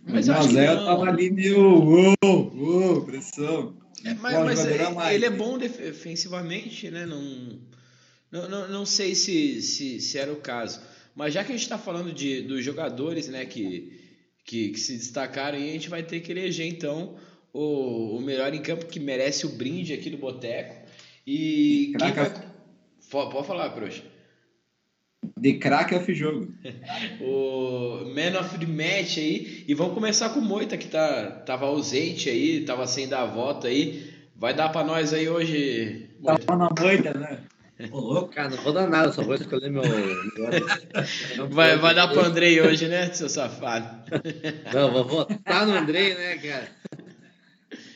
Mas 0.05 0.27
eu 0.27 0.35
acho 0.35 0.49
que 0.49 0.55
1x0 0.57 0.75
não. 0.75 0.85
tava 0.87 1.05
ali 1.05 1.31
meio. 1.31 1.61
Uou, 1.61 2.17
uou, 2.25 3.03
pressão. 3.03 3.77
É, 4.05 4.15
mas 4.15 4.35
Pô, 4.35 4.45
mas 4.45 4.67
é- 4.67 4.85
a 4.85 4.91
mais, 4.91 5.15
ele 5.15 5.27
é 5.27 5.31
né? 5.31 5.37
bom 5.37 5.57
defensivamente, 5.57 6.91
né? 6.91 7.07
Não, 7.07 7.21
não, 8.33 8.49
não, 8.49 8.69
não 8.69 8.87
sei 8.87 9.15
se, 9.15 9.63
se, 9.63 10.01
se 10.01 10.19
era 10.19 10.33
o 10.33 10.37
caso. 10.37 10.81
Mas 11.21 11.35
já 11.35 11.45
que 11.45 11.53
a 11.53 11.55
gente 11.55 11.65
está 11.65 11.77
falando 11.77 12.15
de, 12.15 12.41
dos 12.41 12.65
jogadores 12.65 13.29
né, 13.29 13.45
que, 13.45 13.93
que, 14.43 14.71
que 14.71 14.81
se 14.81 14.97
destacaram, 14.97 15.59
a 15.59 15.61
gente 15.61 15.91
vai 15.91 16.03
ter 16.03 16.21
que 16.21 16.33
eleger 16.33 16.67
então 16.67 17.15
o, 17.53 18.17
o 18.17 18.23
melhor 18.23 18.55
em 18.55 18.63
campo 18.63 18.87
que 18.87 18.99
merece 18.99 19.45
o 19.45 19.51
brinde 19.51 19.93
aqui 19.93 20.09
do 20.09 20.17
Boteco. 20.17 20.77
E 21.27 21.95
quem 21.99 22.11
Craca. 22.11 22.23
vai... 23.11 23.31
Pode 23.33 23.47
falar, 23.47 23.69
Proxa. 23.69 24.03
De 25.39 25.59
craque 25.59 25.95
off 25.95 26.15
jogo. 26.15 26.55
O 27.21 28.07
Man 28.15 28.41
of 28.41 28.59
the 28.59 28.67
Match 28.67 29.19
aí. 29.19 29.67
E 29.69 29.75
vamos 29.75 29.93
começar 29.93 30.31
com 30.31 30.41
o 30.41 30.43
Moita, 30.43 30.79
que 30.79 30.89
tá, 30.89 31.33
tava 31.45 31.67
ausente 31.67 32.31
aí, 32.31 32.65
tava 32.65 32.87
sem 32.87 33.07
dar 33.07 33.27
voto 33.27 33.67
aí. 33.67 34.11
Vai 34.35 34.55
dar 34.55 34.71
pra 34.71 34.83
nós 34.83 35.13
aí 35.13 35.29
hoje, 35.29 36.09
Moita. 36.19 36.47
Tava 36.47 36.59
na 36.59 36.71
moita, 36.83 37.13
né? 37.13 37.41
Ô, 37.91 37.99
louco. 38.01 38.33
Cara, 38.35 38.51
não 38.51 38.57
vou 38.59 38.73
dar 38.73 38.89
nada, 38.89 39.13
só 39.13 39.23
vou 39.23 39.35
escolher 39.35 39.71
meu. 39.71 39.83
Vai, 41.51 41.77
vai 41.77 41.95
dar 41.95 42.09
pro 42.09 42.21
Andrei 42.21 42.61
hoje, 42.61 42.89
né, 42.89 43.13
seu 43.13 43.29
safado? 43.29 44.11
Não, 44.73 44.93
vou 44.93 45.05
votar 45.05 45.67
no 45.67 45.75
Andrei, 45.75 46.15
né, 46.15 46.37
cara? 46.39 46.69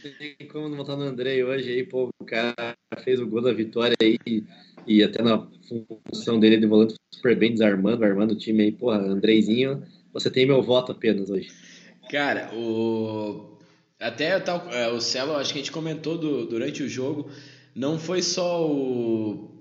Não 0.05 0.13
tem 0.13 0.49
como 0.49 0.69
não 0.69 0.77
votar 0.77 0.97
no 0.97 1.05
Andrei 1.05 1.43
hoje 1.43 1.71
aí, 1.71 1.85
pô, 1.85 2.09
o 2.21 2.25
cara 2.25 2.77
fez 3.03 3.21
o 3.21 3.27
gol 3.27 3.43
da 3.43 3.53
vitória 3.53 3.97
aí 4.01 4.17
e, 4.27 4.45
e 4.87 5.03
até 5.03 5.23
na 5.23 5.47
função 6.13 6.39
dele 6.39 6.59
de 6.59 6.67
volante 6.67 6.95
super 7.13 7.37
bem 7.37 7.53
desarmando, 7.53 8.05
armando 8.05 8.33
o 8.33 8.39
time 8.39 8.65
aí, 8.65 8.73
porra, 8.73 8.99
Andreizinho, 8.99 9.83
você 10.13 10.31
tem 10.31 10.47
meu 10.47 10.63
voto 10.63 10.93
apenas 10.93 11.31
hoje. 11.31 11.51
Cara, 12.11 12.51
o. 12.55 13.59
Até 13.99 14.43
é, 14.73 14.89
o 14.89 15.01
Celo, 15.01 15.37
acho 15.37 15.53
que 15.53 15.59
a 15.59 15.63
gente 15.63 15.73
comentou 15.73 16.19
do- 16.19 16.47
durante 16.47 16.83
o 16.83 16.89
jogo, 16.89 17.31
não 17.75 17.99
foi 17.99 18.21
só 18.23 18.69
o. 18.71 19.54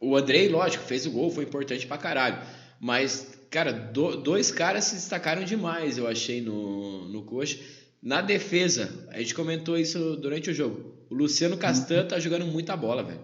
O 0.00 0.16
Andrei, 0.16 0.48
lógico, 0.48 0.82
fez 0.84 1.04
o 1.06 1.10
gol, 1.10 1.30
foi 1.30 1.44
importante 1.44 1.86
pra 1.86 1.98
caralho. 1.98 2.38
Mas, 2.80 3.38
cara, 3.50 3.70
do- 3.72 4.16
dois 4.16 4.50
caras 4.50 4.84
se 4.84 4.94
destacaram 4.94 5.44
demais, 5.44 5.98
eu 5.98 6.06
achei, 6.08 6.40
no, 6.40 7.06
no 7.08 7.22
coxa. 7.24 7.58
Na 8.02 8.22
defesa, 8.22 9.06
a 9.10 9.18
gente 9.18 9.34
comentou 9.34 9.76
isso 9.76 10.16
durante 10.16 10.48
o 10.48 10.54
jogo. 10.54 10.94
O 11.10 11.14
Luciano 11.14 11.58
Castan 11.58 12.06
tá 12.06 12.18
jogando 12.18 12.46
muita 12.46 12.74
bola, 12.76 13.02
velho. 13.02 13.20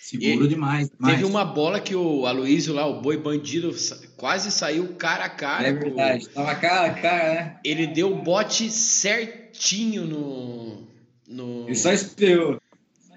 Seguro 0.00 0.46
E- 0.46 0.48
demais. 0.48 0.88
demais. 0.90 1.14
Teve 1.16 1.26
uma 1.26 1.44
bola 1.44 1.80
que 1.80 1.94
o 1.94 2.24
Aloysio 2.24 2.72
lá, 2.72 2.86
o 2.86 3.02
boi 3.02 3.16
bandido, 3.18 3.74
quase 4.16 4.50
saiu 4.50 4.94
cara 4.94 5.24
a 5.24 5.28
cara. 5.30 5.68
É 5.68 5.72
verdade. 5.72 6.28
Tava 6.28 6.54
cara 6.54 6.86
a 6.86 6.94
cara, 6.94 7.34
né? 7.34 7.56
Ele 7.64 7.86
deu 7.86 8.10
o 8.12 8.22
bote 8.22 8.70
certinho 8.70 10.06
no. 10.06 10.86
no... 11.28 11.66
Ele 11.66 11.74
só 11.74 11.92
esperou. 11.92 12.58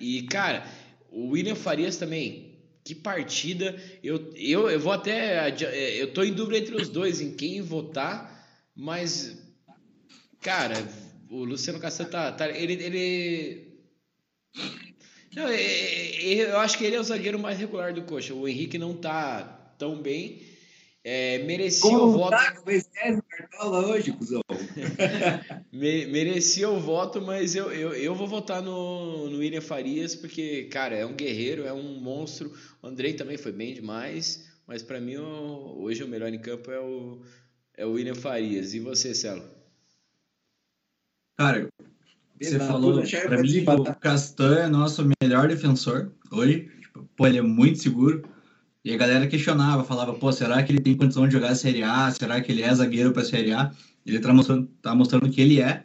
E, 0.01 0.23
cara, 0.23 0.65
o 1.11 1.29
William 1.29 1.55
Farias 1.55 1.97
também. 1.97 2.46
Que 2.87 2.95
partida. 2.95 3.75
Eu, 4.01 4.31
eu, 4.37 4.69
eu 4.69 4.79
vou 4.79 4.93
até. 4.93 5.49
é, 5.49 6.01
Eu 6.01 6.13
tô 6.13 6.23
em 6.23 6.31
dúvida 6.31 6.57
entre 6.57 6.73
os 6.81 6.87
dois 6.87 7.19
em 7.19 7.35
quem 7.35 7.61
votar, 7.61 8.47
mas. 8.73 9.37
Cara, 10.41 10.75
o 11.29 11.43
Luciano 11.43 11.81
Castanho 11.81 12.09
tá. 12.09 12.31
tá- 12.31 12.49
ele. 12.49 12.73
ele... 12.81 13.67
Não, 15.35 15.49
é- 15.49 15.61
é- 15.61 16.51
eu 16.51 16.59
acho 16.59 16.77
que 16.77 16.85
ele 16.85 16.95
é 16.95 16.99
o 17.01 17.03
zagueiro 17.03 17.37
mais 17.37 17.59
regular 17.59 17.93
do 17.93 18.03
Coxa. 18.03 18.33
O 18.33 18.47
Henrique 18.47 18.77
não 18.77 18.95
tá 18.95 19.41
tão 19.77 20.01
bem. 20.01 20.41
É, 21.03 21.39
merecia 21.39 21.89
o 21.89 21.99
Como 21.99 22.11
voto. 22.13 22.31
tá 22.31 22.55
o 22.65 22.71
César 22.71 23.23
Cartola 23.37 23.85
hoje, 23.87 24.11
cuzão? 24.13 24.41
Me- 25.71 26.07
merecia 26.07 26.69
o 26.69 26.79
voto, 26.79 27.21
mas 27.21 27.55
eu, 27.55 27.71
eu, 27.71 27.93
eu 27.93 28.15
vou 28.15 28.27
votar 28.27 28.61
no, 28.61 29.29
no 29.29 29.37
William 29.37 29.61
Farias, 29.61 30.15
porque, 30.15 30.65
cara, 30.65 30.95
é 30.95 31.05
um 31.05 31.15
guerreiro, 31.15 31.63
é 31.65 31.73
um 31.73 31.99
monstro. 31.99 32.51
O 32.81 32.87
Andrei 32.87 33.13
também 33.13 33.37
foi 33.37 33.51
bem 33.51 33.73
demais, 33.73 34.47
mas 34.65 34.81
pra 34.81 34.99
mim 34.99 35.17
o- 35.17 35.81
hoje 35.81 36.03
o 36.03 36.07
melhor 36.07 36.33
em 36.33 36.39
campo 36.39 36.71
é 36.71 36.79
o, 36.79 37.21
é 37.75 37.85
o 37.85 37.91
William 37.93 38.15
Farias. 38.15 38.73
E 38.73 38.79
você, 38.79 39.13
Celo? 39.13 39.43
Cara, 41.37 41.67
você 42.41 42.55
Exato, 42.55 42.65
falou, 42.71 42.93
pra 42.93 43.41
mim, 43.41 43.65
participar, 43.65 43.75
o 43.79 43.95
Castan 43.95 44.57
é 44.59 44.67
nosso 44.67 45.07
melhor 45.21 45.47
defensor 45.47 46.11
hoje. 46.31 46.69
Tipo, 46.81 47.07
pô, 47.15 47.27
ele 47.27 47.37
é 47.37 47.41
muito 47.41 47.79
seguro. 47.79 48.27
E 48.83 48.93
a 48.93 48.97
galera 48.97 49.27
questionava, 49.27 49.83
falava, 49.83 50.13
pô, 50.13 50.31
será 50.31 50.63
que 50.63 50.71
ele 50.71 50.79
tem 50.79 50.95
condição 50.95 51.27
de 51.27 51.33
jogar 51.33 51.49
a 51.49 51.55
Série 51.55 51.83
A? 51.83 52.09
Será 52.11 52.39
que 52.39 52.51
ele 52.51 52.61
é 52.61 52.73
zagueiro 52.73 53.11
pra 53.11 53.23
Série 53.23 53.51
A? 53.51 53.71
Ele 54.05 54.19
tá 54.19 54.33
mostrando, 54.33 54.67
tá 54.81 54.95
mostrando 54.95 55.29
que 55.29 55.41
ele 55.41 55.59
é. 55.59 55.83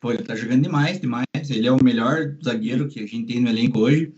Pô, 0.00 0.12
ele 0.12 0.22
tá 0.22 0.34
jogando 0.34 0.62
demais, 0.62 0.98
demais. 0.98 1.26
Ele 1.50 1.66
é 1.66 1.72
o 1.72 1.84
melhor 1.84 2.36
zagueiro 2.42 2.88
que 2.88 3.00
a 3.00 3.06
gente 3.06 3.26
tem 3.26 3.40
no 3.40 3.50
elenco 3.50 3.80
hoje. 3.80 4.12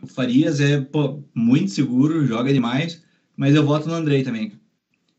O 0.00 0.06
Farias 0.06 0.60
é, 0.60 0.80
pô, 0.80 1.22
muito 1.34 1.70
seguro, 1.70 2.26
joga 2.26 2.52
demais. 2.52 3.02
Mas 3.36 3.54
eu 3.54 3.64
voto 3.64 3.88
no 3.88 3.94
Andrei 3.94 4.22
também. 4.22 4.52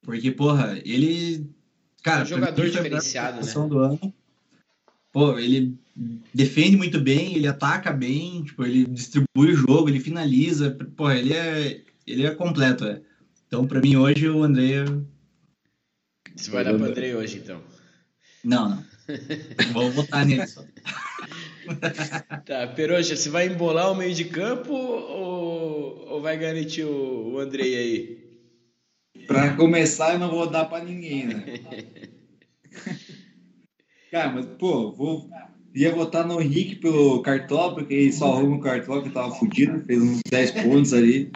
Porque, 0.02 0.32
porra, 0.32 0.80
ele... 0.84 1.48
Cara, 2.02 2.22
É 2.22 2.22
um 2.22 2.24
mim, 2.24 2.30
jogador 2.30 2.62
a 2.62 2.66
melhor 2.66 2.84
diferenciado, 2.84 3.46
né? 3.46 3.68
do 3.68 3.80
ano. 3.80 4.14
Pô, 5.12 5.38
ele 5.38 5.78
defende 6.34 6.78
muito 6.78 7.00
bem, 7.00 7.36
ele 7.36 7.48
ataca 7.48 7.92
bem, 7.92 8.44
tipo, 8.44 8.64
ele 8.64 8.86
distribui 8.86 9.52
o 9.52 9.56
jogo, 9.56 9.90
ele 9.90 10.00
finaliza. 10.00 10.78
Pô, 10.96 11.12
ele 11.12 11.34
é, 11.34 11.82
ele 12.12 12.26
é 12.26 12.36
completo, 12.36 12.86
é. 12.86 13.01
Então, 13.47 13.66
pra 13.66 13.82
mim, 13.82 13.95
hoje, 13.95 14.30
o 14.30 14.43
André... 14.43 14.86
Você 16.36 16.51
vai 16.51 16.64
dar 16.64 16.74
pro 16.74 16.86
Andrei 16.86 17.16
hoje, 17.16 17.38
então. 17.38 17.62
Não, 18.43 18.70
não. 18.70 18.86
Vou 19.74 19.91
votar 19.91 20.26
nele 20.26 20.47
só. 20.47 20.64
Tá, 22.45 22.66
Peroxa, 22.66 23.16
você 23.16 23.30
vai 23.30 23.45
embolar 23.45 23.91
o 23.91 23.95
meio 23.95 24.12
de 24.16 24.26
campo 24.26 24.74
ou, 24.74 26.07
ou 26.07 26.22
vai 26.22 26.36
garantir 26.36 26.84
o, 26.84 27.34
o 27.34 27.39
Andrei 27.39 27.76
aí? 27.76 28.30
Pra 29.28 29.55
começar, 29.55 30.14
eu 30.14 30.20
não 30.20 30.32
vou 30.32 30.49
dar 30.49 30.66
pra 30.66 30.84
ninguém, 30.84 31.28
né? 31.28 31.45
Cara, 34.10 34.32
mas, 34.32 34.47
pô, 34.57 34.91
vou. 34.91 35.30
Ia 35.76 35.93
votar 35.93 36.26
no 36.26 36.41
Henrique 36.41 36.78
pelo 36.78 37.22
Cartola, 37.22 37.76
porque 37.76 37.93
ele 37.93 38.12
salvou 38.12 38.53
o 38.53 38.60
Cartola 38.60 39.03
que 39.03 39.12
tava 39.12 39.36
fudido, 39.36 39.86
fez 39.86 40.01
uns 40.01 40.22
10 40.28 40.51
pontos 40.64 40.93
ali. 40.93 41.32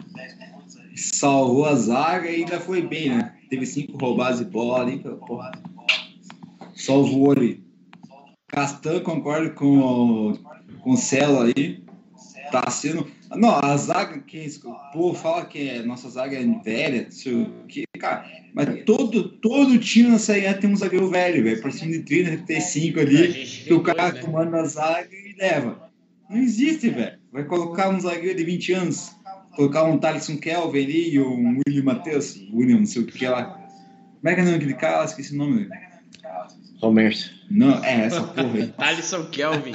Salvou 0.94 1.64
a 1.66 1.74
zaga 1.74 2.30
e 2.30 2.36
ainda 2.36 2.60
foi 2.60 2.82
bem, 2.82 3.10
né? 3.10 3.34
Teve 3.50 3.66
cinco 3.66 3.96
roubadas 3.98 4.38
de 4.38 4.44
bola 4.44 4.82
ali, 4.82 4.98
porra. 5.26 5.52
Salvou 6.74 7.32
ali. 7.32 7.62
Castan, 8.48 9.00
concordo 9.00 9.50
com, 9.54 9.78
o- 9.78 10.38
com 10.80 10.92
o 10.92 10.96
Celo 10.96 11.42
aí. 11.42 11.82
Tá 12.52 12.70
sendo. 12.70 13.06
Não, 13.34 13.50
a 13.56 13.76
zaga, 13.76 14.20
que 14.20 14.46
pô, 14.92 15.12
fala 15.12 15.44
que 15.44 15.68
é, 15.68 15.82
nossa 15.82 16.08
zaga 16.08 16.36
é 16.38 16.44
velha, 16.62 17.08
o 17.26 17.66
que, 17.66 17.84
cara. 17.98 18.24
Mas 18.54 18.84
todo, 18.84 19.28
todo 19.28 19.78
time 19.78 20.08
na 20.10 20.18
Série 20.18 20.46
A 20.46 20.54
tem 20.56 20.70
um 20.70 20.76
zagueiro 20.76 21.10
velho, 21.10 21.42
velho. 21.42 21.60
Pra 21.60 21.72
cima 21.72 21.90
de 21.90 22.00
30, 22.00 22.30
35 22.44 22.98
A 23.00 23.02
ali, 23.02 23.32
que 23.44 23.74
o 23.74 23.82
cara 23.82 24.10
dois, 24.12 24.50
né? 24.52 24.60
a 24.60 24.64
zaga 24.64 25.08
e 25.12 25.34
leva. 25.36 25.90
Não 26.30 26.36
existe, 26.38 26.90
velho. 26.90 27.18
Vai 27.32 27.44
colocar 27.44 27.88
um 27.88 27.98
zagueiro 27.98 28.36
de 28.38 28.44
20 28.44 28.72
anos, 28.72 29.16
colocar 29.56 29.84
um 29.84 29.98
Thaleson 29.98 30.36
Kelvin 30.36 30.82
ali 30.84 31.14
e 31.14 31.20
um 31.20 31.60
William 31.66 31.84
Matheus, 31.84 32.36
William, 32.52 32.78
não 32.78 32.86
sei 32.86 33.02
o 33.02 33.06
que 33.06 33.26
lá. 33.26 33.44
Como 33.44 34.28
é 34.28 34.34
que 34.34 34.40
é 34.40 34.42
o 34.42 34.46
nome 34.46 34.58
daquele 34.58 34.74
cara? 34.74 35.04
Esqueci 35.04 35.34
o 35.34 35.38
nome. 35.38 35.68
Romércio. 36.80 37.30
Não, 37.50 37.82
é 37.84 38.06
essa 38.06 38.22
porra 38.22 38.54
aí. 38.54 38.74
Alisson 38.78 39.24
Kelvin. 39.26 39.72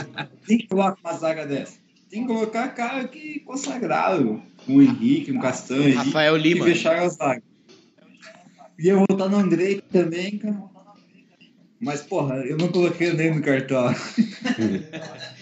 Tem 0.48 0.58
que 0.58 0.68
colocar 0.68 0.98
uma 1.04 1.14
zaga 1.18 1.46
dessa. 1.46 1.78
Tem 2.10 2.22
que 2.22 2.28
colocar 2.28 2.68
cara 2.70 3.08
que 3.08 3.40
consagrado. 3.42 4.42
Um 4.68 4.82
Henrique, 4.82 5.32
um 5.32 5.40
Castanho. 5.40 5.96
Rafael 5.96 6.38
E 6.38 6.42
Lima. 6.42 6.66
fechar 6.66 6.98
a 7.00 7.08
zaga. 7.10 7.44
ia 8.78 8.96
votar 8.96 9.30
no 9.30 9.38
Andrei 9.38 9.82
também, 9.92 10.38
cara. 10.38 10.64
Mas, 11.80 12.02
porra, 12.02 12.36
eu 12.38 12.58
não 12.58 12.68
coloquei 12.68 13.14
nem 13.14 13.34
no 13.34 13.42
cartão. 13.42 13.94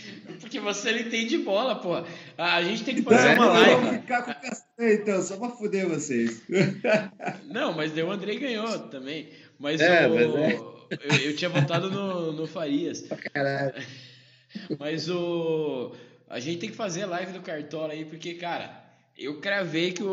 Porque 0.47 0.61
você 0.61 0.93
não 0.93 0.99
entende 0.99 1.37
bola, 1.39 1.75
porra. 1.75 2.05
A 2.37 2.63
gente 2.63 2.85
tem 2.85 2.95
que 2.95 3.01
fazer 3.01 3.35
uma 3.35 3.47
live. 3.47 3.71
Eu 3.71 3.81
vou 3.81 3.93
ficar 3.93 4.21
com 4.23 4.31
o 4.31 4.83
então, 4.87 5.21
só 5.21 5.35
pra 5.35 5.49
fuder 5.49 5.89
vocês. 5.89 6.41
Não, 7.43 7.73
mas 7.73 7.91
daí 7.91 8.03
o 8.03 8.11
Andrei 8.11 8.39
ganhou 8.39 8.87
também. 8.87 9.27
Mas, 9.59 9.81
É, 9.81 10.07
o... 10.07 10.13
mas 10.13 10.21
é. 10.35 10.53
eu, 10.53 11.29
eu 11.31 11.35
tinha 11.35 11.49
votado 11.49 11.91
no, 11.91 12.31
no 12.31 12.47
Farias. 12.47 13.01
Caralho. 13.33 13.73
Mas 14.79 15.09
o. 15.09 15.93
A 16.29 16.39
gente 16.39 16.59
tem 16.59 16.69
que 16.69 16.75
fazer 16.75 17.03
a 17.03 17.07
live 17.07 17.33
do 17.33 17.41
Cartola 17.41 17.91
aí, 17.91 18.05
porque, 18.05 18.35
cara, 18.35 18.83
eu 19.17 19.41
cravei 19.41 19.91
que 19.91 20.01
o, 20.01 20.07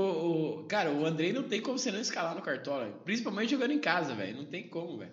o- 0.60 0.64
Cara, 0.64 0.90
o 0.90 1.06
Andrei 1.06 1.32
não 1.32 1.44
tem 1.44 1.60
como 1.60 1.78
você 1.78 1.92
não 1.92 2.00
escalar 2.00 2.34
no 2.34 2.42
Cartola. 2.42 2.90
Principalmente 3.04 3.50
jogando 3.50 3.72
em 3.72 3.78
casa, 3.78 4.14
velho. 4.14 4.36
Não 4.38 4.44
tem 4.44 4.64
como, 4.64 4.98
velho. 4.98 5.12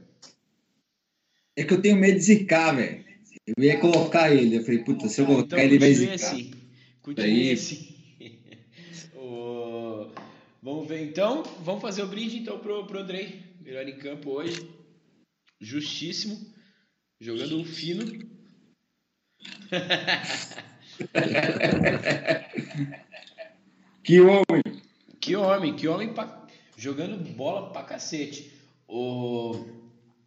É 1.55 1.63
que 1.63 1.73
eu 1.73 1.81
tenho 1.81 1.95
medo 1.97 2.15
de 2.17 2.23
zicar, 2.23 2.75
velho. 2.75 3.05
Eu 3.57 3.63
ia 3.63 3.79
colocar 3.79 4.33
ele. 4.33 4.57
Eu 4.57 4.63
falei, 4.63 4.79
puta, 4.83 5.07
se 5.07 5.21
eu 5.21 5.25
colocar 5.25 5.45
Então 5.45 5.59
ele 5.59 5.79
vai 5.79 5.89
continue 5.89 6.17
zicar. 6.17 6.31
assim. 6.31 6.51
Continue 7.01 7.51
assim. 7.51 7.87
Vamos 10.63 10.87
ver 10.87 11.03
então. 11.03 11.41
Vamos 11.63 11.81
fazer 11.81 12.03
o 12.03 12.07
brinde 12.07 12.37
então 12.37 12.59
pro, 12.59 12.85
pro 12.85 12.99
Andrei. 12.99 13.39
Melhor 13.61 13.87
em 13.87 13.97
campo 13.97 14.29
hoje. 14.31 14.67
Justíssimo. 15.59 16.39
Jogando 17.19 17.57
um 17.57 17.65
fino. 17.65 18.05
Que 24.03 24.19
homem! 24.19 24.63
Que 25.19 25.35
homem, 25.35 25.75
que 25.75 25.87
homem 25.87 26.13
pra- 26.13 26.47
jogando 26.77 27.17
bola 27.35 27.71
pra 27.71 27.83
cacete. 27.83 28.51
O, 28.87 29.65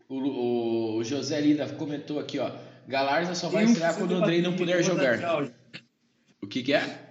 o, 0.08 0.96
o 0.96 1.04
José 1.04 1.40
Lida 1.40 1.68
comentou 1.74 2.18
aqui, 2.20 2.38
ó. 2.38 2.50
Galarza 2.86 3.34
só 3.34 3.48
vai 3.48 3.64
estrear 3.64 3.96
quando 3.96 4.12
o 4.12 4.16
Andrei 4.16 4.42
não 4.42 4.54
puder 4.54 4.82
jogar. 4.82 5.50
O 6.40 6.46
que, 6.46 6.62
que 6.62 6.72
é? 6.74 7.04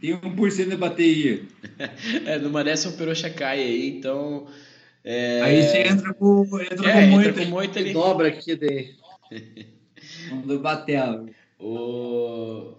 Tem 0.00 0.18
1% 0.18 0.68
de 0.68 0.76
bateria. 0.76 1.42
É, 2.24 2.38
numa 2.38 2.64
dessa 2.64 2.88
o 2.88 2.92
Peroxa 2.92 3.28
cai 3.28 3.60
aí, 3.60 3.98
então. 3.98 4.46
É... 5.04 5.42
Aí 5.42 5.62
você 5.62 5.78
entra 5.82 6.14
com, 6.14 6.44
entra 6.60 6.90
é, 6.90 7.10
com 7.10 7.20
entra 7.20 7.32
muito. 7.32 7.34
com 7.34 7.44
muito 7.44 7.78
ali. 7.78 7.92
Dobra 7.92 8.28
aqui 8.28 8.56
daí. 8.56 8.94
Vamos 10.30 10.60
bater. 10.60 11.02
O, 11.58 12.74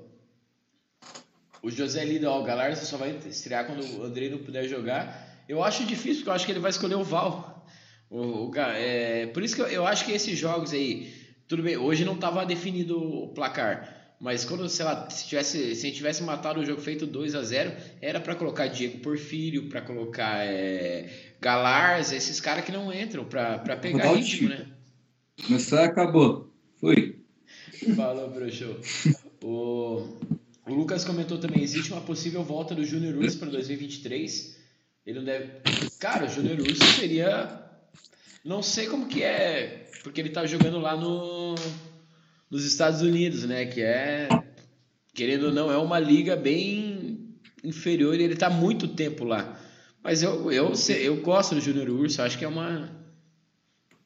o 1.62 1.72
José 1.72 2.04
Lida, 2.06 2.30
ó, 2.30 2.42
o 2.42 2.44
Galarza 2.44 2.86
só 2.86 2.98
vai 2.98 3.18
estrear 3.28 3.66
quando 3.66 3.84
o 4.00 4.04
Andrei 4.04 4.30
não 4.30 4.40
puder 4.40 4.68
jogar. 4.68 5.44
Eu 5.48 5.64
acho 5.64 5.86
difícil, 5.86 6.18
porque 6.18 6.30
eu 6.30 6.34
acho 6.34 6.46
que 6.46 6.52
ele 6.52 6.60
vai 6.60 6.72
escolher 6.72 6.96
o 6.96 7.04
Val. 7.04 7.66
O, 8.10 8.50
o 8.50 8.52
é, 8.56 9.28
por 9.28 9.44
isso 9.44 9.56
que 9.56 9.62
eu, 9.62 9.68
eu 9.68 9.88
acho 9.88 10.06
que 10.06 10.12
esses 10.12 10.38
jogos 10.38 10.74
aí, 10.74 11.14
tudo 11.48 11.64
bem, 11.64 11.78
hoje 11.78 12.04
não 12.04 12.16
estava 12.16 12.46
definido 12.46 13.02
o 13.02 13.28
placar. 13.30 13.96
Mas 14.20 14.44
quando, 14.44 14.68
sei 14.68 14.84
lá, 14.84 15.08
se, 15.10 15.28
tivesse, 15.28 15.76
se 15.76 15.86
a 15.86 15.90
gente 15.90 15.98
tivesse 15.98 16.24
matado 16.24 16.60
o 16.60 16.66
jogo 16.66 16.82
feito 16.82 17.06
2 17.06 17.36
a 17.36 17.44
0 17.44 17.72
era 18.02 18.20
para 18.20 18.36
colocar 18.36 18.68
Diego 18.68 19.00
Porfírio, 19.00 19.70
para 19.70 19.82
colocar 19.82 20.44
é, 20.44 21.08
Galarza, 21.40 22.16
esses 22.16 22.42
caras 22.42 22.66
que 22.66 22.72
não 22.72 22.92
entram 22.92 23.26
para 23.26 23.78
pegar 23.78 24.14
ritmo, 24.14 24.50
né? 24.50 24.66
Começou, 25.46 25.78
acabou. 25.80 26.52
Foi. 26.78 27.20
Falou, 27.96 28.30
Bruxo. 28.32 28.76
O, 29.44 30.18
o 30.66 30.74
Lucas 30.74 31.06
comentou 31.06 31.38
também: 31.38 31.62
existe 31.62 31.92
uma 31.92 32.02
possível 32.02 32.44
volta 32.44 32.74
do 32.74 32.84
Júnior 32.84 33.16
Urso 33.16 33.38
para 33.38 33.50
2023. 33.50 34.58
Ele 35.06 35.20
não 35.20 35.26
deve. 35.26 35.52
Cara, 36.00 36.26
o 36.26 36.30
Júnior 36.30 36.60
Urso 36.60 36.84
seria. 37.00 37.64
Não 38.44 38.64
sei 38.64 38.88
como 38.88 39.08
que 39.08 39.22
é. 39.22 39.87
Porque 40.08 40.22
ele 40.22 40.30
tá 40.30 40.46
jogando 40.46 40.80
lá 40.80 40.96
no, 40.96 41.54
nos 42.50 42.64
Estados 42.64 43.02
Unidos, 43.02 43.44
né? 43.44 43.66
Que 43.66 43.82
é. 43.82 44.30
Querendo 45.14 45.48
ou 45.48 45.52
não, 45.52 45.70
é 45.70 45.78
uma 45.78 46.00
liga 46.00 46.34
bem 46.34 47.36
inferior 47.62 48.18
e 48.18 48.24
ele 48.24 48.38
tá 48.38 48.50
muito 48.50 48.88
tempo 48.88 49.26
lá. 49.26 49.60
Mas 50.02 50.24
eu, 50.24 50.50
eu, 50.50 50.72
eu 51.02 51.18
gosto 51.22 51.56
do 51.56 51.60
Júnior 51.62 51.90
Urso, 51.90 52.22
acho 52.22 52.38
que 52.38 52.46
é 52.46 52.48
uma. 52.48 52.90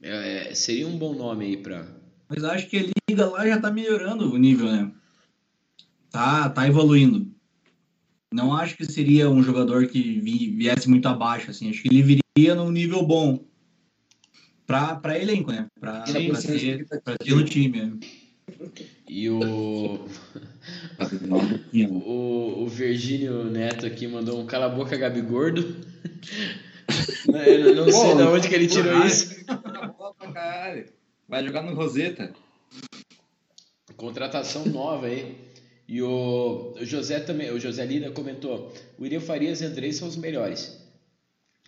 é- 0.01 0.55
seria 0.55 0.87
um 0.87 0.97
bom 0.97 1.13
nome 1.13 1.45
aí 1.45 1.57
pra. 1.57 1.85
Mas 2.27 2.43
acho 2.45 2.67
que 2.67 2.77
a 2.77 2.89
liga 3.07 3.27
lá 3.27 3.45
já 3.45 3.59
tá 3.61 3.69
melhorando 3.69 4.33
o 4.33 4.37
nível, 4.37 4.71
né? 4.71 4.91
Tá, 6.09 6.49
tá 6.49 6.67
evoluindo. 6.67 7.27
Não 8.33 8.55
acho 8.55 8.75
que 8.75 8.85
seria 8.91 9.29
um 9.29 9.43
jogador 9.43 9.85
que 9.85 10.19
vi- 10.19 10.49
viesse 10.49 10.89
muito 10.89 11.07
abaixo, 11.07 11.51
assim. 11.51 11.69
Acho 11.69 11.83
que 11.83 11.89
ele 11.89 12.01
viria 12.35 12.55
num 12.55 12.71
nível 12.71 13.05
bom. 13.05 13.50
Pra, 14.72 14.95
pra 14.95 15.19
elenco, 15.19 15.51
né? 15.51 15.67
Sim. 16.05 16.32
ter, 16.32 16.86
pra 17.03 17.17
ter 17.17 17.36
no 17.36 17.43
time. 17.43 17.82
né? 17.82 17.91
E 19.05 19.30
o. 19.30 19.99
O, 21.89 22.63
o 22.63 22.67
Virgínio 22.67 23.43
Neto 23.45 23.86
aqui 23.86 24.07
mandou 24.07 24.39
um 24.39 24.45
cala 24.45 24.67
a 24.67 24.69
boca 24.69 24.95
Gabi 24.95 25.22
Gordo. 25.22 25.76
Eu 27.28 27.76
não 27.76 27.91
sei 27.91 28.11
Pô, 28.11 28.15
de 28.15 28.24
onde 28.24 28.47
que 28.47 28.55
ele 28.55 28.67
tirou 28.67 28.93
porra. 28.93 29.07
isso. 29.07 29.45
Vai 31.28 31.43
jogar 31.43 31.63
no 31.63 31.74
Roseta. 31.74 32.34
Contratação 33.97 34.65
nova 34.65 35.07
aí. 35.07 35.36
E 35.88 36.01
o, 36.01 36.76
José 36.82 37.19
também, 37.19 37.51
o 37.51 37.59
José 37.59 37.86
Lida 37.86 38.11
comentou: 38.11 38.74
o 38.97 39.05
Iriel 39.05 39.22
Farias 39.22 39.59
e 39.61 39.65
Andrei 39.65 39.91
são 39.91 40.07
os 40.07 40.15
melhores. 40.15 40.80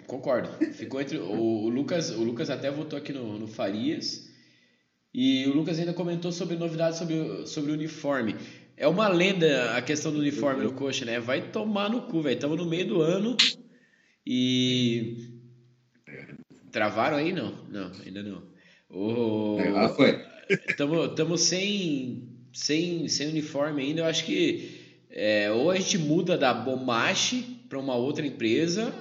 Concordo. 0.08 0.50
Ficou 0.74 1.00
entre 1.02 1.18
o, 1.18 1.32
o 1.66 1.70
Lucas, 1.70 2.10
o 2.10 2.24
Lucas 2.24 2.50
até 2.50 2.70
votou 2.72 2.98
aqui 2.98 3.14
no, 3.14 3.38
no 3.38 3.48
Farias. 3.48 4.30
E 5.14 5.46
o 5.48 5.54
Lucas 5.54 5.78
ainda 5.80 5.94
comentou 5.94 6.32
sobre 6.32 6.56
novidades 6.56 6.98
sobre, 6.98 7.14
o- 7.16 7.46
sobre 7.46 7.72
o 7.72 7.76
uniforme. 7.76 8.36
É 8.76 8.88
uma 8.88 9.08
lenda 9.08 9.78
a 9.78 9.82
questão 9.82 10.12
do 10.12 10.20
uniforme 10.20 10.64
no 10.64 10.74
coxa, 10.74 11.06
né? 11.06 11.20
Vai 11.20 11.52
tomar 11.52 11.90
no 11.90 12.02
cu, 12.04 12.22
velho. 12.22 12.34
Estamos 12.36 12.58
no 12.58 12.66
meio 12.66 12.88
do 12.88 13.02
ano 13.02 13.38
e. 14.26 15.30
Travaram 16.72 17.18
aí? 17.18 17.32
Não, 17.32 17.54
não, 17.70 17.92
ainda 18.04 18.24
não. 18.24 18.44
O... 18.90 19.60
Agora 19.60 19.90
foi. 19.90 20.20
Estamos 20.68 21.42
sem, 21.42 22.28
sem, 22.52 23.08
sem 23.08 23.28
uniforme 23.28 23.84
ainda. 23.84 24.02
Eu 24.02 24.06
acho 24.06 24.26
que 24.26 25.04
é, 25.12 25.52
ou 25.52 25.70
a 25.70 25.76
gente 25.76 26.00
muda 26.00 26.36
da 26.36 26.52
Bomache 26.52 27.44
para 27.70 27.78
uma 27.80 27.96
outra 27.96 28.26
empresa, 28.26 28.92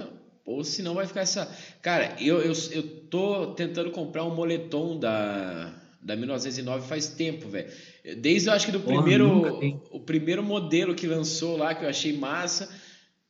ou 0.44 0.64
senão 0.64 0.94
vai 0.94 1.06
ficar 1.06 1.20
essa. 1.20 1.46
Cara, 1.80 2.16
eu, 2.20 2.40
eu, 2.40 2.52
eu 2.72 2.82
tô 3.08 3.48
tentando 3.54 3.90
comprar 3.90 4.24
um 4.24 4.34
moletom 4.34 4.98
da, 4.98 5.72
da 6.02 6.16
1909 6.16 6.86
faz 6.88 7.08
tempo, 7.08 7.48
velho. 7.48 7.70
Desde 8.18 8.48
eu 8.48 8.52
acho 8.54 8.66
que 8.66 8.72
do 8.72 8.80
Porra, 8.80 8.96
primeiro, 9.02 9.58
o 9.90 10.00
primeiro 10.00 10.42
modelo 10.42 10.94
que 10.94 11.06
lançou 11.06 11.56
lá, 11.56 11.74
que 11.74 11.84
eu 11.84 11.88
achei 11.88 12.16
massa, 12.16 12.68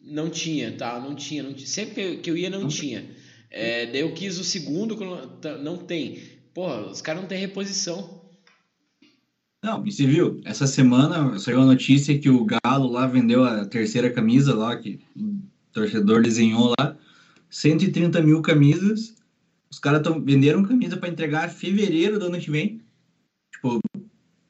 não 0.01 0.31
tinha, 0.31 0.73
tá? 0.73 0.99
Não 0.99 1.15
tinha. 1.15 1.43
Não 1.43 1.53
tinha. 1.53 1.67
Sempre 1.67 2.17
que 2.17 2.31
eu, 2.31 2.37
ia, 2.37 2.49
não 2.49 2.67
tinha. 2.69 3.05
É, 3.51 3.85
daí 3.87 4.01
eu 4.01 4.15
quis 4.15 4.39
o 4.39 4.45
segundo, 4.45 4.97
não- 4.97 5.29
tá- 5.37 5.59
não 5.59 5.77
tem. 5.77 6.19
Porra, 6.55 6.87
os 6.91 7.03
caras 7.03 7.21
não 7.21 7.29
têm 7.29 7.39
reposição. 7.39 8.23
Não, 9.63 9.87
e 9.87 9.93
você 9.93 10.07
viu? 10.07 10.41
Essa 10.45 10.67
semana 10.67 11.39
saiu 11.39 11.61
a 11.61 11.67
notícia 11.67 12.19
que 12.19 12.29
o 12.29 12.45
Galo 12.45 12.91
lá 12.91 13.07
vendeu 13.07 13.45
a 13.45 13.65
terceira 13.65 14.11
camisa 14.11 14.55
lá, 14.55 14.75
que 14.77 14.99
torcedor 15.73 16.23
desenhou 16.23 16.75
lá. 16.79 16.97
130 17.51 18.21
mil 18.23 18.41
camisas. 18.43 19.15
Os 19.71 19.79
caras 19.79 20.03
venderam 20.23 20.63
camisa 20.63 20.97
para 20.97 21.09
entregar 21.09 21.49
em 21.49 21.53
fevereiro 21.53 22.19
do 22.19 22.27
ano 22.27 22.39
que 22.39 22.51
vem. 22.51 22.81
Tipo, 23.53 23.81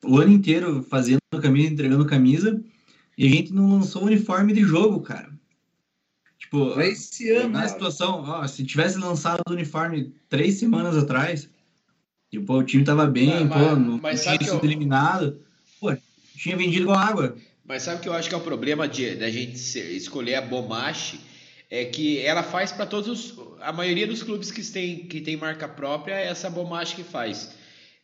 o 0.05 0.19
ano 0.19 0.33
inteiro 0.33 0.83
fazendo 0.83 1.19
camisa, 1.41 1.73
entregando 1.73 2.07
camisa. 2.07 2.63
E 3.17 3.27
a 3.27 3.29
gente 3.31 3.53
não 3.53 3.71
lançou 3.71 4.05
uniforme 4.05 4.53
de 4.53 4.63
jogo, 4.63 5.01
cara. 5.01 5.31
Tipo, 6.39 6.79
esse 6.81 7.31
ano, 7.31 7.51
na 7.51 7.61
cara. 7.61 7.69
situação, 7.71 8.23
ó, 8.27 8.47
se 8.47 8.65
tivesse 8.65 8.99
lançado 8.99 9.43
o 9.49 9.53
uniforme 9.53 10.13
três 10.29 10.55
semanas 10.59 10.97
atrás, 10.97 11.49
e 12.33 12.39
pô, 12.41 12.59
o 12.59 12.65
time 12.65 12.85
tava 12.85 13.07
bem, 13.07 13.47
Mas- 13.47 13.49
pô, 13.69 13.77
não 13.77 13.99
mas 13.99 14.23
tinha 14.23 14.39
sido 14.39 14.49
eu- 14.49 14.61
eliminado, 14.65 15.41
pô, 15.81 15.95
tinha 16.37 16.57
vendido 16.57 16.87
com 16.87 16.93
água. 16.95 17.37
Mas 17.73 17.85
sabe 17.85 18.01
o 18.01 18.03
que 18.03 18.09
eu 18.11 18.13
acho 18.13 18.29
que 18.29 18.35
é 18.35 18.37
o 18.37 18.43
problema 18.43 18.87
de, 18.87 19.15
da 19.15 19.31
gente 19.31 19.57
escolher 19.97 20.35
a 20.35 20.43
Bomache? 20.43 21.19
É 21.71 21.87
que 21.87 22.19
ela 22.19 22.43
faz 22.43 22.71
para 22.71 22.85
todos 22.85 23.09
os. 23.09 23.39
A 23.63 23.73
maioria 23.73 24.07
dos 24.07 24.23
clubes 24.23 24.51
que 24.51 24.63
tem, 24.63 25.07
que 25.07 25.23
tem 25.23 25.39
marca 25.39 25.67
própria 25.67 26.13
é 26.17 26.27
essa 26.27 26.51
Bomache 26.51 26.95
que 26.95 27.03
faz. 27.03 27.57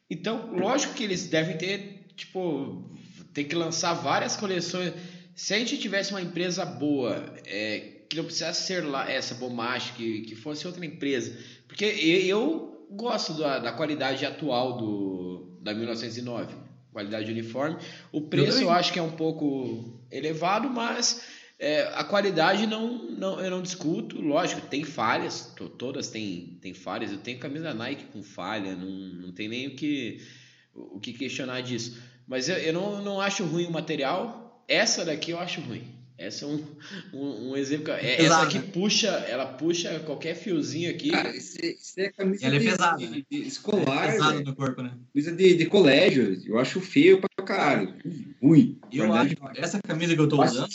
Então, 0.09 0.55
lógico 0.57 0.95
que 0.95 1.05
eles 1.05 1.27
devem 1.27 1.59
ter, 1.59 2.07
tipo, 2.17 2.91
ter 3.35 3.45
que 3.45 3.55
lançar 3.55 3.93
várias 3.93 4.37
coleções. 4.37 4.95
Se 5.35 5.53
a 5.53 5.59
gente 5.59 5.77
tivesse 5.77 6.13
uma 6.13 6.23
empresa 6.23 6.65
boa, 6.65 7.31
é, 7.45 8.05
que 8.09 8.17
não 8.17 8.25
precisasse 8.25 8.67
ser 8.67 8.87
lá 8.87 9.11
essa 9.13 9.35
Bomache, 9.35 9.93
que, 9.93 10.23
que 10.23 10.35
fosse 10.35 10.67
outra 10.67 10.87
empresa. 10.87 11.37
Porque 11.67 11.85
e- 11.85 12.27
eu 12.27 12.87
gosto 12.91 13.35
da, 13.35 13.59
da 13.59 13.73
qualidade 13.73 14.25
atual 14.25 14.79
do, 14.79 15.59
da 15.61 15.75
1909, 15.75 16.55
qualidade 16.99 17.27
de 17.27 17.33
uniforme. 17.33 17.77
O 18.13 18.21
preço 18.23 18.61
eu, 18.61 18.71
acho 18.71 18.93
que 18.93 18.99
é 18.99 19.03
um 19.03 19.13
pouco 19.13 20.01
elevado, 20.11 20.69
mas 20.69 21.21
É, 21.61 21.91
a 21.97 22.05
qualidade 22.05 22.69
não, 22.69 23.11
não, 23.11 23.41
eu 23.41 23.51
não 23.51 23.61
discuto, 23.61 24.21
lógico, 24.21 24.61
tem 24.69 24.85
falhas, 24.85 25.53
to- 25.57 25.69
todas 25.69 26.07
têm, 26.09 26.57
têm 26.63 26.73
falhas. 26.73 27.11
Eu 27.11 27.19
tenho 27.19 27.37
camisa 27.41 27.75
Nike 27.75 28.05
com 28.13 28.23
falha, 28.23 28.77
não, 28.77 28.89
não 29.23 29.33
tem 29.33 29.49
nem 29.49 29.67
o 29.67 29.75
que, 29.75 30.21
o 30.73 31.01
que 31.01 31.13
questionar 31.13 31.61
disso. 31.63 32.01
Mas 32.29 32.49
eu, 32.49 32.57
eu 32.59 32.73
não, 32.73 33.03
não 33.03 33.21
acho 33.21 33.45
ruim 33.45 33.67
o 33.67 33.73
material. 33.73 34.63
Essa 34.69 35.05
daqui 35.05 35.33
eu 35.33 35.39
acho 35.41 35.61
ruim. 35.61 35.83
Essa 36.19 36.45
é 36.45 36.49
um, 36.49 36.65
um, 37.15 37.51
um 37.51 37.57
exemplo. 37.57 37.93
é- 37.93 38.15
Essa 38.15 38.23
Pesada, 38.23 38.45
aqui 38.49 38.59
né? 38.59 38.65
puxa, 38.73 39.07
ela 39.07 39.47
puxa 39.47 40.01
qualquer 40.01 40.35
fiozinho 40.35 40.91
aqui. 40.91 41.11
Cara, 41.11 41.35
isso 41.35 41.57
é, 41.63 41.67
isso 41.69 41.95
é 42.01 42.11
camisa 42.11 42.45
Ela 42.45 42.57
é 42.57 42.59
pesada, 42.59 42.97
de- 42.99 43.07
né? 43.09 43.23
de 43.31 43.37
escolar, 43.47 44.09
É 44.09 44.13
pesado 44.13 44.33
velho. 44.33 44.45
no 44.47 44.57
corpo, 44.57 44.83
né? 44.83 44.93
camisa 45.15 45.33
de, 45.37 45.55
de 45.55 45.67
colégio. 45.67 46.43
Eu 46.45 46.59
acho 46.59 46.81
feio 46.81 47.21
pra 47.21 47.47
caralho. 47.47 47.95
Ruim. 48.43 48.79
Eu 48.93 49.13
acho, 49.13 49.35
essa 49.57 49.81
camisa 49.81 50.15
que 50.17 50.21
eu 50.21 50.29
tô 50.29 50.39
Mas 50.39 50.53
usando, 50.53 50.69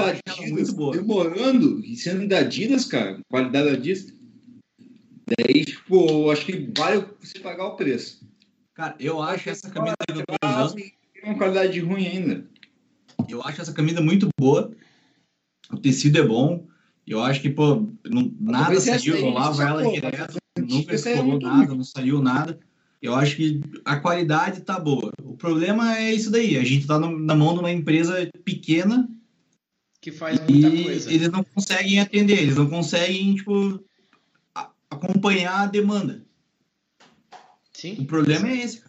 Adidas, 0.00 0.50
muito 0.50 0.72
boa. 0.74 0.96
demorando 0.96 1.84
e 1.86 1.96
sendo 1.96 2.26
da 2.26 2.38
Adidas, 2.40 2.84
cara, 2.84 3.20
qualidade 3.30 3.66
da 3.70 3.72
Adidas, 3.76 4.12
daí, 5.38 5.64
tipo, 5.64 6.08
eu 6.24 6.30
acho 6.32 6.44
que 6.46 6.68
vale 6.76 7.04
você 7.20 7.38
pagar 7.38 7.66
o 7.66 7.76
preço. 7.76 8.26
cara, 8.74 8.96
eu 8.98 9.22
acho 9.22 9.48
essa 9.50 9.70
camisa 9.70 9.94
que 10.06 10.18
eu 10.18 10.24
tô 10.26 10.48
usando, 10.48 10.74
tem 10.74 10.92
uma 11.22 11.36
qualidade 11.36 11.78
ruim 11.80 12.06
ainda. 12.06 12.44
Eu 13.28 13.42
acho 13.42 13.60
essa 13.60 13.72
camisa 13.72 14.00
muito 14.00 14.28
boa. 14.38 14.70
O 15.72 15.76
tecido 15.76 16.18
é 16.18 16.22
bom. 16.26 16.66
Eu 17.06 17.22
acho 17.22 17.40
que, 17.40 17.50
pô, 17.50 17.86
não- 18.04 18.32
nada 18.40 18.78
saiu, 18.80 19.16
eu 19.16 19.30
lavo 19.30 19.60
ela 19.60 19.78
sacou, 19.82 19.92
direto, 19.92 20.38
nunca 20.58 20.94
é 20.94 21.16
colou 21.16 21.40
nada, 21.40 21.74
não 21.74 21.84
saiu 21.84 22.22
nada. 22.22 22.58
Eu 23.02 23.14
acho 23.14 23.36
que 23.36 23.60
a 23.84 23.98
qualidade 23.98 24.60
tá 24.60 24.78
boa. 24.78 25.10
O 25.24 25.34
problema 25.36 25.96
é 25.96 26.12
isso 26.14 26.30
daí. 26.30 26.56
A 26.58 26.64
gente 26.64 26.86
tá 26.86 26.98
no- 26.98 27.18
na 27.18 27.34
mão 27.34 27.54
de 27.54 27.60
uma 27.60 27.70
empresa 27.72 28.30
pequena 28.44 29.08
Que 30.00 30.12
faz 30.12 30.38
muita 30.40 30.68
e 30.68 30.84
coisa. 30.84 31.12
eles 31.12 31.30
não 31.30 31.42
conseguem 31.42 31.98
atender, 31.98 32.38
eles 32.42 32.56
não 32.56 32.68
conseguem, 32.68 33.34
tipo, 33.34 33.82
acompanhar 34.90 35.62
a 35.62 35.66
demanda. 35.66 36.24
O 37.32 37.36
Sim. 37.72 38.04
problema 38.04 38.48
é 38.48 38.56
esse. 38.58 38.82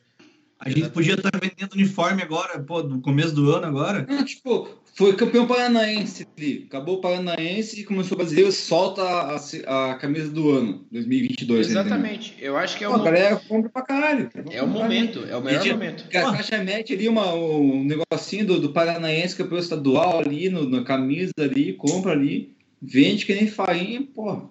A 0.63 0.69
gente 0.69 0.91
podia 0.91 1.15
estar 1.15 1.31
vendendo 1.41 1.73
uniforme 1.73 2.21
agora, 2.21 2.59
pô, 2.59 2.83
no 2.83 3.01
começo 3.01 3.33
do 3.33 3.49
ano 3.51 3.65
agora. 3.65 4.05
Não, 4.07 4.23
tipo, 4.23 4.69
foi 4.93 5.15
campeão 5.15 5.47
paranaense 5.47 6.27
ali. 6.37 6.65
Acabou 6.67 6.97
o 6.97 7.01
paranaense 7.01 7.81
e 7.81 7.83
começou 7.83 8.13
o 8.13 8.17
brasileiro, 8.19 8.51
solta 8.51 9.01
a, 9.01 9.91
a 9.91 9.95
camisa 9.95 10.29
do 10.29 10.51
ano, 10.51 10.85
2022. 10.91 11.67
né? 11.67 11.71
Exatamente. 11.81 12.35
Eu 12.39 12.55
acho 12.55 12.77
que 12.77 12.83
é 12.83 12.87
Pô, 12.87 12.93
o, 12.93 12.95
a 12.95 12.97
mo- 12.99 13.03
galera 13.05 13.41
compra 13.47 13.69
pra 13.71 13.81
caralho. 13.81 14.29
é 14.51 14.61
o 14.61 14.67
momento, 14.67 15.25
é 15.27 15.35
o 15.35 15.41
melhor 15.41 15.63
Gente, 15.63 15.73
momento. 15.73 16.05
A 16.07 16.31
caixa 16.31 16.63
mete 16.63 16.93
ali 16.93 17.09
uma, 17.09 17.33
um 17.33 17.83
negocinho 17.83 18.45
do, 18.45 18.59
do 18.59 18.71
Paranaense, 18.71 19.35
campeão 19.35 19.57
estadual 19.57 20.19
ali, 20.19 20.47
no, 20.47 20.69
na 20.69 20.83
camisa 20.83 21.33
ali, 21.39 21.73
compra 21.73 22.11
ali, 22.11 22.55
vende 22.79 23.25
que 23.25 23.33
nem 23.33 23.47
farinha, 23.47 24.03
porra. 24.13 24.47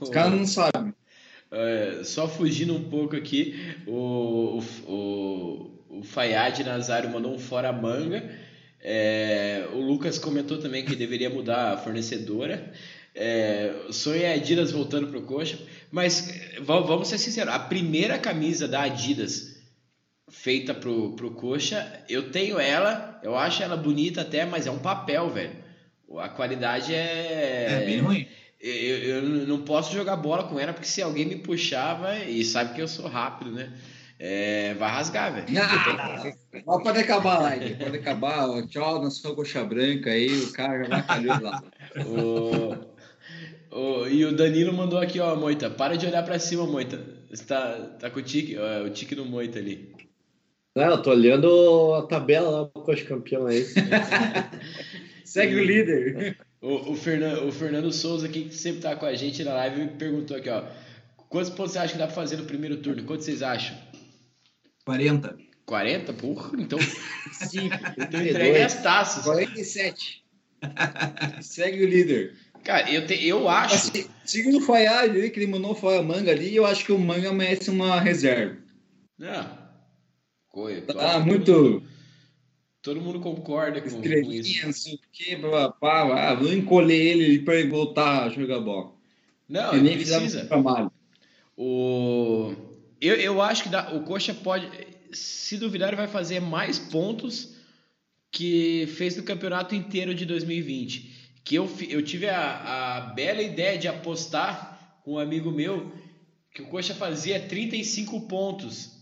Os 0.00 0.10
caras 0.10 0.32
não 0.32 0.44
sabem. 0.44 0.77
É, 1.50 2.02
só 2.04 2.28
fugindo 2.28 2.74
um 2.74 2.84
pouco 2.90 3.16
aqui, 3.16 3.54
o, 3.86 4.60
o, 4.86 5.70
o, 5.88 6.02
Fayad 6.02 6.60
Nazário 6.60 7.10
mandou 7.10 7.34
um 7.34 7.38
fora 7.38 7.72
manga. 7.72 8.30
É, 8.80 9.66
o 9.72 9.80
Lucas 9.80 10.18
comentou 10.18 10.58
também 10.58 10.84
que 10.84 10.94
deveria 10.94 11.30
mudar 11.30 11.72
a 11.72 11.76
fornecedora. 11.78 12.72
É, 13.14 13.74
sonho 13.90 14.22
é 14.22 14.34
Adidas 14.34 14.70
voltando 14.70 15.08
pro 15.08 15.22
coxa. 15.22 15.58
Mas 15.90 16.28
é, 16.28 16.60
va- 16.60 16.80
vamos 16.80 17.08
ser 17.08 17.18
sinceros, 17.18 17.52
a 17.52 17.58
primeira 17.58 18.18
camisa 18.18 18.68
da 18.68 18.82
Adidas 18.82 19.56
feita 20.30 20.74
pro, 20.74 21.12
pro 21.16 21.30
coxa, 21.30 22.04
eu 22.08 22.30
tenho 22.30 22.60
ela, 22.60 23.18
eu 23.22 23.34
acho 23.36 23.62
ela 23.62 23.76
bonita 23.76 24.20
até, 24.20 24.44
mas 24.44 24.66
é 24.66 24.70
um 24.70 24.78
papel, 24.78 25.30
velho. 25.30 25.56
A 26.18 26.28
qualidade 26.28 26.94
É, 26.94 27.82
bem 27.86 28.00
ruim. 28.00 28.26
Eu, 28.60 28.98
eu 29.16 29.22
não 29.46 29.62
posso 29.62 29.92
jogar 29.92 30.16
bola 30.16 30.44
com 30.44 30.58
ela, 30.58 30.72
porque 30.72 30.88
se 30.88 31.00
alguém 31.00 31.26
me 31.26 31.36
puxar, 31.36 31.94
vai, 31.94 32.28
e 32.28 32.44
sabe 32.44 32.74
que 32.74 32.82
eu 32.82 32.88
sou 32.88 33.06
rápido, 33.06 33.52
né? 33.52 33.72
É, 34.18 34.74
vai 34.74 34.90
rasgar, 34.90 35.32
velho. 35.32 35.46
Ah, 36.66 36.78
pode 36.80 36.98
acabar 36.98 37.56
pode 37.78 37.96
acabar. 37.98 38.48
ó, 38.48 38.62
Tchau 38.66 39.00
na 39.00 39.10
sua 39.10 39.34
coxa 39.34 39.64
branca 39.64 40.10
aí, 40.10 40.28
o 40.42 40.52
cara 40.52 40.82
já 40.82 40.88
vai 40.88 41.06
calhar 41.06 41.40
lá. 41.40 41.62
O, 42.04 43.76
o, 43.76 44.08
e 44.08 44.24
o 44.24 44.34
Danilo 44.34 44.72
mandou 44.72 44.98
aqui, 44.98 45.20
ó, 45.20 45.36
Moita, 45.36 45.70
para 45.70 45.96
de 45.96 46.06
olhar 46.06 46.24
pra 46.24 46.38
cima, 46.38 46.66
Moita. 46.66 47.00
Você 47.30 47.44
tá, 47.44 47.96
tá 48.00 48.10
com 48.10 48.18
o 48.18 48.22
tique, 48.22 48.56
ó, 48.58 48.84
o 48.84 48.90
tique 48.90 49.14
no 49.14 49.24
Moita 49.24 49.60
ali. 49.60 49.94
Não, 50.74 50.90
eu 50.90 51.02
tô 51.02 51.10
olhando 51.10 51.94
a 51.94 52.02
tabela 52.02 52.50
lá 52.50 52.62
do 52.64 52.82
Coxa 52.82 53.04
Campeão 53.04 53.46
aí. 53.46 53.64
Segue 55.24 55.54
o 55.54 55.64
líder. 55.64 56.38
O, 56.60 56.92
o, 56.92 56.96
Fernan, 56.96 57.42
o 57.44 57.52
Fernando 57.52 57.92
Souza 57.92 58.26
aqui, 58.26 58.44
que 58.44 58.54
sempre 58.54 58.80
tá 58.82 58.96
com 58.96 59.06
a 59.06 59.14
gente 59.14 59.44
na 59.44 59.52
live, 59.54 59.82
me 59.82 59.88
perguntou 59.90 60.36
aqui, 60.36 60.48
ó. 60.50 60.64
Quantos 61.28 61.50
pontos 61.50 61.72
você 61.72 61.78
acha 61.78 61.92
que 61.92 61.98
dá 61.98 62.06
pra 62.06 62.14
fazer 62.16 62.36
no 62.36 62.44
primeiro 62.44 62.78
turno? 62.78 63.04
Quantos 63.04 63.26
vocês 63.26 63.42
acham? 63.42 63.76
40. 64.84 65.36
40? 65.66 66.12
Porra, 66.14 66.50
então, 66.60 66.78
5, 67.32 67.74
então 67.98 68.22
entregue 68.22 68.58
as 68.62 68.82
taças. 68.82 69.24
47. 69.24 70.24
Segue 71.42 71.84
o 71.84 71.88
líder. 71.88 72.34
Cara, 72.64 72.90
eu, 72.90 73.06
te, 73.06 73.24
eu 73.26 73.48
acho. 73.48 73.74
Assim, 73.74 74.06
segundo 74.24 74.58
o 74.58 74.60
Fayad 74.62 75.10
ali, 75.10 75.30
que 75.30 75.38
ele 75.38 75.46
mandou 75.50 75.74
fora 75.74 76.02
manga 76.02 76.32
ali, 76.32 76.54
eu 76.56 76.66
acho 76.66 76.84
que 76.84 76.92
o 76.92 76.98
manga 76.98 77.32
merece 77.32 77.70
uma 77.70 78.00
reserva. 78.00 78.56
Não. 79.18 79.58
Coi- 80.48 80.80
Tá 80.80 81.20
muito 81.20 81.82
Todo 82.80 83.00
mundo 83.00 83.20
concorda 83.20 83.80
com, 83.80 83.90
com 83.90 84.32
isso. 84.32 84.64
não 84.66 84.72
sei 84.72 84.94
o 84.94 85.00
que, 85.12 85.36
blá, 85.36 85.68
blá, 85.80 86.04
blá. 86.06 86.34
Vou 86.34 86.52
encolher 86.52 86.94
ele 87.06 87.40
pra 87.40 87.56
ele 87.56 87.68
voltar 87.68 88.24
a 88.24 88.28
jogar 88.28 88.60
bola. 88.60 88.92
Não, 89.48 89.72
ele 89.72 89.82
nem 89.82 89.96
precisa. 89.96 90.44
trabalho. 90.46 90.90
O... 91.56 92.54
Eu, 93.00 93.16
eu 93.16 93.42
acho 93.42 93.64
que 93.64 93.68
dá- 93.68 93.92
o 93.94 94.02
Coxa 94.04 94.32
pode, 94.32 94.68
se 95.12 95.56
duvidar, 95.56 95.88
ele 95.88 95.96
vai 95.96 96.06
fazer 96.06 96.40
mais 96.40 96.78
pontos 96.78 97.56
que 98.30 98.86
fez 98.96 99.16
no 99.16 99.22
campeonato 99.22 99.74
inteiro 99.74 100.14
de 100.14 100.24
2020. 100.24 101.16
Que 101.44 101.56
eu, 101.56 101.68
eu 101.88 102.02
tive 102.02 102.28
a, 102.28 102.96
a 102.96 103.00
bela 103.12 103.42
ideia 103.42 103.78
de 103.78 103.88
apostar 103.88 105.00
com 105.02 105.14
um 105.14 105.18
amigo 105.18 105.50
meu 105.50 105.90
que 106.54 106.62
o 106.62 106.66
Coxa 106.66 106.94
fazia 106.94 107.40
35 107.40 108.20
pontos. 108.28 108.92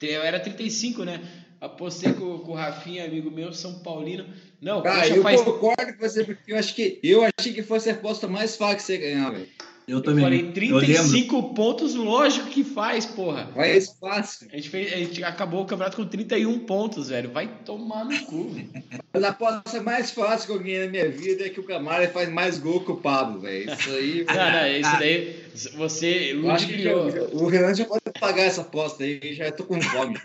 Era 0.00 0.38
35, 0.38 1.04
né? 1.04 1.20
Apostei 1.60 2.12
com, 2.12 2.38
com 2.38 2.52
o 2.52 2.54
Rafinha, 2.54 3.04
amigo 3.04 3.30
meu, 3.30 3.52
São 3.52 3.80
Paulino. 3.80 4.24
Não, 4.60 4.80
Cara, 4.82 5.00
Coxa 5.02 5.16
eu 5.16 5.22
faz. 5.22 5.40
concordo 5.42 5.92
com 5.94 6.08
você, 6.08 6.24
porque 6.24 6.52
eu 6.52 6.56
acho 6.56 6.74
que 6.74 6.98
eu 7.02 7.22
achei 7.38 7.52
que 7.52 7.62
fosse 7.62 7.90
a 7.90 7.94
aposta 7.94 8.28
mais 8.28 8.56
fácil 8.56 8.76
que 8.76 8.82
você 8.84 8.98
ganhar, 8.98 9.30
velho. 9.30 9.48
Eu 9.88 9.96
Eu 9.98 10.02
também. 10.02 10.22
falei 10.22 10.40
eu 10.40 10.44
lembro. 10.76 10.80
35 10.80 11.54
pontos, 11.54 11.94
lógico 11.94 12.46
que 12.48 12.62
faz, 12.62 13.06
porra. 13.06 13.50
Mais 13.56 13.88
fácil. 13.98 14.46
A 14.52 14.56
gente, 14.56 14.68
fez, 14.68 14.92
a 14.92 14.96
gente 14.96 15.24
acabou 15.24 15.62
o 15.62 15.64
campeonato 15.66 15.96
com 15.96 16.04
31 16.06 16.58
pontos, 16.60 17.08
velho. 17.08 17.30
Vai 17.30 17.48
tomar 17.64 18.04
no 18.04 18.16
cu. 18.26 18.50
velho. 18.50 18.68
Mas 19.14 19.24
a 19.24 19.28
aposta 19.30 19.82
mais 19.82 20.10
fácil 20.10 20.46
que 20.46 20.52
eu 20.52 20.58
ganhei 20.58 20.84
na 20.84 20.90
minha 20.90 21.10
vida 21.10 21.46
é 21.46 21.48
que 21.48 21.58
o 21.58 21.62
Camara 21.64 22.06
faz 22.10 22.28
mais 22.28 22.58
gol 22.58 22.84
que 22.84 22.92
o 22.92 22.96
Pablo, 22.98 23.40
velho. 23.40 23.72
Isso 23.72 23.90
aí. 23.90 24.26
Não, 24.28 24.68
isso 24.78 24.98
daí 24.98 25.36
você 25.74 26.32
eu 26.34 26.50
acho 26.50 26.66
que 26.66 26.82
já- 26.82 26.94
ludibriou. 26.94 27.42
o 27.42 27.46
Renan 27.48 27.74
já 27.74 27.86
pode 27.86 28.02
pagar 28.20 28.42
essa 28.42 28.60
aposta 28.60 29.02
aí, 29.04 29.18
já 29.32 29.50
tô 29.50 29.64
com 29.64 29.80
fome. 29.80 30.18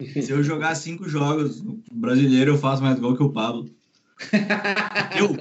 Se 0.00 0.30
eu 0.32 0.42
jogar 0.42 0.74
cinco 0.74 1.08
jogos 1.08 1.62
brasileiro, 1.92 2.52
eu 2.52 2.58
faço 2.58 2.82
mais 2.82 2.98
gol 2.98 3.16
que 3.16 3.22
o 3.22 3.32
Pablo. 3.32 3.70
Eu? 5.18 5.36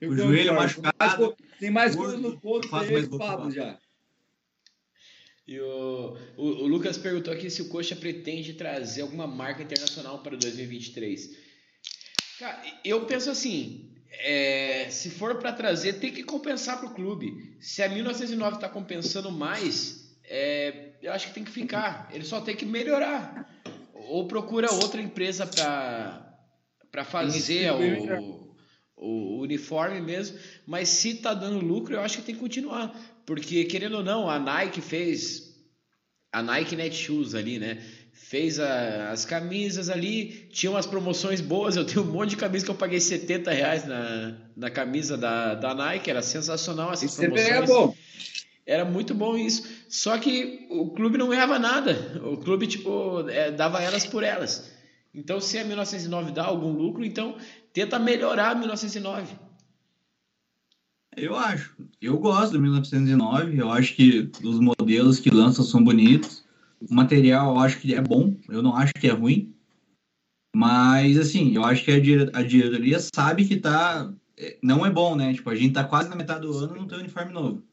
Eu 0.00 0.10
O 0.10 0.16
joelho 0.16 0.54
machucado, 0.54 0.94
Tem 0.96 1.00
mais 1.00 1.16
gol- 1.16 1.36
Tem 1.58 1.70
mais 1.70 1.94
gols 1.96 2.20
no 2.20 2.40
ponto 2.40 2.68
faço 2.68 2.86
que 2.86 2.92
mais 2.92 3.06
o 3.06 3.18
Pablo. 3.18 3.50
já. 3.50 3.78
E 5.46 5.58
o, 5.60 6.16
o, 6.36 6.44
o 6.44 6.66
Lucas 6.66 6.98
perguntou 6.98 7.32
aqui 7.32 7.48
se 7.50 7.62
o 7.62 7.68
Coxa 7.68 7.96
pretende 7.96 8.52
trazer 8.54 9.00
alguma 9.02 9.26
marca 9.26 9.62
internacional 9.62 10.18
para 10.22 10.36
2023. 10.36 11.30
Cara, 12.38 12.62
eu 12.84 13.04
penso 13.06 13.30
assim, 13.30 13.90
é, 14.10 14.88
se 14.90 15.10
for 15.10 15.36
para 15.38 15.52
trazer, 15.52 15.94
tem 15.94 16.12
que 16.12 16.22
compensar 16.22 16.78
para 16.78 16.88
o 16.90 16.94
clube. 16.94 17.56
Se 17.60 17.82
a 17.82 17.88
1909 17.88 18.56
está 18.56 18.68
compensando 18.68 19.32
mais, 19.32 20.14
é, 20.24 20.90
eu 21.02 21.12
acho 21.12 21.28
que 21.28 21.34
tem 21.34 21.44
que 21.44 21.50
ficar. 21.50 22.08
Ele 22.12 22.24
só 22.24 22.40
tem 22.40 22.54
que 22.54 22.66
melhorar. 22.66 23.48
Ou 24.08 24.26
procura 24.26 24.72
outra 24.72 25.00
empresa 25.00 25.46
para 25.46 27.04
fazer 27.04 27.70
o, 27.72 28.54
o 28.96 29.40
uniforme 29.42 30.00
mesmo. 30.00 30.38
Mas 30.66 30.88
se 30.88 31.14
tá 31.14 31.34
dando 31.34 31.64
lucro, 31.64 31.94
eu 31.94 32.00
acho 32.00 32.18
que 32.18 32.22
tem 32.24 32.34
que 32.34 32.40
continuar. 32.40 32.94
Porque, 33.26 33.64
querendo 33.64 33.96
ou 33.98 34.02
não, 34.04 34.28
a 34.28 34.38
Nike 34.38 34.80
fez. 34.80 35.48
A 36.32 36.42
Nike 36.42 36.76
Netshoes 36.76 37.34
ali, 37.34 37.58
né? 37.58 37.82
Fez 38.12 38.58
a- 38.60 39.10
as 39.10 39.24
camisas 39.24 39.88
ali, 39.88 40.46
tinha 40.50 40.70
umas 40.70 40.86
promoções 40.86 41.40
boas. 41.40 41.76
Eu 41.76 41.84
tenho 41.86 42.02
um 42.02 42.10
monte 42.10 42.30
de 42.30 42.36
camisa 42.36 42.64
que 42.64 42.70
eu 42.70 42.74
paguei 42.74 43.00
70 43.00 43.50
reais 43.50 43.86
na, 43.86 44.36
na 44.56 44.70
camisa 44.70 45.16
da, 45.16 45.54
da 45.54 45.74
Nike, 45.74 46.10
era 46.10 46.20
sensacional 46.20 46.92
essas 46.92 47.10
Isso 47.10 47.20
sempre 47.20 47.42
promoções. 47.42 47.70
é 47.70 47.74
bom. 47.74 47.94
Era 48.68 48.84
muito 48.84 49.14
bom 49.14 49.34
isso. 49.34 49.66
Só 49.88 50.18
que 50.18 50.66
o 50.68 50.90
clube 50.90 51.16
não 51.16 51.30
ganhava 51.30 51.58
nada. 51.58 52.20
O 52.22 52.36
clube, 52.36 52.66
tipo, 52.66 53.26
é, 53.30 53.50
dava 53.50 53.82
elas 53.82 54.04
por 54.04 54.22
elas. 54.22 54.70
Então, 55.14 55.40
se 55.40 55.56
a 55.56 55.64
1909 55.64 56.32
dá 56.32 56.44
algum 56.44 56.70
lucro, 56.72 57.02
então 57.02 57.38
tenta 57.72 57.98
melhorar 57.98 58.50
a 58.50 58.54
1909. 58.54 59.34
Eu 61.16 61.34
acho. 61.34 61.74
Eu 61.98 62.18
gosto 62.18 62.52
do 62.52 62.60
1909. 62.60 63.58
Eu 63.58 63.72
acho 63.72 63.96
que 63.96 64.30
os 64.44 64.60
modelos 64.60 65.18
que 65.18 65.30
lançam 65.30 65.64
são 65.64 65.82
bonitos. 65.82 66.44
O 66.78 66.94
material 66.94 67.54
eu 67.54 67.60
acho 67.60 67.80
que 67.80 67.94
é 67.94 68.02
bom. 68.02 68.36
Eu 68.50 68.62
não 68.62 68.76
acho 68.76 68.92
que 68.92 69.08
é 69.08 69.12
ruim. 69.12 69.50
Mas, 70.54 71.16
assim, 71.16 71.54
eu 71.54 71.64
acho 71.64 71.82
que 71.82 71.90
a, 71.90 71.98
dire 71.98 72.28
a 72.34 72.42
diretoria 72.42 72.98
sabe 73.00 73.46
que 73.46 73.56
tá. 73.56 74.12
Não 74.62 74.84
é 74.84 74.90
bom, 74.90 75.16
né? 75.16 75.32
Tipo, 75.32 75.48
a 75.48 75.54
gente 75.54 75.72
tá 75.72 75.84
quase 75.84 76.10
na 76.10 76.16
metade 76.16 76.42
do 76.42 76.54
ano 76.58 76.76
e 76.76 76.78
não 76.78 76.86
tem 76.86 76.98
uniforme 76.98 77.32
novo. 77.32 77.66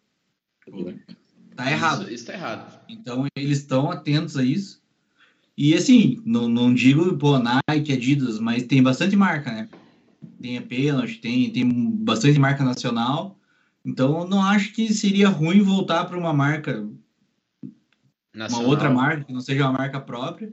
Tá 1.55 1.72
errado. 1.72 2.03
Isso, 2.03 2.13
isso 2.13 2.26
tá 2.26 2.34
errado. 2.34 2.80
Então, 2.89 3.26
eles 3.36 3.59
estão 3.59 3.91
atentos 3.91 4.36
a 4.38 4.43
isso. 4.43 4.82
E, 5.57 5.74
assim, 5.74 6.22
não, 6.26 6.49
não 6.49 6.74
digo, 6.74 7.18
pô, 7.18 7.39
Nike, 7.39 7.93
Adidas, 7.93 8.39
mas 8.39 8.63
tem 8.63 8.84
bastante 8.84 9.16
marca, 9.16 9.51
né? 9.51 9.70
Tem 10.41 10.57
a 10.57 10.61
Penalty, 10.61 11.18
tem, 11.20 11.49
tem 11.49 11.70
bastante 11.91 12.38
marca 12.38 12.63
nacional. 12.63 13.39
Então, 13.86 14.22
eu 14.22 14.28
não 14.28 14.41
acho 14.41 14.74
que 14.74 14.93
seria 14.93 15.30
ruim 15.30 15.61
voltar 15.61 16.05
para 16.05 16.18
uma 16.18 16.34
marca, 16.34 16.86
Nacional. 18.34 18.66
uma 18.66 18.70
outra 18.70 18.89
marca, 18.89 19.24
que 19.24 19.32
não 19.34 19.39
seja 19.39 19.63
uma 19.63 19.78
marca 19.78 19.99
própria. 20.01 20.51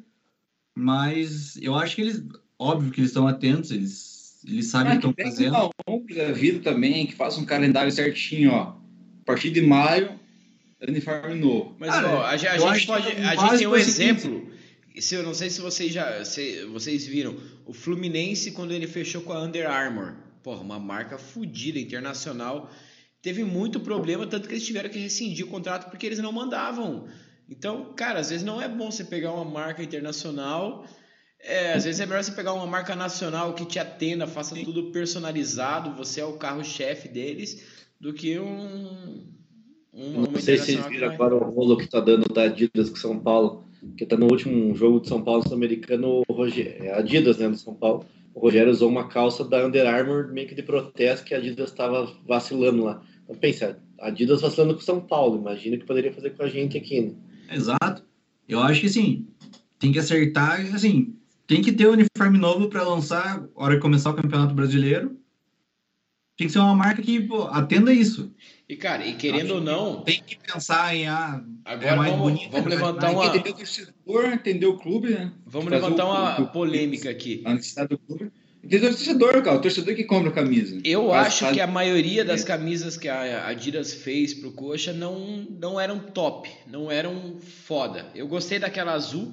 Mas 0.75 1.57
eu 1.57 1.75
acho 1.75 1.97
que 1.97 2.03
eles, 2.03 2.25
óbvio 2.59 2.93
que 2.93 3.01
eles 3.01 3.11
estão 3.11 3.27
atentos, 3.27 3.71
eles, 3.73 4.41
eles 4.47 4.67
sabem 4.69 4.97
o 4.97 5.01
que 5.01 5.07
Ah, 5.07 5.11
estão 5.11 5.13
que 5.15 5.23
fazendo. 5.31 5.55
uma 5.57 5.71
ONG 5.89 6.15
da 6.15 6.33
vida 6.33 6.61
também, 6.61 7.07
que 7.07 7.15
faça 7.15 7.41
um 7.41 7.45
calendário 7.45 7.91
certinho, 7.91 8.53
ó. 8.53 8.82
A 9.23 9.25
partir 9.25 9.51
de 9.51 9.63
maio, 9.63 10.19
uniforme 10.87 11.35
novo. 11.35 11.77
Mas 11.79 11.91
Cara, 11.91 12.09
ó, 12.09 12.23
a, 12.23 12.31
a 12.31 12.37
gente 12.37 12.87
pode. 12.87 13.09
A 13.09 13.37
gente 13.37 13.59
tem 13.59 13.67
um 13.67 13.77
exemplo. 13.77 14.51
Se 14.99 15.15
eu 15.15 15.23
não 15.23 15.33
sei 15.33 15.49
se 15.49 15.61
vocês 15.61 15.93
já. 15.93 16.25
Se 16.25 16.65
vocês 16.67 17.07
viram. 17.07 17.37
O 17.65 17.73
Fluminense, 17.73 18.51
quando 18.51 18.73
ele 18.73 18.87
fechou 18.87 19.23
com 19.23 19.33
a 19.33 19.41
Under 19.43 19.71
Armour. 19.71 20.15
Porra, 20.43 20.61
uma 20.61 20.79
marca 20.79 21.17
fodida, 21.17 21.79
internacional. 21.79 22.71
Teve 23.23 23.45
muito 23.45 23.79
problema, 23.79 24.27
tanto 24.27 24.49
que 24.49 24.55
eles 24.55 24.67
tiveram 24.67 24.91
que 24.91 24.99
rescindir 24.99 25.47
o 25.47 25.49
contrato 25.49 25.89
porque 25.89 26.05
eles 26.05 26.19
não 26.19 26.33
mandavam. 26.33 27.07
Então, 27.49 27.93
cara, 27.95 28.19
às 28.19 28.31
vezes 28.31 28.45
não 28.45 28.61
é 28.61 28.69
bom 28.69 28.91
você 28.91 29.05
pegar 29.05 29.33
uma 29.33 29.45
marca 29.45 29.83
internacional. 29.83 30.85
É, 31.39 31.73
às 31.73 31.85
vezes 31.85 32.01
é 32.01 32.07
melhor 32.07 32.23
você 32.23 32.33
pegar 32.33 32.53
uma 32.53 32.67
marca 32.67 32.97
nacional 32.97 33.55
que 33.55 33.65
te 33.65 33.79
atenda, 33.79 34.27
faça 34.27 34.55
tudo 34.65 34.93
personalizado, 34.93 35.95
você 35.97 36.21
é 36.21 36.25
o 36.25 36.35
carro-chefe 36.35 37.09
deles, 37.09 37.63
do 38.03 38.13
que 38.13 38.37
um. 38.37 39.23
um 39.95 40.23
Não 40.23 40.41
sei 40.41 40.59
se 40.59 40.73
vocês 40.73 40.87
viram 40.89 41.09
agora 41.09 41.37
o 41.37 41.51
rolo 41.51 41.77
que 41.77 41.87
tá 41.87 42.01
dando 42.01 42.25
da 42.35 42.43
Adidas 42.43 42.91
com 42.91 42.97
São 42.97 43.19
Paulo, 43.21 43.65
que 43.97 44.05
tá 44.05 44.17
no 44.17 44.27
último 44.27 44.75
jogo 44.75 45.01
de 45.01 45.09
São 45.09 45.23
Paulo 45.23 45.45
sul-americano, 45.45 46.25
o 46.29 46.33
Rogério, 46.33 46.85
é 46.85 46.99
Adidas, 46.99 47.39
né, 47.39 47.49
do 47.49 47.57
São 47.57 47.75
Paulo. 47.75 48.05
O 48.35 48.41
Rogério 48.41 48.73
usou 48.73 48.89
uma 48.89 49.07
calça 49.09 49.45
da 49.45 49.65
Under 49.65 49.87
Armour 49.87 50.33
meio 50.33 50.49
que 50.49 50.55
de 50.55 50.65
protesto 50.65 51.25
que 51.25 51.33
a 51.33 51.39
Adidas 51.39 51.71
estava 51.71 52.13
vacilando 52.27 52.83
lá. 52.83 53.01
Então 53.23 53.37
pensa, 53.37 53.79
a 54.01 54.09
Adidas 54.09 54.41
vacilando 54.41 54.75
com 54.75 54.81
São 54.81 55.01
Paulo, 55.01 55.39
imagina 55.39 55.77
o 55.77 55.79
que 55.79 55.87
poderia 55.87 56.13
fazer 56.13 56.31
com 56.31 56.43
a 56.43 56.49
gente 56.49 56.77
aqui, 56.77 57.03
né? 57.03 57.13
Exato. 57.53 58.05
Eu 58.49 58.59
acho 58.59 58.81
que 58.81 58.87
assim, 58.89 59.29
tem 59.79 59.93
que 59.93 60.01
acertar, 60.01 60.61
assim, 60.75 61.15
tem 61.47 61.63
que 61.63 61.71
ter 61.71 61.87
um 61.87 61.93
uniforme 61.93 62.37
novo 62.37 62.69
para 62.69 62.83
lançar 62.83 63.43
na 63.43 63.49
hora 63.55 63.77
que 63.77 63.81
começar 63.81 64.11
o 64.11 64.15
Campeonato 64.15 64.55
Brasileiro. 64.55 65.22
Tem 66.43 66.47
que 66.49 66.53
ser 66.53 66.59
uma 66.59 66.75
marca 66.75 67.01
que 67.01 67.21
pô, 67.21 67.45
atenda 67.45 67.93
isso. 67.93 68.33
E, 68.69 68.77
cara, 68.77 69.07
e 69.07 69.15
querendo 69.15 69.55
ou 69.57 69.61
não, 69.61 70.03
Tem 70.03 70.21
que 70.25 70.37
pensar 70.37 70.95
em 70.97 71.07
ah, 71.07 71.43
agora 71.65 71.93
é 71.93 71.97
mais 71.97 72.11
vamos, 72.13 72.33
bonita, 72.33 72.51
vamos 72.51 72.69
levantar 72.71 73.11
uma. 73.13 73.27
Entender 73.27 73.51
o 73.51 73.55
torcedor, 73.55 74.25
entender 74.33 74.67
o 74.67 74.77
clube, 74.79 75.11
né? 75.11 75.33
Vamos 75.47 75.69
Fazer 75.69 75.83
levantar 75.83 76.05
o- 76.05 76.09
uma 76.11 76.41
o- 76.41 76.47
polêmica 76.49 77.11
aqui. 77.11 77.43
A 77.45 77.55
necessidade 77.55 77.89
do 77.91 77.99
clube. 77.99 78.33
Entender 78.65 78.87
o 78.87 78.91
torcedor, 78.91 79.43
cara. 79.43 79.57
O 79.57 79.61
torcedor 79.61 79.95
que 79.95 80.05
compra 80.05 80.31
a 80.31 80.33
camisa. 80.33 80.81
Eu 80.85 81.09
Faz- 81.09 81.27
acho 81.27 81.41
faz- 81.45 81.55
que 81.55 81.61
a 81.61 81.67
maioria 81.67 82.25
das 82.25 82.43
camisas 82.45 82.97
que 82.97 83.09
a 83.09 83.47
Adidas 83.49 83.93
fez 83.93 84.33
pro 84.35 84.53
Coxa 84.53 84.93
não, 84.93 85.47
não 85.51 85.79
eram 85.79 85.99
top, 85.99 86.49
não 86.67 86.91
eram 86.91 87.39
foda. 87.41 88.07
Eu 88.15 88.27
gostei 88.27 88.59
daquela 88.59 88.93
azul, 88.93 89.33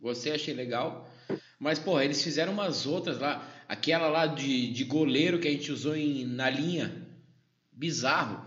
gostei, 0.00 0.32
achei 0.32 0.54
legal. 0.54 1.08
Mas, 1.60 1.78
porra, 1.78 2.04
eles 2.04 2.22
fizeram 2.24 2.52
umas 2.54 2.86
outras 2.86 3.18
lá. 3.20 3.46
Aquela 3.68 4.08
lá 4.08 4.26
de, 4.26 4.72
de 4.72 4.82
goleiro 4.82 5.38
que 5.38 5.46
a 5.46 5.50
gente 5.50 5.70
usou 5.70 5.94
em, 5.94 6.24
na 6.24 6.48
linha. 6.50 7.06
Bizarro. 7.70 8.44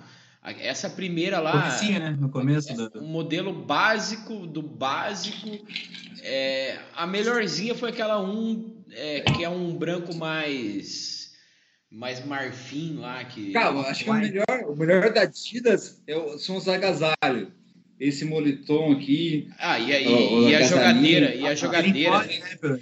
Essa 0.60 0.90
primeira 0.90 1.40
lá. 1.40 1.52
Comecinho, 1.62 2.00
né? 2.00 2.18
No 2.20 2.28
começo 2.30 2.74
do. 2.74 3.00
um 3.00 3.08
modelo 3.08 3.54
básico 3.54 4.46
do 4.48 4.62
básico. 4.62 5.48
É, 6.22 6.80
a 6.96 7.08
melhorzinha 7.08 7.74
foi 7.76 7.90
aquela 7.92 8.22
um 8.22 8.84
é, 8.92 9.22
que 9.22 9.44
é 9.44 9.50
um 9.50 9.74
branco 9.76 10.14
mais 10.16 11.32
mais 11.90 12.26
marfim 12.26 12.96
lá 12.96 13.24
que 13.24 13.52
Cara, 13.52 13.70
eu 13.76 13.82
acho 13.82 14.04
que 14.04 14.10
o 14.10 14.14
melhor, 14.16 14.46
o 14.68 14.76
melhor 14.76 15.14
da 15.14 15.22
Adidas 15.22 16.02
é 16.08 16.18
o- 16.18 16.38
são 16.40 16.58
os 16.58 16.68
agasalhos. 16.68 17.50
Esse 18.00 18.26
moletom 18.26 18.94
aqui, 18.94 19.48
ah 19.60 19.80
e, 19.80 19.94
a- 19.94 20.02
e- 20.02 20.08
O- 20.08 20.36
o 20.46 20.50
e 20.50 20.56
a 20.56 20.62
jogadeira 20.64 21.36
e 21.36 21.48
a 21.48 21.54
jogadeira 21.56 22.12
pode, 22.12 22.40
né, 22.40 22.80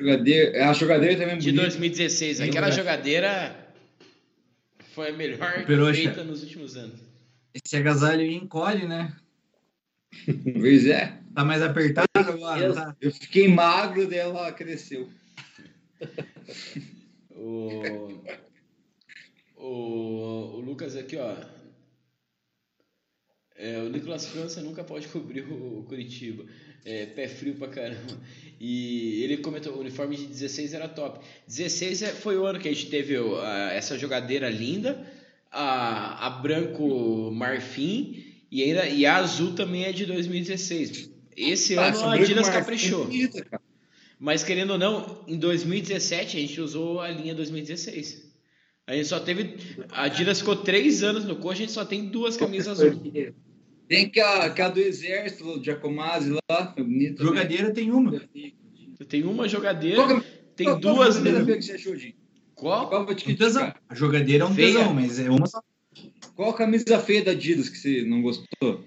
jogadeira, 0.00 0.70
a 0.70 0.72
jogadeira 0.72 1.16
também 1.16 1.34
é 1.34 1.38
de 1.38 1.50
bonita. 1.50 1.62
2016 1.62 2.40
aquela 2.40 2.70
jogadeira 2.70 3.54
foi 4.94 5.10
a 5.10 5.12
melhor 5.12 5.94
feita 5.94 6.24
nos 6.24 6.42
últimos 6.42 6.76
anos 6.76 7.00
Esse 7.54 7.76
agasalho 7.76 8.22
encolhe, 8.22 8.86
né? 8.86 9.14
Pois 10.60 10.86
é. 10.86 11.18
Tá 11.34 11.44
mais 11.44 11.62
apertado 11.62 12.08
agora, 12.14 12.72
tá? 12.72 12.96
Eu 13.00 13.12
fiquei 13.12 13.46
magro 13.46 14.06
dela 14.08 14.50
cresceu. 14.52 15.08
o, 17.30 18.22
o, 19.56 19.66
o 20.56 20.60
Lucas 20.60 20.96
aqui 20.96 21.16
ó 21.16 21.36
É, 23.54 23.78
o 23.78 23.88
Nicolas 23.88 24.26
França 24.26 24.60
nunca 24.60 24.82
pode 24.82 25.06
cobrir 25.08 25.42
o 25.42 25.84
Curitiba. 25.84 26.44
É, 26.84 27.06
pé 27.06 27.28
frio 27.28 27.54
pra 27.54 27.68
caramba. 27.68 28.18
E 28.60 29.22
ele 29.24 29.38
comentou: 29.38 29.72
o 29.74 29.80
uniforme 29.80 30.16
de 30.16 30.26
16 30.26 30.74
era 30.74 30.86
top. 30.86 31.18
16 31.48 32.02
é- 32.02 32.08
foi 32.08 32.36
o 32.36 32.44
ano 32.44 32.58
que 32.60 32.68
a 32.68 32.72
gente 32.72 32.86
teve 32.90 33.16
a- 33.16 33.70
essa 33.72 33.98
jogadeira 33.98 34.50
linda, 34.50 35.02
a, 35.50 36.26
a 36.26 36.30
branco 36.30 37.30
marfim 37.32 38.22
e, 38.50 38.62
ainda, 38.62 38.86
e 38.86 39.06
a 39.06 39.16
azul 39.16 39.54
também 39.54 39.84
é 39.84 39.92
de 39.92 40.04
2016. 40.04 41.10
Esse 41.36 41.78
Ah, 41.78 41.86
ano 41.88 42.04
a 42.04 42.14
Adidas 42.14 42.48
caprichou. 42.50 43.06
bonita. 43.06 43.46
Mas 44.18 44.44
querendo 44.44 44.72
ou 44.72 44.78
não, 44.78 45.24
em 45.26 45.38
2017 45.38 46.36
a 46.36 46.40
gente 46.40 46.60
usou 46.60 47.00
a 47.00 47.08
linha 47.08 47.34
2016. 47.34 48.28
A 48.86 48.94
gente 48.94 49.06
só 49.08 49.18
teve. 49.20 49.56
A 49.90 50.02
Adidas 50.02 50.40
ficou 50.40 50.56
três 50.56 51.02
anos 51.02 51.24
no 51.24 51.36
coxa, 51.36 51.54
a 51.62 51.66
gente 51.66 51.72
só 51.72 51.84
tem 51.86 52.06
duas 52.06 52.36
camisas 52.36 52.78
azul. 52.78 53.00
Tem 53.90 54.08
que 54.08 54.20
a, 54.20 54.48
que 54.50 54.62
a 54.62 54.68
do 54.68 54.78
exército, 54.78 55.44
o 55.58 55.62
Giacomazzi 55.64 56.30
lá, 56.48 56.72
foi 56.72 56.84
bonita. 56.84 57.16
também. 57.16 57.26
Jogadeira 57.28 57.72
tem 57.72 57.90
uma. 57.90 58.22
Tem 59.08 59.24
uma 59.24 59.48
jogadeira, 59.48 59.96
Qual 59.96 60.08
que- 60.20 60.26
tem 60.54 60.66
qual- 60.66 60.80
qual 60.80 60.94
duas. 60.94 61.18
foi 61.18 61.36
a 61.36 61.56
que 61.56 61.62
você 61.62 61.72
achou, 61.72 61.96
Dinho? 61.96 62.14
Qual? 62.54 62.88
Qual, 62.88 63.04
vou 63.04 63.14
te 63.16 63.32
Um 63.32 63.34
tesão. 63.36 63.74
A 63.88 63.94
jogadeira 63.96 64.44
é 64.44 64.46
um 64.46 64.54
Feia. 64.54 64.74
tesão, 64.78 64.94
mas 64.94 65.18
é 65.18 65.28
uma 65.28 65.46
só. 65.48 65.60
Qual 66.36 66.50
a 66.50 66.54
camisa 66.54 67.00
feia 67.00 67.24
da 67.24 67.32
Adidas 67.32 67.68
que 67.68 67.76
você 67.78 68.04
não 68.04 68.22
gostou? 68.22 68.84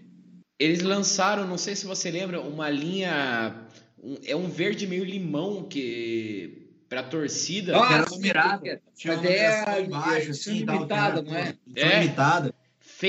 Eles 0.58 0.82
lançaram, 0.82 1.46
não 1.46 1.58
sei 1.58 1.76
se 1.76 1.86
você 1.86 2.10
lembra, 2.10 2.40
uma 2.40 2.70
linha. 2.70 3.56
um- 4.02 4.16
é 4.26 4.36
um 4.36 4.48
verde 4.48 4.88
meio 4.88 5.04
limão 5.04 5.64
que. 5.64 6.62
Pra 6.88 7.02
torcida. 7.04 7.76
Ah, 7.78 7.94
era 7.96 8.08
sim, 8.08 8.16
numerado. 8.16 8.68
é. 8.68 8.80
Tinha 8.96 9.16
uma 9.18 9.28
é 9.28 9.82
embaixo, 9.82 10.28
é 10.28 10.30
assim, 10.32 10.54
limitada, 10.60 11.24
que 11.24 11.30
não 11.32 11.38
é? 11.38 11.56
era 11.76 11.94
É. 11.96 12.00
limitada. 12.04 12.54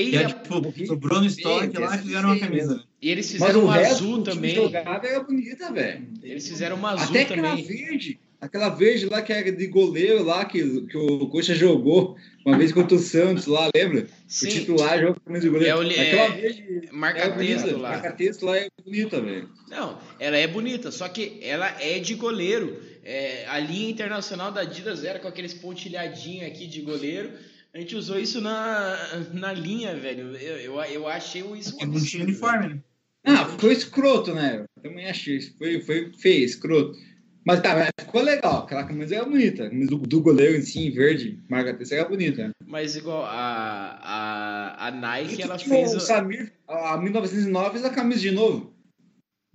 Que 0.03 0.11
feia. 0.11 0.19
é, 0.21 0.25
tipo, 0.25 0.85
sobrou 0.85 1.19
no 1.21 1.25
estoque 1.27 1.77
lá 1.77 1.95
e 1.95 1.99
fizeram 1.99 2.29
uma 2.29 2.39
camisa. 2.39 2.83
E 3.01 3.09
eles 3.09 3.31
fizeram 3.31 3.61
o 3.61 3.63
uma 3.65 3.75
azul 3.77 4.21
também. 4.23 4.55
jogava 4.55 5.07
era 5.07 5.19
bonita, 5.23 5.71
velho. 5.71 6.07
Eles 6.21 6.47
fizeram 6.47 6.75
uma 6.75 6.91
azul 6.91 7.09
Até 7.09 7.21
aquela 7.21 7.49
também. 7.49 7.63
verde, 7.63 8.19
aquela 8.41 8.69
verde 8.69 9.05
lá 9.05 9.21
que 9.21 9.31
era 9.31 9.51
de 9.51 9.67
goleiro 9.67 10.23
lá, 10.23 10.43
que, 10.45 10.81
que 10.87 10.97
o 10.97 11.27
Coxa 11.27 11.55
jogou 11.55 12.15
uma 12.45 12.57
vez 12.57 12.71
contra 12.71 12.95
o 12.95 12.99
Santos 12.99 13.45
lá, 13.47 13.69
lembra? 13.75 14.01
O 14.03 14.07
Sim, 14.27 14.49
titular 14.49 14.99
jogou 14.99 15.15
com 15.15 15.21
a 15.21 15.25
camisa 15.25 15.43
de 15.45 15.49
goleiro. 15.49 15.71
É 15.71 15.75
o 15.75 15.87
aquela 15.87 16.23
é- 16.35 16.41
verde 16.41 16.89
marca 16.91 17.19
é 17.21 17.29
texto 17.31 17.77
lá. 17.77 17.89
marca 17.89 18.11
texto 18.11 18.45
lá 18.45 18.57
é 18.57 18.67
bonita, 18.83 19.21
velho. 19.21 19.49
Não, 19.69 19.97
ela 20.19 20.37
é 20.37 20.47
bonita, 20.47 20.91
só 20.91 21.07
que 21.07 21.39
ela 21.41 21.67
é 21.81 21.99
de 21.99 22.15
goleiro. 22.15 22.81
É, 23.03 23.45
a 23.47 23.59
linha 23.59 23.89
internacional 23.91 24.51
da 24.51 24.61
Adidas 24.61 25.03
era 25.03 25.19
com 25.19 25.27
aqueles 25.27 25.53
pontilhadinhos 25.53 26.47
aqui 26.47 26.65
de 26.67 26.81
goleiro. 26.81 27.31
A 27.75 27.79
gente 27.79 27.93
usou 27.93 28.17
isso 28.17 28.39
na, 28.39 28.97
na 29.33 29.51
linha, 29.51 29.97
velho. 29.97 30.33
Eu, 30.37 30.57
eu, 30.57 30.81
eu 30.85 31.07
achei 31.09 31.41
isso 31.57 31.75
um 31.75 31.79
não 31.79 32.01
tinha 32.01 32.23
absurdo, 32.23 32.23
uniforme, 32.23 32.69
né? 32.69 32.81
Ah, 33.25 33.45
ficou 33.45 33.69
escroto, 33.69 34.33
né? 34.33 34.65
Eu 34.77 34.81
também 34.81 35.09
achei. 35.09 35.41
Foi, 35.41 35.81
foi 35.81 36.13
feio, 36.13 36.45
escroto. 36.45 36.97
Mas 37.45 37.59
tá, 37.59 37.75
mas 37.75 37.89
ficou 37.99 38.21
legal. 38.21 38.63
Aquela 38.63 38.85
camisa 38.85 39.15
era 39.15 39.25
bonita. 39.25 39.65
A 39.65 39.69
camisa 39.69 39.89
do, 39.89 39.97
do 39.97 40.21
goleiro 40.21 40.55
em 40.55 40.61
si, 40.61 40.87
em 40.87 40.91
verde, 40.91 41.37
marca 41.49 41.77
era 41.91 42.07
bonita. 42.07 42.49
Mas 42.65 42.95
igual 42.95 43.25
a, 43.25 43.99
a, 44.01 44.87
a 44.87 44.91
Nike, 44.91 45.41
ela 45.41 45.57
Tipo, 45.57 45.71
fez. 45.71 45.93
O 45.93 45.99
Samir, 45.99 46.53
a 46.65 46.95
1909 46.95 47.71
fez 47.71 47.83
a 47.83 47.89
camisa 47.89 48.21
de 48.21 48.31
novo. 48.31 48.73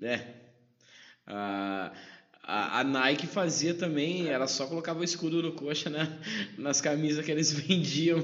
É. 0.03 0.21
A, 1.27 1.91
a, 2.51 2.81
a 2.81 2.85
Nike 2.85 3.27
fazia 3.27 3.75
também, 3.75 4.29
ela 4.29 4.47
só 4.47 4.67
colocava 4.67 5.01
o 5.01 5.05
escudo 5.05 5.43
no 5.43 5.53
coxa 5.53 5.89
na, 5.89 6.19
nas 6.59 6.81
camisas 6.81 7.25
que 7.25 7.31
eles 7.31 7.53
vendiam 7.55 8.19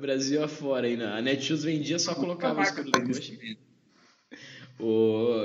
Brasil 0.00 0.44
afora 0.44 0.86
aí. 0.86 1.02
A 1.02 1.22
Netshoes 1.22 1.64
vendia, 1.64 1.98
só 1.98 2.14
colocava 2.14 2.60
o 2.60 2.62
escudo 2.62 2.90
no 2.90 3.06
coxa. 3.06 3.32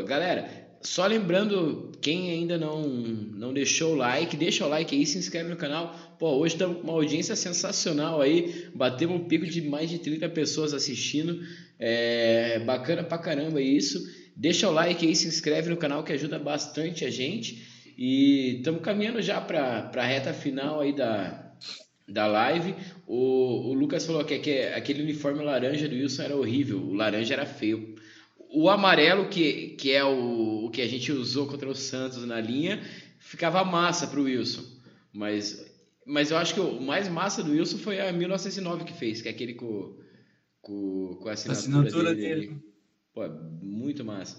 Galera, 0.05 0.67
só 0.81 1.05
lembrando, 1.05 1.91
quem 2.01 2.31
ainda 2.31 2.57
não, 2.57 2.83
não 2.83 3.53
deixou 3.53 3.93
o 3.93 3.95
like, 3.95 4.35
deixa 4.35 4.65
o 4.65 4.69
like 4.69 4.95
aí, 4.95 5.05
se 5.05 5.17
inscreve 5.17 5.49
no 5.49 5.55
canal. 5.55 5.95
Pô, 6.19 6.31
hoje 6.37 6.55
estamos 6.55 6.77
com 6.77 6.83
uma 6.83 6.93
audiência 6.93 7.35
sensacional 7.35 8.21
aí. 8.21 8.69
Batemos 8.75 9.15
um 9.21 9.23
pico 9.25 9.45
de 9.45 9.61
mais 9.61 9.89
de 9.89 9.99
30 9.99 10.27
pessoas 10.29 10.73
assistindo. 10.73 11.39
É 11.79 12.59
bacana 12.59 13.03
pra 13.03 13.17
caramba 13.17 13.61
isso. 13.61 13.99
Deixa 14.39 14.69
o 14.69 14.71
like 14.71 15.03
aí, 15.03 15.15
se 15.15 15.27
inscreve 15.27 15.67
no 15.67 15.77
canal 15.77 16.03
que 16.03 16.13
ajuda 16.13 16.37
bastante 16.37 17.03
a 17.03 17.09
gente. 17.09 17.67
E 17.97 18.57
estamos 18.57 18.83
caminhando 18.83 19.19
já 19.19 19.41
para 19.41 19.89
a 19.95 20.05
reta 20.05 20.31
final 20.31 20.79
aí 20.79 20.95
da, 20.95 21.53
da 22.07 22.27
live. 22.27 22.75
O, 23.07 23.69
o 23.69 23.73
Lucas 23.73 24.05
falou 24.05 24.23
que, 24.23 24.37
que 24.37 24.59
aquele 24.59 25.01
uniforme 25.01 25.43
laranja 25.43 25.89
do 25.89 25.95
Wilson 25.95 26.21
era 26.21 26.37
horrível. 26.37 26.77
O 26.77 26.93
laranja 26.93 27.33
era 27.33 27.47
feio. 27.47 27.95
O 28.51 28.69
amarelo, 28.69 29.27
que, 29.27 29.69
que 29.69 29.91
é 29.91 30.05
o, 30.05 30.65
o 30.65 30.69
que 30.69 30.83
a 30.83 30.87
gente 30.87 31.11
usou 31.11 31.47
contra 31.47 31.67
o 31.67 31.73
Santos 31.73 32.23
na 32.23 32.39
linha, 32.39 32.79
ficava 33.17 33.65
massa 33.65 34.05
para 34.05 34.19
o 34.19 34.25
Wilson. 34.25 34.63
Mas, 35.11 35.65
mas 36.05 36.29
eu 36.29 36.37
acho 36.37 36.53
que 36.53 36.59
o 36.59 36.79
mais 36.79 37.09
massa 37.09 37.41
do 37.41 37.53
Wilson 37.53 37.79
foi 37.79 37.99
a 37.99 38.13
1909 38.13 38.83
que 38.83 38.93
fez, 38.93 39.19
que 39.19 39.29
é 39.29 39.31
aquele 39.31 39.55
com, 39.55 39.97
com, 40.61 41.17
com 41.19 41.27
a 41.27 41.31
assinatura, 41.31 41.87
assinatura 41.87 42.13
dele. 42.13 42.47
dele. 42.49 42.66
Pô, 43.17 43.23
é 43.23 43.31
muito 43.63 44.05
massa. 44.05 44.37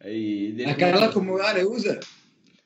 Aí, 0.00 0.56
Aquela 0.64 1.12
que 1.12 1.18
o 1.18 1.22
Muralha 1.22 1.68
usa? 1.68 2.00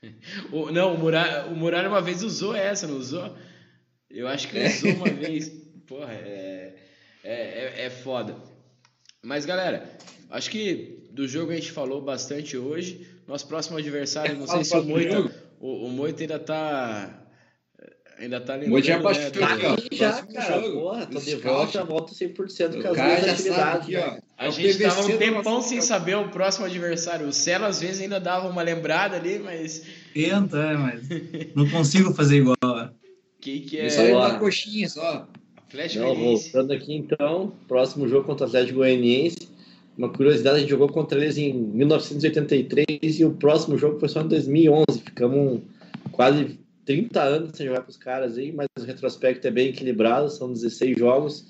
o, 0.53 0.71
não, 0.71 0.95
o 0.95 0.99
Muralha, 0.99 1.47
o 1.47 1.57
Muralha 1.57 1.89
uma 1.89 2.01
vez 2.01 2.23
usou 2.23 2.55
essa, 2.55 2.87
não 2.87 2.97
usou? 2.97 3.37
Eu 4.09 4.29
acho 4.29 4.47
que 4.47 4.57
usou 4.65 4.93
uma 4.93 5.11
vez. 5.11 5.49
Porra, 5.89 6.13
é, 6.13 6.77
é, 7.25 7.33
é, 7.33 7.87
é 7.87 7.91
foda. 7.91 8.37
Mas, 9.25 9.45
galera, 9.45 9.91
acho 10.31 10.49
que 10.51 11.09
do 11.11 11.27
jogo 11.27 11.51
a 11.51 11.57
gente 11.57 11.73
falou 11.73 12.01
bastante 12.01 12.57
hoje. 12.57 13.05
Nosso 13.27 13.49
próximo 13.49 13.77
adversário, 13.77 14.39
não 14.39 14.47
sei 14.47 14.63
se 14.63 14.77
o 14.77 14.85
Moita, 14.85 15.35
o, 15.59 15.87
o 15.87 15.91
Moita 15.91 16.23
ainda 16.23 16.39
tá 16.39 17.20
Ainda 18.21 18.39
tá 18.39 18.55
lembrando. 18.55 18.75
Hoje 18.75 18.87
já 18.89 18.97
né, 18.99 19.03
passou 19.03 19.25
aqui, 19.25 19.67
ó. 19.67 19.97
Já, 19.97 20.23
cara, 20.23 20.61
jogo. 20.61 20.81
porra, 20.81 21.07
tô 21.07 21.19
de 21.19 21.37
volta, 21.37 21.73
já 21.73 21.85
volto 21.85 22.13
100% 22.15 22.37
com 22.37 22.89
as 22.89 22.97
duas 22.97 23.29
atividades. 23.29 23.83
Aqui, 23.83 23.97
ó. 23.97 24.19
A 24.37 24.47
é 24.47 24.51
gente 24.51 24.79
tava 24.79 25.07
um 25.07 25.17
tempão 25.17 25.63
sem 25.63 25.81
saber 25.81 26.17
o 26.17 26.29
próximo 26.29 26.67
adversário. 26.67 27.27
O 27.27 27.33
Celo 27.33 27.65
às 27.65 27.81
vezes 27.81 28.03
ainda 28.03 28.21
dava 28.21 28.47
uma 28.49 28.61
lembrada 28.61 29.17
ali, 29.17 29.39
mas. 29.39 29.85
Tenta, 30.13 30.59
é, 30.59 30.77
mas. 30.77 31.03
não 31.57 31.69
consigo 31.71 32.13
fazer 32.13 32.37
igual. 32.37 32.57
Que 33.41 33.61
que 33.61 33.79
é? 33.79 33.89
Só 33.89 34.03
uma 34.03 34.39
coxinha 34.39 34.89
só. 34.89 35.27
Flash 35.71 35.97
Não, 35.97 36.15
voltando 36.15 36.73
aqui 36.73 36.95
então, 36.95 37.53
próximo 37.69 38.07
jogo 38.09 38.27
contra 38.27 38.45
o 38.45 38.49
Atlético 38.49 38.79
Goianiense. 38.79 39.49
Uma 39.97 40.09
curiosidade, 40.09 40.57
a 40.57 40.61
gente 40.61 40.71
jogou 40.71 40.89
contra 40.89 41.19
eles 41.19 41.39
em 41.39 41.53
1983 41.55 43.21
e 43.21 43.25
o 43.25 43.33
próximo 43.33 43.79
jogo 43.79 43.99
foi 43.99 44.09
só 44.09 44.21
em 44.21 44.29
2011. 44.29 44.85
Ficamos 45.05 45.61
quase 46.11 46.59
30 46.85 47.23
anos 47.23 47.57
sem 47.57 47.67
jogar 47.67 47.83
com 47.83 47.91
os 47.91 47.97
caras 47.97 48.37
aí, 48.39 48.53
mas 48.53 48.67
o 48.79 48.85
retrospecto 48.85 49.47
é 49.47 49.51
bem 49.51 49.69
equilibrado, 49.69 50.31
são 50.31 50.53
16 50.53 50.99
jogos, 50.99 51.47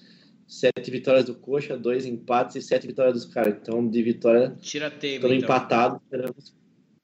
7 0.46 0.90
vitórias 0.90 1.24
do 1.24 1.34
Coxa, 1.34 1.76
2 1.76 2.06
empates 2.06 2.56
e 2.56 2.62
7 2.62 2.86
vitórias 2.86 3.14
dos 3.14 3.24
caras. 3.26 3.54
Então, 3.60 3.86
de 3.86 4.02
vitória, 4.02 4.56
Tira 4.60 4.90
tempo, 4.90 5.26
estamos 5.26 5.36
então. 5.36 5.46
empatados, 5.46 6.00
esperamos, 6.02 6.54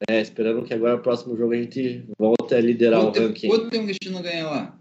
é, 0.09 0.21
esperando 0.21 0.65
que 0.65 0.75
agora 0.75 0.97
o 0.97 1.01
próximo 1.01 1.37
jogo 1.37 1.53
a 1.53 1.57
gente 1.57 2.05
volte 2.19 2.55
a 2.55 2.61
liderar 2.61 3.01
quanto, 3.01 3.21
o 3.21 3.27
ranking. 3.27 3.49
Quanto 3.49 3.71
tempo 3.71 3.85
que 3.85 3.91
a 3.91 3.95
gente 3.95 4.11
não 4.11 4.23
ganha 4.23 4.47
lá? 4.47 4.79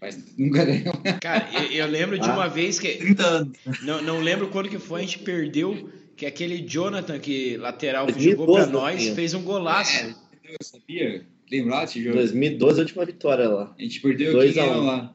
Mas 0.00 0.36
nunca 0.36 0.64
ganhou. 0.64 0.94
Cara, 1.20 1.48
eu, 1.52 1.72
eu 1.72 1.86
lembro 1.86 2.18
de 2.18 2.28
ah, 2.28 2.32
uma 2.32 2.48
vez 2.48 2.78
que. 2.78 2.96
30 2.96 3.26
anos. 3.26 3.58
Não, 3.82 4.02
não 4.02 4.20
lembro 4.20 4.48
quando 4.48 4.68
que 4.68 4.78
foi, 4.78 5.00
a 5.00 5.04
gente 5.04 5.18
perdeu, 5.20 5.90
que 6.16 6.24
aquele 6.24 6.58
Jonathan, 6.58 7.18
que 7.18 7.56
lateral 7.56 8.06
que 8.06 8.20
jogou 8.20 8.54
pra 8.54 8.66
nós, 8.66 9.08
fez 9.08 9.34
um 9.34 9.42
golaço. 9.42 10.06
É, 10.06 10.14
eu 10.44 10.56
sabia. 10.62 11.26
Lembrar 11.50 11.84
desse 11.84 12.02
jogo? 12.02 12.16
2012, 12.16 12.78
a 12.78 12.82
última 12.82 13.04
vitória 13.04 13.48
lá. 13.48 13.74
A 13.78 13.82
gente 13.82 14.00
perdeu 14.00 14.32
2 14.32 14.58
a 14.58 14.64
1 14.64 14.84
lá. 14.84 15.14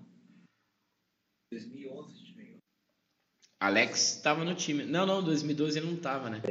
2011 1.51 2.11
a 2.11 2.17
gente 2.17 2.34
ganhou. 2.34 2.57
Alex 3.59 4.19
tava 4.23 4.43
no 4.43 4.55
time. 4.55 4.84
Não, 4.84 5.05
não, 5.05 5.23
2012 5.23 5.79
ele 5.79 5.88
não 5.88 5.97
tava, 5.97 6.29
né? 6.29 6.41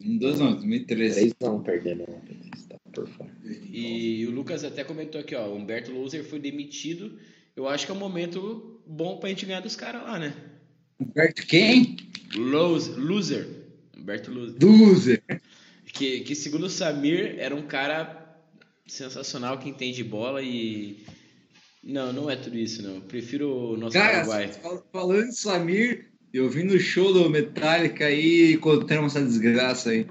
2012 0.00 0.42
não, 0.42 0.52
2013. 0.54 1.14
3 1.14 1.34
não, 1.40 1.62
perdendo. 1.62 2.04
Tá 2.68 2.76
por 2.92 3.08
fora. 3.08 3.30
E 3.44 4.26
o 4.26 4.30
Lucas 4.30 4.64
até 4.64 4.82
comentou 4.82 5.20
aqui, 5.20 5.34
ó, 5.34 5.46
o 5.46 5.56
Humberto 5.56 5.92
Loser 5.92 6.24
foi 6.24 6.40
demitido. 6.40 7.18
Eu 7.54 7.68
acho 7.68 7.86
que 7.86 7.92
é 7.92 7.94
um 7.94 7.98
momento 7.98 8.80
bom 8.86 9.18
pra 9.18 9.28
gente 9.28 9.46
ganhar 9.46 9.60
dos 9.60 9.76
caras 9.76 10.02
lá, 10.02 10.18
né? 10.18 10.34
Humberto 10.98 11.46
quem? 11.46 11.96
Loser. 12.34 12.98
Loser. 12.98 13.48
Humberto 13.96 14.32
Loser. 14.32 14.56
Loser. 14.60 15.22
Que, 15.92 16.20
que 16.20 16.34
segundo 16.34 16.66
o 16.66 16.70
Samir 16.70 17.36
era 17.38 17.54
um 17.54 17.66
cara 17.66 18.19
sensacional 18.90 19.58
que 19.58 19.68
entende 19.68 20.02
bola 20.02 20.42
e. 20.42 21.04
Não, 21.82 22.12
não 22.12 22.30
é 22.30 22.36
tudo 22.36 22.58
isso, 22.58 22.82
não. 22.82 23.00
prefiro 23.00 23.72
o 23.72 23.76
nosso 23.76 23.94
Cara, 23.94 24.26
Paraguai. 24.26 24.50
Falando 24.92 25.28
de 25.28 25.36
Samir, 25.36 26.10
eu 26.32 26.50
vim 26.50 26.64
no 26.64 26.78
show 26.78 27.12
do 27.12 27.30
Metallica 27.30 28.06
aí 28.06 28.50
e 28.50 28.52
encontramos 28.54 29.16
essa 29.16 29.24
desgraça 29.24 29.90
aí. 29.90 30.06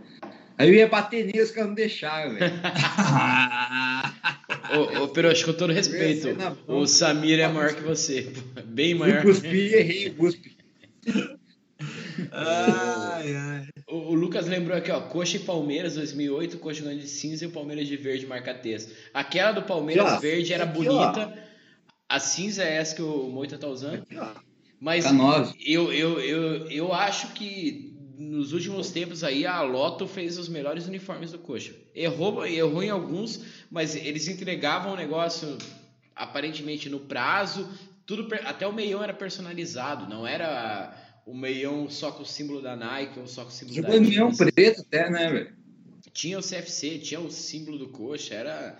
Aí 0.57 0.67
eu 0.67 0.73
ia 0.73 0.87
bater 0.87 1.25
nele, 1.25 1.41
os 1.41 1.51
caras 1.51 1.69
não 1.69 1.75
deixaram, 1.75 2.33
velho. 2.33 2.51
ô, 4.75 5.03
ô, 5.03 5.07
Perox, 5.09 5.43
com 5.43 5.53
todo 5.53 5.71
respeito, 5.71 6.29
o 6.67 6.87
Samir 6.87 7.39
é 7.39 7.47
maior 7.47 7.75
que 7.75 7.83
você. 7.83 8.33
Bem 8.65 8.95
maior. 8.95 9.17
Eu 9.17 9.23
cuspi 9.23 9.73
errei, 9.73 10.09
cuspi. 10.09 10.57
Ai, 12.31 13.35
ai. 13.35 13.67
O, 13.87 13.95
o, 13.95 14.13
Lucas 14.13 14.47
lembrou 14.47 14.77
aqui, 14.77 14.91
ó, 14.91 15.01
Coxa 15.01 15.37
e 15.37 15.39
Palmeiras 15.39 15.95
2008, 15.95 16.57
Coxa 16.57 16.83
ganhando 16.83 17.01
de 17.01 17.07
cinza 17.07 17.45
e 17.45 17.47
o 17.47 17.51
Palmeiras 17.51 17.87
de 17.87 17.97
verde 17.97 18.25
marca 18.25 18.53
texto. 18.53 18.93
Aquela 19.13 19.51
do 19.51 19.63
Palmeiras 19.63 20.11
Já, 20.11 20.19
verde 20.19 20.53
era 20.53 20.63
aqui, 20.63 20.73
bonita. 20.73 21.33
Ó. 21.33 21.49
A 22.07 22.19
cinza 22.19 22.63
é 22.63 22.75
essa 22.75 22.95
que 22.95 23.01
o 23.01 23.29
Moita 23.29 23.57
tá 23.57 23.67
usando. 23.67 23.95
Aqui, 23.95 24.15
Mas 24.79 25.05
eu, 25.63 25.91
eu, 25.93 26.19
eu, 26.19 26.69
eu 26.69 26.93
acho 26.93 27.33
que 27.33 27.95
nos 28.17 28.51
últimos 28.51 28.91
tempos 28.91 29.23
aí 29.23 29.45
a 29.45 29.61
Loto 29.61 30.07
fez 30.07 30.37
os 30.37 30.49
melhores 30.49 30.87
uniformes 30.87 31.31
do 31.31 31.39
Coxa. 31.39 31.73
Errou, 31.95 32.45
errou 32.45 32.83
em 32.83 32.89
alguns, 32.89 33.43
mas 33.71 33.95
eles 33.95 34.27
entregavam 34.27 34.93
o 34.93 34.97
negócio 34.97 35.57
aparentemente 36.15 36.89
no 36.89 36.99
prazo, 36.99 37.69
tudo 38.05 38.27
até 38.43 38.67
o 38.67 38.73
meião 38.73 39.01
era 39.01 39.13
personalizado, 39.13 40.09
não 40.09 40.27
era 40.27 40.93
o 41.29 41.37
meião 41.37 41.87
só 41.87 42.11
com 42.11 42.23
o 42.23 42.25
símbolo 42.25 42.59
da 42.59 42.75
Nike 42.75 43.19
ou 43.19 43.27
só 43.27 43.43
com 43.43 43.49
o 43.49 43.51
símbolo 43.51 43.75
Jogou 43.75 43.91
da 43.91 43.97
Adidas. 43.97 44.09
meião 44.09 44.35
preto 44.35 44.81
até, 44.81 45.09
né, 45.11 45.29
velho? 45.29 45.53
Tinha 46.11 46.39
o 46.39 46.41
CFC, 46.41 46.97
tinha 46.97 47.19
o 47.19 47.29
símbolo 47.29 47.77
do 47.77 47.89
coxa, 47.89 48.33
era... 48.33 48.77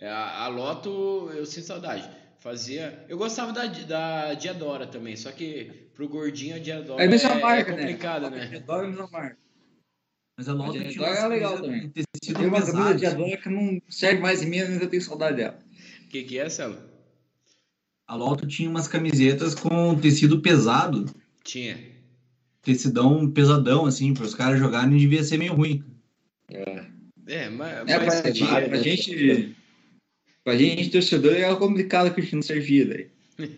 A, 0.00 0.44
a 0.44 0.48
Loto, 0.48 1.28
eu 1.34 1.44
sinto 1.44 1.66
saudade. 1.66 2.08
Fazia... 2.38 3.04
Eu 3.08 3.18
gostava 3.18 3.52
da, 3.52 3.66
da 3.66 4.34
Diadora 4.34 4.86
também, 4.86 5.16
só 5.16 5.32
que 5.32 5.90
pro 5.92 6.08
gordinho 6.08 6.54
a 6.54 6.60
Diadora 6.60 7.02
é, 7.02 7.06
é, 7.06 7.40
marca, 7.40 7.72
é 7.72 7.76
complicada, 7.76 8.30
né? 8.30 8.38
né? 8.38 8.46
Diadora 8.46 8.82
é 8.82 8.84
a 8.84 8.88
mesma 8.90 9.08
marca. 9.10 9.38
Mas 10.36 10.48
a 10.48 10.52
Loto 10.52 10.78
a 10.78 10.84
tinha 10.84 11.04
é 11.04 11.26
legal 11.26 11.60
também. 11.60 11.90
Tem 11.90 12.46
uma 12.46 12.62
camisa 12.64 12.94
Diadora 12.94 13.36
que 13.38 13.48
não 13.48 13.82
serve 13.88 14.20
mais 14.20 14.40
em 14.40 14.46
mim, 14.46 14.60
ainda 14.60 14.86
tenho 14.86 15.02
saudade 15.02 15.38
dela. 15.38 15.58
O 16.04 16.08
que, 16.08 16.22
que 16.22 16.38
é, 16.38 16.48
Celo? 16.48 16.78
A 18.06 18.14
Loto 18.14 18.46
tinha 18.46 18.70
umas 18.70 18.86
camisetas 18.86 19.56
com 19.56 19.98
tecido 19.98 20.40
pesado 20.40 21.04
tinha. 21.48 21.78
Tecidão 22.62 23.30
pesadão, 23.30 23.86
assim, 23.86 24.12
para 24.12 24.24
os 24.24 24.34
caras 24.34 24.58
jogarem 24.58 24.96
devia 24.96 25.24
ser 25.24 25.38
meio 25.38 25.54
ruim. 25.54 25.82
É, 26.52 26.84
é 27.26 27.48
mas. 27.48 27.88
É, 27.88 27.98
pra, 27.98 28.32
gente, 28.32 28.44
pra 28.44 28.82
gente. 28.82 29.56
Pra 30.44 30.56
gente, 30.56 30.90
torcedor, 30.90 31.32
é 31.34 31.54
complicado 31.56 32.14
que 32.14 32.20
a 32.20 32.24
gente 32.24 32.34
não 32.34 32.42
servia 32.42 32.86
daí. 32.86 33.06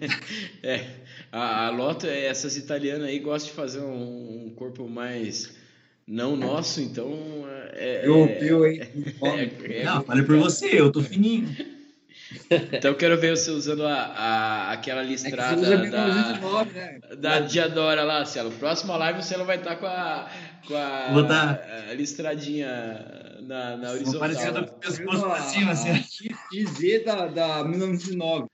é. 0.62 1.01
A, 1.32 1.66
a 1.66 1.70
Loto, 1.70 2.07
essas 2.07 2.57
italianas 2.57 3.09
aí 3.09 3.18
gostam 3.18 3.51
de 3.51 3.57
fazer 3.57 3.80
um, 3.80 4.47
um 4.47 4.51
corpo 4.51 4.88
mais 4.88 5.55
não 6.07 6.36
nosso, 6.36 6.80
então. 6.80 7.45
É, 7.72 8.03
eu, 8.05 8.26
eu, 8.26 8.66
hein? 8.66 8.80
É, 9.22 9.80
é, 9.80 9.84
não, 9.84 10.03
falei 10.03 10.24
por 10.24 10.36
você, 10.38 10.80
eu 10.80 10.91
tô 10.91 11.03
fininho. 11.03 11.49
Então 12.72 12.93
eu 12.93 12.97
quero 12.97 13.18
ver 13.18 13.37
você 13.37 13.51
usando 13.51 13.85
a, 13.87 13.95
a, 13.95 14.72
aquela 14.72 15.03
listrada 15.03 15.66
é 15.66 15.91
da, 15.91 16.09
19, 16.09 16.72
né? 16.72 17.01
da 17.18 17.41
Diadora 17.41 18.03
lá, 18.03 18.24
Cielo. 18.24 18.51
Próxima 18.53 18.97
live 18.97 19.22
você 19.22 19.37
vai 19.39 19.57
estar 19.57 19.70
tá 19.70 19.76
com 19.76 19.87
a, 19.87 20.31
com 20.66 20.76
a, 20.76 21.24
tá. 21.26 21.61
a 21.91 21.95
listradinha 21.95 23.37
na, 23.43 23.76
na 23.76 23.91
horizontal. 23.91 24.20
Parecendo 24.20 24.66
pescoço 24.74 25.22
pra 25.22 25.41
cima, 25.43 25.72
assim. 25.72 26.03
XZ 26.53 27.05
da, 27.05 27.26
da 27.26 27.64
1909. 27.64 28.49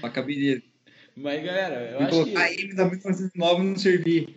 pra 0.00 0.10
cabine 0.10 0.62
Mas 1.14 1.44
galera, 1.44 1.90
eu 1.90 2.00
acho 2.00 2.24
que. 2.24 2.36
A 2.36 2.52
M 2.52 2.74
da 2.74 2.84
1909 2.86 3.62
não 3.62 3.76
servia. 3.76 4.28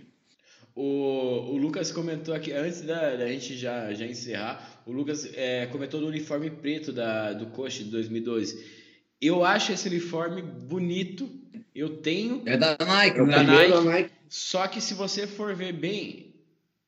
O, 0.76 1.52
o 1.52 1.58
Lucas 1.58 1.92
comentou 1.92 2.34
aqui, 2.34 2.54
antes 2.54 2.82
da, 2.82 3.16
da 3.18 3.28
gente 3.28 3.58
já, 3.58 3.94
já 3.94 4.06
encerrar, 4.06 4.79
o 4.90 4.92
Lucas 4.92 5.30
é, 5.36 5.68
comentou 5.68 6.00
do 6.00 6.08
uniforme 6.08 6.50
preto 6.50 6.92
da, 6.92 7.34
do 7.34 7.46
Coxa 7.48 7.84
de 7.84 7.90
2012. 7.92 8.64
Eu 9.22 9.44
acho 9.46 9.72
esse 9.72 9.88
uniforme 9.88 10.42
bonito. 10.42 11.30
Eu 11.76 11.98
tenho. 11.98 12.42
É 12.46 12.58
da 12.58 12.76
Nike, 12.86 13.18
Da 13.18 13.26
né? 13.26 13.44
Nike. 13.44 13.72
Da 13.72 13.82
Nike. 13.82 14.10
Só 14.28 14.68
que 14.68 14.82
se 14.82 14.94
você 14.94 15.28
for 15.28 15.54
ver 15.56 15.74
bem, 15.74 16.34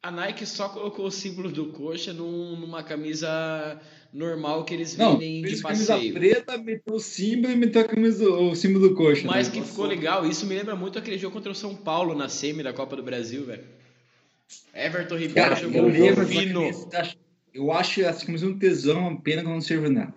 a 0.02 0.10
Nike 0.12 0.46
só 0.46 0.70
colocou 0.70 1.06
o 1.06 1.12
símbolo 1.12 1.52
do 1.52 1.68
Coxa 1.68 2.12
num- 2.14 2.56
numa 2.60 2.84
camisa 2.84 3.80
normal 4.14 4.66
que 4.66 4.74
eles 4.74 4.98
Não, 4.98 5.14
vendem 5.14 5.42
de 5.42 5.48
fez 5.50 5.62
camisa 5.62 5.94
passeio. 5.94 6.14
preta, 6.14 6.58
meteu 6.58 6.96
o 6.96 7.00
símbolo 7.00 7.54
e 7.54 7.56
meteu 7.56 7.82
a 7.82 7.86
camisa, 7.86 8.30
o 8.30 8.54
símbolo 8.56 8.90
do 8.90 8.96
coxa. 8.96 9.26
Mas 9.26 9.48
né? 9.48 9.54
que 9.54 9.62
ficou 9.62 9.86
legal, 9.86 10.26
isso 10.28 10.46
me 10.46 10.54
lembra 10.56 10.76
muito 10.76 11.00
aquele 11.00 11.18
jogo 11.18 11.34
contra 11.34 11.52
o 11.52 11.56
São 11.56 11.74
Paulo 11.76 12.14
na 12.14 12.28
semi 12.28 12.62
da 12.62 12.74
Copa 12.74 12.96
do 12.98 13.04
Brasil, 13.04 13.46
velho. 13.46 13.64
Everton 14.74 15.16
Ribeiro 15.18 15.56
jogou 15.56 15.86
um 15.86 16.26
fino. 16.26 16.60
camisa, 16.62 17.16
eu 17.54 17.72
acho 17.72 18.02
essa 18.02 18.26
camisa 18.26 18.48
um 18.48 18.58
tesão, 18.58 19.16
pena 19.18 19.42
que 19.42 19.48
eu 19.48 19.52
não 19.54 19.62
sirvo 19.62 19.90
nela. 19.90 20.14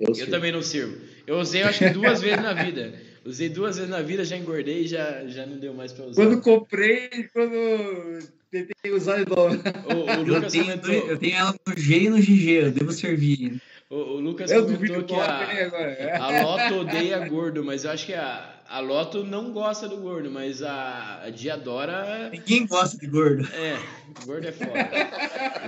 Eu, 0.00 0.08
Eu 0.08 0.14
sei. 0.14 0.26
também 0.26 0.50
não 0.52 0.62
sirvo. 0.62 0.96
Eu 1.26 1.36
usei 1.38 1.62
acho 1.62 1.78
que 1.78 1.90
duas 1.90 2.20
vezes 2.20 2.42
na 2.42 2.52
vida. 2.52 2.92
Usei 3.24 3.48
duas 3.48 3.76
vezes 3.76 3.88
na 3.88 4.02
vida, 4.02 4.24
já 4.24 4.36
engordei 4.36 4.82
e 4.82 4.88
já, 4.88 5.24
já 5.28 5.46
não 5.46 5.56
deu 5.56 5.72
mais 5.72 5.92
pra 5.92 6.06
usar. 6.06 6.20
Quando 6.24 6.40
comprei, 6.40 7.08
quando 7.32 8.18
tentei 8.50 8.90
usar 8.92 9.22
de 9.22 9.30
novo. 9.30 9.54
O, 9.86 9.94
o 9.94 10.10
Eu 10.10 10.22
Lucas 10.24 10.50
tenho, 10.52 10.64
comentou, 10.64 10.92
eu 11.08 11.16
tenho 11.18 11.36
ela 11.36 11.54
no 11.64 11.78
G 11.80 11.98
e 12.00 12.10
no 12.10 12.18
GG, 12.18 12.50
eu 12.50 12.70
devo 12.72 12.90
servir. 12.90 13.62
o, 13.88 13.94
o 13.94 14.20
Lucas 14.20 14.50
Eu 14.50 14.64
comentou 14.64 14.88
duvido 14.88 15.04
que 15.04 15.14
a, 15.14 15.66
agora. 15.66 16.16
a 16.18 16.42
Loto 16.42 16.74
odeia 16.80 17.28
gordo, 17.28 17.62
mas 17.62 17.84
eu 17.84 17.92
acho 17.92 18.06
que 18.06 18.12
a, 18.14 18.60
a 18.72 18.80
Loto 18.80 19.22
não 19.24 19.52
gosta 19.52 19.86
do 19.88 19.96
gordo, 19.98 20.30
mas 20.30 20.62
a, 20.62 21.22
a 21.24 21.30
Diadora 21.30 22.30
Ninguém 22.30 22.66
gosta 22.66 22.96
de 22.98 23.06
gordo. 23.06 23.46
é, 23.54 23.78
gordo 24.24 24.46
é 24.48 24.52
foda. 24.52 24.72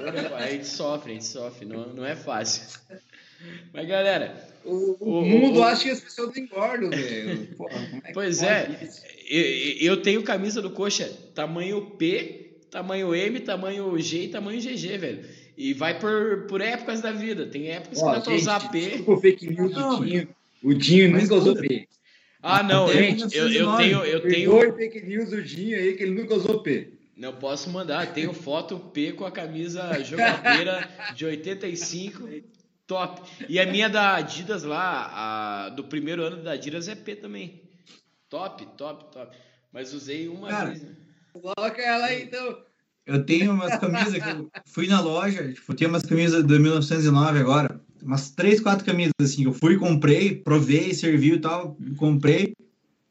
Gordo 0.00 0.18
é 0.18 0.22
foda. 0.22 0.36
A 0.36 0.50
gente 0.50 0.66
sofre, 0.66 1.11
a 1.12 1.14
gente 1.14 1.26
sofre, 1.26 1.66
não, 1.66 1.92
não 1.92 2.05
é 2.07 2.16
fácil. 2.16 2.78
Mas 3.72 3.86
galera, 3.86 4.34
O, 4.64 4.96
O- 4.98 5.18
o 5.20 5.24
mundo 5.26 5.59
o- 5.61 5.64
acha 5.64 5.82
que 5.84 5.90
as 5.90 6.00
pessoas 6.00 6.34
não 6.34 6.42
engordam, 6.42 6.90
velho. 6.90 7.48
É 8.02 8.07
que 8.09 8.12
Pois 8.14 8.42
é. 8.42 8.88
eu, 9.28 9.92
eu 9.92 10.02
tenho 10.02 10.22
camisa 10.22 10.62
do 10.62 10.70
coxa 10.70 11.07
tamanho 11.34 11.90
P, 11.98 12.57
tamanho 12.70 13.14
M, 13.14 13.40
tamanho 13.40 13.98
G 14.00 14.24
e 14.24 14.28
tamanho 14.28 14.61
GG, 14.61 14.96
velho. 14.98 15.24
E 15.59 15.72
vai 15.74 15.98
por, 16.00 16.46
por 16.48 16.61
épocas 16.61 17.00
da 17.02 17.12
vida. 17.12 17.46
Tem 17.46 17.68
épocas 17.70 17.98
que 17.98 18.05
Ó, 18.05 18.12
dá 18.12 18.20
pra 18.20 18.32
usar 18.34 18.70
P. 18.72 18.80
desculpa 18.80 19.12
o 19.12 19.20
fake 19.20 19.46
news 19.50 19.72
Não, 19.72 19.98
do 20.00 20.07
Dinho. 20.07 20.28
O 20.62 20.74
Dinho 20.74 21.11
nunca 21.12 21.34
usou. 21.34 21.55
P. 21.55 21.86
Ah, 22.47 22.62
não, 22.62 22.86
eu, 22.88 22.99
Gente, 22.99 23.34
eu, 23.34 23.51
eu 23.51 23.76
tenho, 23.78 24.05
eu 24.05 24.20
tenho, 24.20 24.59
Perdoe 24.59 24.76
fake 24.76 25.07
news 25.07 25.30
do 25.30 25.42
Dinho 25.42 25.78
aí, 25.78 25.95
que 25.97 26.03
ele 26.03 26.20
nunca 26.20 26.34
usou 26.34 26.62
P. 26.62 26.92
não 27.16 27.32
posso 27.32 27.70
mandar, 27.70 28.12
tenho 28.12 28.34
foto 28.34 28.78
P 28.78 29.12
com 29.12 29.24
a 29.24 29.30
camisa 29.30 29.99
jogadeira 30.05 30.86
de 31.14 31.24
85, 31.24 32.28
top. 32.86 33.22
E 33.49 33.59
a 33.59 33.64
minha 33.64 33.88
da 33.88 34.16
Adidas 34.16 34.62
lá, 34.62 35.11
a, 35.14 35.68
do 35.70 35.84
primeiro 35.84 36.22
ano 36.22 36.42
da 36.42 36.53
Adidas 36.53 36.86
é 36.86 36.95
P 36.95 37.16
também. 37.16 37.62
Top, 38.28 38.66
top, 38.76 39.11
top. 39.11 39.34
Mas 39.72 39.95
usei 39.95 40.28
uma 40.28 40.49
Cara, 40.49 40.68
vez, 40.68 40.82
né? 40.82 40.90
Coloca 41.32 41.80
ela 41.80 42.05
aí, 42.05 42.24
então. 42.24 42.59
Eu 43.07 43.24
tenho 43.24 43.53
umas 43.53 43.78
camisas 43.78 44.22
que 44.22 44.28
eu 44.28 44.51
fui 44.66 44.86
na 44.86 45.01
loja, 45.01 45.51
tipo, 45.51 45.72
eu 45.72 45.76
tenho 45.76 45.88
umas 45.88 46.03
camisas 46.03 46.45
de 46.45 46.59
1909 46.59 47.38
agora, 47.38 47.80
umas 48.05 48.30
três, 48.30 48.61
quatro 48.61 48.84
camisas 48.84 49.12
assim, 49.20 49.44
eu 49.44 49.52
fui, 49.52 49.76
comprei, 49.76 50.36
provei, 50.36 50.92
serviu 50.94 51.36
e 51.36 51.40
tal, 51.40 51.76
comprei, 51.96 52.55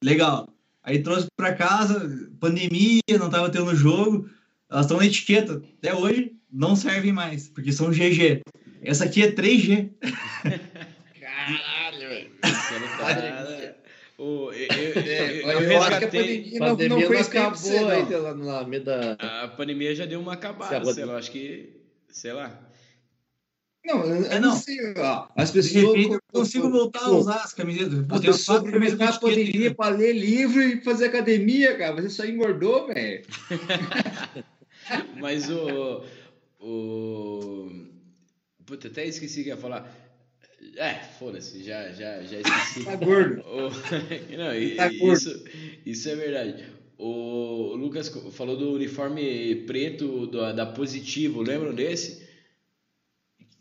legal. 0.01 0.47
Aí 0.83 1.01
trouxe 1.01 1.27
pra 1.35 1.53
casa, 1.53 2.29
pandemia, 2.39 3.01
não 3.19 3.29
tava 3.29 3.49
tendo 3.49 3.75
jogo, 3.75 4.29
elas 4.69 4.85
estão 4.85 4.97
na 4.97 5.05
etiqueta, 5.05 5.61
até 5.79 5.95
hoje 5.95 6.33
não 6.51 6.75
servem 6.75 7.11
mais, 7.11 7.47
porque 7.47 7.71
são 7.71 7.89
GG. 7.89 8.41
Essa 8.81 9.05
aqui 9.05 9.23
é 9.23 9.31
3G. 9.31 9.89
Caralho, 11.19 12.09
velho. 12.09 12.31
Cara, 12.97 13.77
o, 14.17 14.51
eu, 14.51 14.67
eu, 14.67 15.01
É, 15.01 15.41
eu, 15.41 15.49
eu 15.49 15.71
eu 15.71 15.81
acho 15.81 15.99
que 15.99 16.05
a 16.05 16.09
pandemia 16.09 16.59
não, 16.59 16.67
Pandemia 16.77 17.09
não 17.09 17.19
acabou 17.19 18.21
lá 18.21 18.33
na 18.33 18.67
meda. 18.67 19.17
A 19.19 19.47
pandemia 19.47 19.95
já 19.95 20.05
deu 20.05 20.19
uma 20.19 20.33
acabada, 20.33 20.93
sei 20.93 21.05
lá, 21.05 21.17
acho 21.17 21.31
que. 21.31 21.69
Sei 22.09 22.31
lá. 22.31 22.72
Não, 23.85 24.03
eu, 24.05 24.25
É, 24.25 24.39
não. 24.39 24.49
não. 24.51 24.55
sei. 24.57 24.77
Ó, 24.97 25.27
as 25.35 25.51
pessoas. 25.51 26.05
eu 26.05 26.19
consigo 26.31 26.69
voltar 26.69 27.01
a 27.01 27.11
usar 27.11 27.35
as 27.43 27.53
camisetas. 27.53 28.05
Pô, 28.07 28.19
pessoas 28.19 28.59
com 28.61 28.67
aproveitar 28.67 29.09
a 29.09 29.19
pandemia 29.19 29.67
aqui. 29.67 29.75
pra 29.75 29.89
ler 29.89 30.13
livro 30.13 30.61
e 30.61 30.81
fazer 30.81 31.05
academia, 31.07 31.75
cara. 31.77 32.01
Você 32.01 32.09
só 32.09 32.25
engordou, 32.25 32.87
velho. 32.87 33.23
Mas 35.19 35.49
o. 35.49 36.03
O. 36.59 37.71
Puta, 38.65 38.87
até 38.87 39.05
esqueci 39.05 39.41
o 39.41 39.43
que 39.43 39.49
ia 39.49 39.57
falar. 39.57 39.91
É, 40.77 40.93
foda-se, 41.19 41.61
já, 41.61 41.91
já, 41.91 42.23
já 42.23 42.39
esqueci. 42.39 42.85
Tá 42.85 42.95
gordo. 42.95 43.43
Não, 44.31 44.75
Tá 44.77 44.87
e 44.91 44.97
gordo. 44.97 45.13
isso, 45.17 45.43
isso 45.85 46.09
é 46.09 46.15
verdade. 46.15 46.63
O 46.97 47.75
Lucas 47.75 48.07
falou 48.31 48.55
do 48.55 48.71
uniforme 48.73 49.55
preto 49.67 50.27
da, 50.27 50.53
da 50.53 50.65
Positivo, 50.65 51.41
lembram 51.41 51.73
desse? 51.75 52.22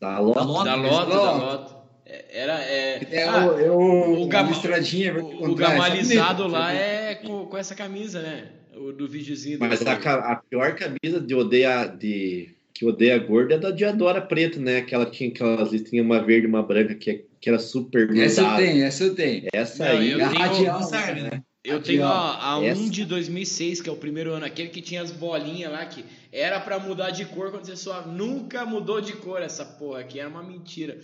Tá. 0.03 0.15
Da 0.15 0.19
Loto, 0.21 0.65
da 0.65 0.77
né? 0.77 0.89
Loto, 0.91 1.11
da 1.11 1.33
Loto. 1.33 1.77
É, 2.05 2.25
Era. 2.33 2.61
É, 2.61 3.07
É 3.09 3.23
ah, 3.29 3.47
o, 3.47 3.59
é 3.61 3.71
o, 3.71 4.23
o 4.23 4.27
gama- 4.27 4.51
o, 4.51 4.53
o 4.53 4.57
sabe? 4.57 5.55
gamalizado 5.55 6.49
lá 6.49 6.73
é 6.75 7.15
com, 7.15 7.47
com 7.47 7.57
essa 7.57 7.77
camisa, 7.77 8.21
né? 8.21 8.47
O 8.75 8.91
do 8.91 9.07
videozinho. 9.07 9.61
do- 9.61 9.65
Mas 9.65 9.81
a, 9.87 9.93
a 9.95 10.37
pior 10.37 10.75
camisa 10.75 11.21
de 11.21 11.35
odeia 11.37 11.87
de 11.87 12.49
que 12.75 12.85
odeia 12.85 13.17
gordo 13.17 13.55
é 13.55 13.59
da 13.59 13.71
Diadora 13.71 14.21
preta, 14.21 14.59
né? 14.59 14.79
Aquela 14.79 15.07
que 15.07 15.13
tinha 15.19 15.31
aquelas 15.31 15.71
listrinhas 15.71 16.05
uma 16.05 16.19
verde 16.21 16.47
e 16.47 16.51
uma 16.51 16.65
branca 16.65 16.97
que, 16.97 17.25
que 17.41 17.49
era 17.49 17.61
super 17.61 18.11
Essa 18.17 18.41
eu 18.43 18.57
tenho, 18.57 18.85
essa 18.85 19.05
eu 19.05 19.15
tenho. 19.15 19.47
Essa 19.53 19.85
Não, 19.85 19.93
aí. 19.99 20.11
eu 20.11 20.19
É 20.21 20.25
a 20.25 20.29
tenho- 20.31 20.41
radial, 20.43 20.81
Não 20.81 20.87
serve, 20.89 21.21
né? 21.23 21.43
Eu 21.65 21.77
Aqui, 21.77 21.87
tenho 21.87 22.03
ó, 22.03 22.07
a, 22.07 22.45
a 22.53 22.59
1 22.59 22.65
essa. 22.65 22.91
de 22.91 23.05
2006, 23.05 23.81
que 23.81 23.89
é 23.89 23.93
o 23.93 23.97
primeiro 23.97 24.33
ano, 24.33 24.45
aquele 24.45 24.69
que 24.69 24.83
tinha 24.83 25.01
as 25.01 25.13
bolinhas 25.13 25.71
lá, 25.71 25.87
que 25.87 26.05
era 26.33 26.59
pra 26.61 26.79
mudar 26.79 27.11
de 27.11 27.25
cor 27.27 27.51
quando 27.53 27.65
você 27.65 27.77
suava. 27.77 28.11
Nunca 28.11 28.65
mudou 28.67 29.01
de 29.01 29.13
cor 29.13 29.41
essa 29.41 29.65
porra 29.65 30.01
aqui, 30.01 30.19
era 30.19 30.29
uma 30.29 30.43
mentira. 30.43 30.99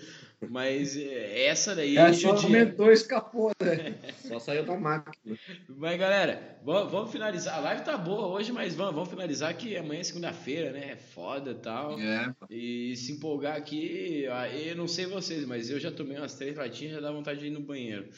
Mas 0.51 0.97
é, 0.97 1.47
essa 1.47 1.75
daí 1.75 1.97
É, 1.97 2.13
só 2.13 2.31
aumentou 2.31 2.91
e 2.91 2.93
escapou, 2.95 3.51
né? 3.61 3.95
Só 4.23 4.39
saiu 4.39 4.65
da 4.65 4.77
máquina. 4.77 5.37
Mas 5.69 5.99
galera, 5.99 6.59
vamos, 6.65 6.93
vamos 6.93 7.11
finalizar. 7.11 7.57
A 7.57 7.61
live 7.61 7.83
tá 7.83 7.97
boa 7.97 8.27
hoje, 8.29 8.53
mas 8.53 8.73
vamos, 8.75 8.95
vamos 8.95 9.09
finalizar 9.11 9.53
que 9.57 9.77
amanhã 9.77 10.01
é 10.01 10.05
segunda-feira, 10.05 10.71
né? 10.71 10.91
É 10.93 10.97
foda 10.97 11.51
e 11.51 11.55
tal. 11.57 11.99
É, 11.99 12.33
E 12.51 12.95
se 12.97 13.13
empolgar 13.13 13.57
aqui, 13.57 14.27
eu 14.67 14.77
não 14.77 14.87
sei 14.87 15.07
vocês, 15.07 15.45
mas 15.45 15.71
eu 15.71 15.81
já 15.81 15.91
tomei 15.91 16.17
umas 16.17 16.35
três 16.35 16.57
latinhas 16.57 16.93
e 16.93 16.95
já 16.97 17.01
dá 17.01 17.11
vontade 17.11 17.41
de 17.41 17.47
ir 17.47 17.51
no 17.51 17.61
banheiro. 17.61 18.09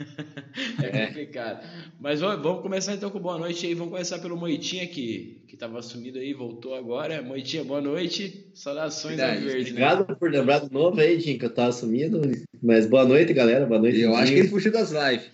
é 0.82 1.06
complicado. 1.06 1.66
Mas 2.00 2.20
vamos, 2.20 2.42
vamos 2.42 2.62
começar 2.62 2.94
então 2.94 3.10
com 3.10 3.18
boa 3.18 3.38
noite 3.38 3.66
aí. 3.66 3.74
Vamos 3.74 3.92
começar 3.92 4.18
pelo 4.18 4.36
Moitinha, 4.36 4.86
que, 4.86 5.42
que 5.46 5.56
tava 5.56 5.82
sumido 5.82 6.18
aí, 6.18 6.32
voltou 6.32 6.74
agora. 6.74 7.22
Moitinha, 7.22 7.64
boa 7.64 7.80
noite. 7.80 8.46
Saudações 8.54 9.18
ao 9.20 9.26
Verdade. 9.26 9.46
verde. 9.46 9.72
Né? 9.72 9.86
Obrigado 9.86 10.16
por 10.16 10.30
lembrar 10.30 10.58
do 10.60 10.72
novo 10.72 11.00
aí, 11.00 11.20
Jim, 11.20 11.38
que 11.38 11.44
eu 11.44 11.54
tava 11.54 11.72
sumido. 11.72 12.20
Mas 12.62 12.86
boa 12.86 13.04
noite, 13.04 13.32
galera. 13.32 13.66
Boa 13.66 13.80
noite. 13.80 14.00
Eu 14.00 14.14
acho 14.14 14.32
que 14.32 14.38
ele 14.38 14.48
fugiu 14.48 14.72
das 14.72 14.90
lives. 14.90 15.30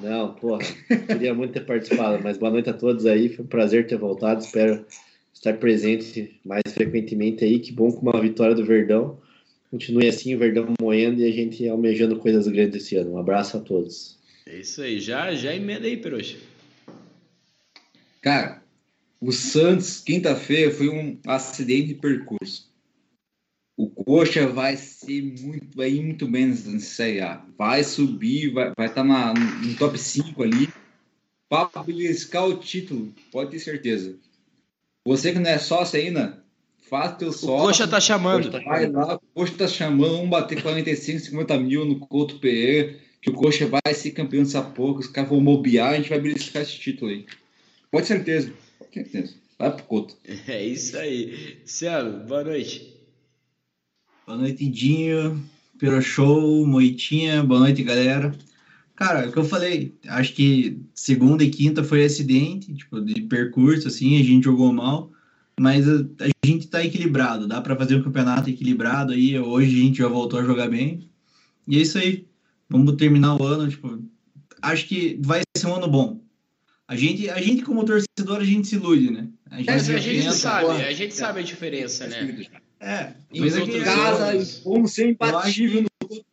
Não, 0.00 0.34
porra. 0.34 0.60
Queria 1.06 1.34
muito 1.34 1.52
ter 1.52 1.66
participado, 1.66 2.22
mas 2.22 2.38
boa 2.38 2.50
noite 2.50 2.70
a 2.70 2.74
todos 2.74 3.04
aí. 3.06 3.28
Foi 3.28 3.44
um 3.44 3.48
prazer 3.48 3.86
ter 3.86 3.96
voltado. 3.96 4.40
Espero 4.40 4.84
estar 5.34 5.54
presente 5.58 6.40
mais 6.44 6.62
frequentemente 6.72 7.44
aí. 7.44 7.58
Que 7.58 7.72
bom 7.72 7.92
com 7.92 8.08
uma 8.08 8.20
vitória 8.20 8.54
do 8.54 8.64
Verdão. 8.64 9.18
Continue 9.72 10.06
assim, 10.06 10.34
o 10.34 10.38
Verdão 10.38 10.74
moendo 10.78 11.22
e 11.22 11.24
a 11.26 11.32
gente 11.32 11.66
almejando 11.66 12.18
coisas 12.18 12.46
grandes 12.46 12.84
esse 12.84 12.94
ano. 12.96 13.12
Um 13.12 13.18
abraço 13.18 13.56
a 13.56 13.60
todos. 13.60 14.18
É 14.44 14.58
isso 14.58 14.82
aí. 14.82 15.00
Já, 15.00 15.34
já 15.34 15.54
emenda 15.54 15.86
aí, 15.86 15.96
Peruxa. 15.96 16.36
Cara, 18.20 18.62
o 19.18 19.32
Santos, 19.32 19.98
quinta-feira, 20.00 20.70
foi 20.70 20.90
um 20.90 21.18
acidente 21.26 21.88
de 21.88 21.94
percurso. 21.94 22.70
O 23.74 23.88
Coxa 23.88 24.46
vai 24.46 24.76
ser 24.76 25.22
muito, 25.22 25.74
vai 25.74 25.90
ir 25.90 26.02
muito 26.02 26.28
bem 26.28 26.48
nessa 26.48 26.78
Série 26.78 27.22
A. 27.22 27.42
Vai 27.56 27.82
subir, 27.82 28.52
vai 28.52 28.68
estar 28.68 28.74
vai 28.76 28.92
tá 28.92 29.02
na- 29.02 29.32
no 29.32 29.74
top 29.78 29.98
5 29.98 30.42
ali. 30.42 30.68
Para 31.48 31.82
beliscar 31.82 32.46
o 32.46 32.58
título, 32.58 33.10
pode 33.30 33.52
ter 33.52 33.58
certeza. 33.58 34.18
Você 35.02 35.32
que 35.32 35.38
não 35.38 35.50
é 35.50 35.58
sócio 35.58 35.98
ainda, 35.98 36.41
faz 36.92 37.16
teu 37.16 37.28
O 37.28 37.32
sócio. 37.32 37.66
Coxa 37.66 37.88
tá 37.88 37.98
chamando. 37.98 38.50
Coxa 38.50 38.60
tá- 38.62 38.68
Vai 38.70 38.90
lá, 38.90 39.14
o 39.14 39.20
Coxa 39.34 39.54
tá 39.56 39.66
chamando, 39.66 40.12
vamos 40.16 40.28
bater 40.28 40.62
45, 40.62 41.20
50 41.20 41.58
mil 41.58 41.86
no 41.86 41.98
Couto 41.98 42.38
Pereira, 42.38 42.94
que 43.22 43.30
o 43.30 43.32
Coxa 43.32 43.66
vai 43.66 43.94
ser 43.94 44.10
campeão 44.10 44.42
dessa 44.42 44.60
porra, 44.60 45.00
os 45.00 45.06
caras 45.06 45.30
vão 45.30 45.40
mobiar, 45.40 45.94
a 45.94 45.96
gente 45.96 46.10
vai 46.10 46.20
beliscar 46.20 46.60
esse 46.60 46.78
título 46.78 47.10
aí. 47.10 47.24
Pode 47.90 48.06
ter 48.06 48.14
certeza, 48.16 48.52
pode 48.78 48.92
certeza. 48.92 49.34
Vai 49.58 49.74
pro 49.74 49.84
Couto. 49.84 50.16
É 50.46 50.62
isso 50.62 50.98
aí. 50.98 51.56
Cielo, 51.64 52.26
boa 52.26 52.44
noite. 52.44 52.92
Boa 54.26 54.36
noite, 54.36 54.68
Dinho, 54.68 55.42
Show, 56.02 56.66
Moitinha, 56.66 57.42
boa 57.42 57.60
noite, 57.60 57.82
galera. 57.82 58.36
Cara, 58.94 59.24
é 59.24 59.28
o 59.28 59.32
que 59.32 59.38
eu 59.38 59.44
falei, 59.44 59.94
acho 60.06 60.34
que 60.34 60.78
segunda 60.94 61.42
e 61.42 61.50
quinta 61.50 61.82
foi 61.82 62.04
acidente, 62.04 62.72
tipo, 62.74 63.00
de 63.00 63.22
percurso, 63.22 63.88
assim, 63.88 64.20
a 64.20 64.22
gente 64.22 64.44
jogou 64.44 64.72
mal. 64.72 65.10
Mas 65.62 65.88
a, 65.88 66.04
a 66.18 66.46
gente 66.46 66.66
tá 66.66 66.84
equilibrado, 66.84 67.46
dá 67.46 67.60
para 67.60 67.76
fazer 67.76 67.94
um 67.94 68.02
campeonato 68.02 68.50
equilibrado 68.50 69.12
aí. 69.12 69.38
Hoje 69.38 69.80
a 69.80 69.84
gente 69.84 69.98
já 69.98 70.08
voltou 70.08 70.40
a 70.40 70.44
jogar 70.44 70.68
bem. 70.68 71.08
E 71.68 71.78
é 71.78 71.80
isso 71.80 71.98
aí. 71.98 72.26
Vamos 72.68 72.96
terminar 72.96 73.40
o 73.40 73.46
ano, 73.46 73.70
tipo, 73.70 74.02
acho 74.60 74.88
que 74.88 75.20
vai 75.22 75.42
ser 75.56 75.68
um 75.68 75.76
ano 75.76 75.86
bom. 75.86 76.20
A 76.88 76.96
gente, 76.96 77.30
a 77.30 77.40
gente 77.40 77.62
como 77.62 77.84
torcedor, 77.84 78.40
a 78.40 78.44
gente 78.44 78.66
se 78.66 78.74
ilude, 78.74 79.12
né? 79.12 79.28
A 79.48 79.58
gente, 79.58 79.70
é, 79.70 79.74
a 79.74 79.98
gente 79.98 80.24
pensa, 80.24 80.32
sabe, 80.32 80.66
porra, 80.66 80.84
a 80.84 80.92
gente 80.92 81.14
sabe 81.14 81.40
a 81.40 81.42
diferença, 81.44 82.08
né? 82.08 82.46
É, 82.80 83.12
mas 83.38 83.56
aqui 83.56 83.76
em 83.76 83.82
casa, 83.84 84.60
como 84.64 84.88
ser 84.88 85.10
imbatível 85.10 85.82
no 85.82 85.88
outro 86.00 86.26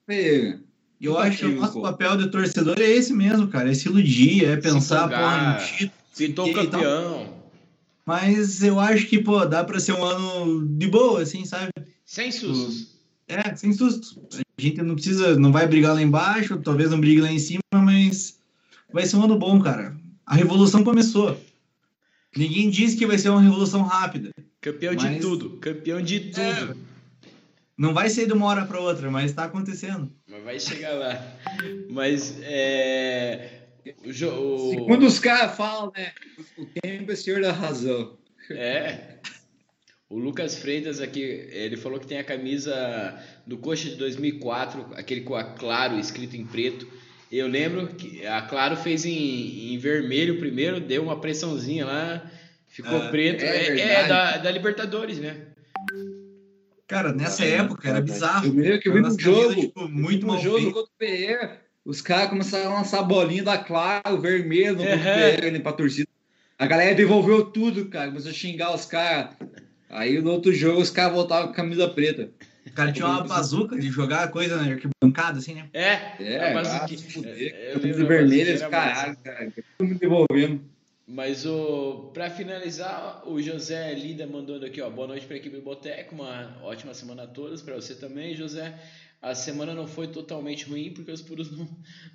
eu 0.99 1.17
acho 1.19 1.37
que 1.37 1.45
o 1.45 1.55
nosso 1.55 1.79
papel 1.81 2.17
de 2.17 2.31
torcedor 2.31 2.77
é 2.79 2.89
esse 2.89 3.13
mesmo, 3.13 3.47
cara. 3.47 3.69
É 3.69 3.73
se 3.73 3.87
iludir, 3.87 4.45
é 4.45 4.57
pensar, 4.57 5.07
porra, 5.07 5.53
no 5.53 5.65
título. 5.65 5.91
Pintou 6.17 6.51
campeão. 6.51 7.38
Mas 8.05 8.63
eu 8.63 8.79
acho 8.79 9.05
que, 9.07 9.21
pô, 9.21 9.45
dá 9.45 9.63
pra 9.63 9.79
ser 9.79 9.93
um 9.93 10.03
ano 10.03 10.65
de 10.65 10.87
boa, 10.87 11.21
assim, 11.21 11.45
sabe? 11.45 11.71
Sem 12.05 12.31
sustos. 12.31 12.97
É, 13.27 13.55
sem 13.55 13.71
sustos. 13.71 14.17
A 14.33 14.61
gente 14.61 14.81
não 14.81 14.95
precisa, 14.95 15.37
não 15.37 15.51
vai 15.51 15.67
brigar 15.67 15.93
lá 15.93 16.01
embaixo, 16.01 16.57
talvez 16.57 16.89
não 16.89 16.99
brigue 16.99 17.21
lá 17.21 17.31
em 17.31 17.37
cima, 17.37 17.61
mas 17.73 18.39
vai 18.91 19.05
ser 19.05 19.17
um 19.17 19.23
ano 19.23 19.37
bom, 19.37 19.61
cara. 19.61 19.95
A 20.25 20.35
revolução 20.35 20.83
começou. 20.83 21.39
Ninguém 22.35 22.69
disse 22.69 22.97
que 22.97 23.05
vai 23.05 23.17
ser 23.17 23.29
uma 23.29 23.41
revolução 23.41 23.83
rápida. 23.83 24.31
Campeão 24.59 24.93
mas... 24.95 25.03
de 25.03 25.19
tudo, 25.19 25.57
campeão 25.57 26.01
de 26.01 26.19
tudo. 26.31 26.41
É, 26.41 26.75
não 27.77 27.93
vai 27.93 28.09
ser 28.09 28.27
de 28.27 28.33
uma 28.33 28.45
hora 28.45 28.65
para 28.65 28.79
outra, 28.79 29.09
mas 29.09 29.31
está 29.31 29.45
acontecendo. 29.45 30.11
Mas 30.27 30.43
vai 30.43 30.59
chegar 30.59 30.93
lá. 30.95 31.23
Mas 31.89 32.37
é. 32.41 33.58
O. 34.05 34.71
Segundo 34.71 35.05
os 35.05 35.19
caras 35.19 35.55
falam, 35.55 35.91
né? 35.95 36.11
O 36.57 36.65
tempo 36.81 37.11
é 37.11 37.15
senhor 37.15 37.41
da 37.41 37.51
razão. 37.51 38.17
É. 38.51 39.19
O 40.09 40.17
Lucas 40.17 40.57
Freitas 40.57 40.99
aqui, 40.99 41.21
ele 41.21 41.77
falou 41.77 41.99
que 41.99 42.07
tem 42.07 42.17
a 42.17 42.23
camisa 42.23 43.23
do 43.45 43.57
Coxa 43.57 43.89
de 43.89 43.95
2004, 43.95 44.87
aquele 44.95 45.21
com 45.21 45.35
a 45.35 45.43
Claro 45.43 45.99
escrito 45.99 46.35
em 46.35 46.45
preto. 46.45 46.87
Eu 47.31 47.47
lembro 47.47 47.87
que 47.89 48.25
a 48.25 48.41
Claro 48.41 48.75
fez 48.75 49.05
em, 49.05 49.73
em 49.73 49.77
vermelho 49.77 50.39
primeiro, 50.39 50.79
deu 50.79 51.03
uma 51.03 51.21
pressãozinha 51.21 51.85
lá, 51.85 52.31
ficou 52.67 52.97
ah, 52.97 53.09
preto. 53.09 53.43
É, 53.43 53.67
é, 53.67 53.79
é 53.79 54.07
da, 54.07 54.37
da, 54.37 54.49
Libertadores, 54.49 55.19
né? 55.19 55.45
Cara, 56.87 57.13
nessa 57.13 57.45
é, 57.45 57.51
época 57.51 57.87
era 57.87 58.01
bizarro. 58.01 58.47
Eu 58.63 58.79
que 58.79 58.89
eu 58.89 58.93
vi 58.93 59.01
no 59.01 59.19
jogo, 59.19 59.61
tipo, 59.61 59.87
muito 59.87 60.25
no 60.25 60.39
jogo 60.39 60.57
feito. 60.57 60.73
contra 60.73 60.91
o 60.91 60.97
PR, 60.97 61.57
os 61.85 62.01
caras 62.01 62.29
começaram 62.29 62.71
a 62.71 62.79
lançar 62.79 62.99
a 62.99 63.03
bolinha 63.03 63.43
da 63.43 63.57
Claro, 63.57 64.19
vermelho, 64.19 64.75
no 64.75 64.83
uhum. 64.83 64.87
PR, 64.87 65.61
pra 65.61 65.73
torcida. 65.73 66.07
A 66.57 66.65
galera 66.65 66.93
devolveu 66.93 67.45
tudo, 67.45 67.87
cara, 67.87 68.07
começou 68.07 68.31
a 68.31 68.33
xingar 68.33 68.73
os 68.73 68.85
caras. 68.85 69.35
Aí 69.89 70.21
no 70.21 70.31
outro 70.31 70.53
jogo 70.53 70.81
os 70.81 70.89
caras 70.89 71.13
voltavam 71.13 71.47
com 71.47 71.53
camisa 71.53 71.87
preta. 71.87 72.29
O 72.65 72.71
cara 72.71 72.91
tinha 72.91 73.07
uma 73.07 73.23
bazuca 73.23 73.77
de 73.77 73.89
jogar 73.89 74.29
coisa 74.29 74.57
na 74.57 74.71
arquibancada, 74.73 75.39
assim, 75.39 75.55
né? 75.55 75.69
É, 75.73 76.11
é, 76.19 76.51
a 76.51 76.53
bazuca. 76.53 76.85
É, 77.25 77.71
camisa 77.73 78.05
vermelha, 78.05 78.51
esse 78.51 78.67
caralho, 78.67 79.17
cara. 79.23 79.51
Mundo 79.79 79.95
devolvendo. 79.95 80.61
Mas 81.07 81.43
o 81.43 82.11
para 82.13 82.29
finalizar, 82.29 83.23
o 83.27 83.41
José 83.41 83.95
Lida 83.95 84.27
mandando 84.27 84.67
aqui, 84.67 84.79
ó, 84.79 84.91
boa 84.91 85.07
noite 85.07 85.25
para 85.25 85.35
a 85.35 85.39
equipe 85.39 85.59
Boteco, 85.59 86.13
uma 86.13 86.55
ótima 86.61 86.93
semana 86.93 87.23
a 87.23 87.27
todos, 87.27 87.63
para 87.63 87.73
você 87.73 87.95
também, 87.95 88.35
José. 88.35 88.77
A 89.21 89.35
semana 89.35 89.73
não 89.73 89.85
foi 89.85 90.07
totalmente 90.07 90.65
ruim 90.65 90.93
porque 90.93 91.11
os 91.11 91.21
puros 91.21 91.51
não, 91.51 91.67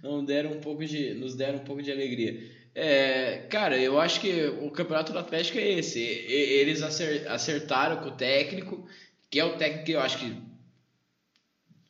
não 0.03 0.25
deram 0.25 0.53
um 0.53 0.61
pouco 0.61 0.85
de 0.85 1.15
nos 1.15 1.35
deram 1.35 1.59
um 1.59 1.65
pouco 1.65 1.83
de 1.83 1.93
alegria. 1.93 2.41
É, 2.75 3.47
cara, 3.51 3.79
eu 3.79 4.01
acho 4.01 4.21
que 4.21 4.47
o 4.63 4.71
campeonato 4.71 5.13
do 5.13 5.19
Atlético 5.19 5.59
é 5.59 5.73
esse. 5.73 6.01
Eles 6.01 6.83
acertaram 6.83 7.99
com 8.03 8.09
o 8.09 8.17
técnico, 8.17 8.87
que 9.31 9.39
é 9.39 9.45
o 9.45 9.57
técnico 9.57 9.85
que 9.85 9.93
eu 9.93 10.01
acho 10.01 10.19
que 10.19 10.35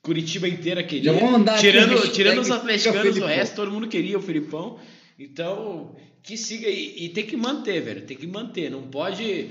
Curitiba 0.04 0.46
inteira 0.46 0.84
queria. 0.84 1.12
tirando 1.58 2.12
tirando 2.12 2.40
os 2.40 2.50
atleticanos, 2.50 3.16
o 3.16 3.24
resto 3.24 3.56
todo 3.56 3.70
mundo 3.70 3.88
queria 3.88 4.18
o 4.18 4.22
Filipão. 4.22 4.78
Então, 5.18 5.96
que 6.22 6.36
siga 6.36 6.68
e, 6.68 7.06
e, 7.06 7.08
tem 7.08 7.24
que 7.24 7.36
manter, 7.36 7.80
velho. 7.80 8.02
Tem 8.02 8.16
que 8.16 8.26
manter. 8.26 8.70
Não 8.70 8.82
pode 8.82 9.48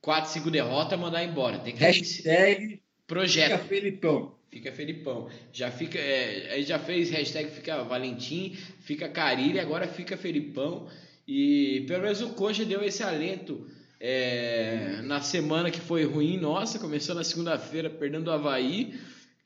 4, 0.00 0.32
5 0.32 0.50
derrotas 0.50 0.98
mandar 0.98 1.22
embora. 1.22 1.58
Tem 1.58 1.74
que 1.74 1.80
hashtag 1.80 2.80
projeto. 3.06 3.52
Fica 3.52 3.64
Felipão. 3.64 4.33
Fica 4.54 4.70
Felipão. 4.70 5.28
Já 5.52 5.68
fica, 5.68 5.98
é, 5.98 6.62
já 6.62 6.78
fez 6.78 7.10
hashtag 7.10 7.50
fica 7.50 7.82
Valentim, 7.82 8.56
fica 8.82 9.08
Carilha, 9.08 9.60
agora 9.60 9.88
fica 9.88 10.16
Felipão. 10.16 10.88
E 11.26 11.84
pelo 11.88 12.04
menos 12.04 12.20
o 12.20 12.34
Coxa 12.34 12.64
deu 12.64 12.80
esse 12.80 13.02
alento 13.02 13.66
é, 13.98 15.00
na 15.02 15.20
semana 15.20 15.72
que 15.72 15.80
foi 15.80 16.04
ruim, 16.04 16.38
nossa, 16.38 16.78
começou 16.78 17.16
na 17.16 17.24
segunda-feira 17.24 17.90
perdendo 17.90 18.28
o 18.28 18.30
Havaí, 18.30 18.94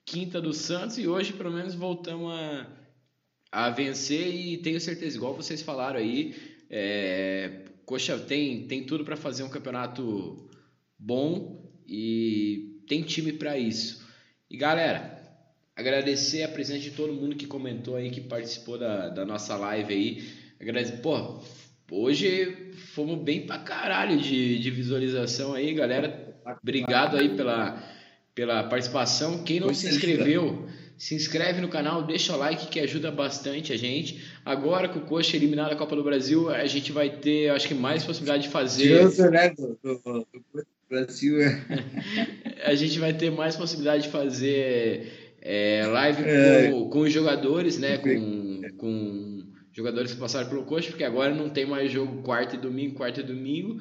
quinta 0.04 0.42
do 0.42 0.52
Santos, 0.52 0.98
e 0.98 1.08
hoje 1.08 1.32
pelo 1.32 1.52
menos 1.52 1.74
voltamos 1.74 2.30
a 2.30 2.66
a 3.50 3.70
vencer 3.70 4.28
e 4.28 4.58
tenho 4.58 4.78
certeza, 4.78 5.16
igual 5.16 5.34
vocês 5.34 5.62
falaram 5.62 5.98
aí, 5.98 6.36
é, 6.68 7.64
Coxa 7.86 8.18
tem, 8.18 8.66
tem 8.66 8.84
tudo 8.84 9.06
para 9.06 9.16
fazer 9.16 9.42
um 9.42 9.48
campeonato 9.48 10.50
bom 10.98 11.66
e 11.86 12.82
tem 12.86 13.00
time 13.00 13.32
para 13.32 13.56
isso. 13.56 14.06
E 14.50 14.56
galera, 14.56 15.18
agradecer 15.76 16.42
a 16.42 16.48
presença 16.48 16.80
de 16.80 16.90
todo 16.92 17.12
mundo 17.12 17.36
que 17.36 17.46
comentou 17.46 17.96
aí, 17.96 18.10
que 18.10 18.20
participou 18.20 18.78
da, 18.78 19.08
da 19.08 19.24
nossa 19.24 19.56
live 19.56 19.92
aí. 19.92 20.28
Agradecer, 20.60 20.98
pô, 20.98 21.40
hoje 21.90 22.72
fomos 22.94 23.22
bem 23.22 23.46
pra 23.46 23.58
caralho 23.58 24.18
de, 24.18 24.58
de 24.58 24.70
visualização 24.70 25.54
aí, 25.54 25.74
galera. 25.74 26.34
Obrigado 26.62 27.16
aí 27.16 27.36
pela, 27.36 27.82
pela 28.34 28.64
participação. 28.64 29.44
Quem 29.44 29.60
não 29.60 29.74
se 29.74 29.88
inscreveu 29.88 30.66
se 30.98 31.14
inscreve 31.14 31.60
no 31.60 31.68
canal, 31.68 32.02
deixa 32.02 32.34
o 32.34 32.36
like 32.36 32.66
que 32.66 32.80
ajuda 32.80 33.12
bastante 33.12 33.72
a 33.72 33.76
gente. 33.76 34.24
Agora 34.44 34.88
com 34.88 34.98
o 34.98 35.02
Coxa 35.02 35.36
eliminado 35.36 35.70
da 35.70 35.76
Copa 35.76 35.94
do 35.94 36.02
Brasil, 36.02 36.50
a 36.50 36.66
gente 36.66 36.90
vai 36.90 37.08
ter, 37.08 37.50
acho 37.50 37.68
que, 37.68 37.74
mais 37.74 38.02
possibilidade 38.02 38.42
de 38.42 38.48
fazer. 38.48 39.08
Né, 39.30 39.50
do, 39.50 39.78
do, 39.80 39.94
do 40.02 40.66
Brasil. 40.88 41.40
É. 41.40 41.64
a 42.64 42.74
gente 42.74 42.98
vai 42.98 43.12
ter 43.12 43.30
mais 43.30 43.56
possibilidade 43.56 44.04
de 44.04 44.08
fazer 44.08 45.36
é, 45.40 45.86
live 45.86 46.22
é. 46.24 46.70
Com, 46.70 46.88
com 46.90 47.00
os 47.00 47.12
jogadores, 47.12 47.78
né? 47.78 47.98
Com, 47.98 48.62
com 48.76 49.42
jogadores 49.72 50.12
que 50.12 50.20
passaram 50.20 50.48
pelo 50.48 50.64
Coxa, 50.64 50.90
porque 50.90 51.04
agora 51.04 51.34
não 51.34 51.48
tem 51.48 51.64
mais 51.66 51.90
jogo 51.90 52.22
quarta 52.22 52.56
e 52.56 52.58
domingo, 52.58 52.96
quarta 52.96 53.20
e 53.20 53.24
domingo. 53.24 53.80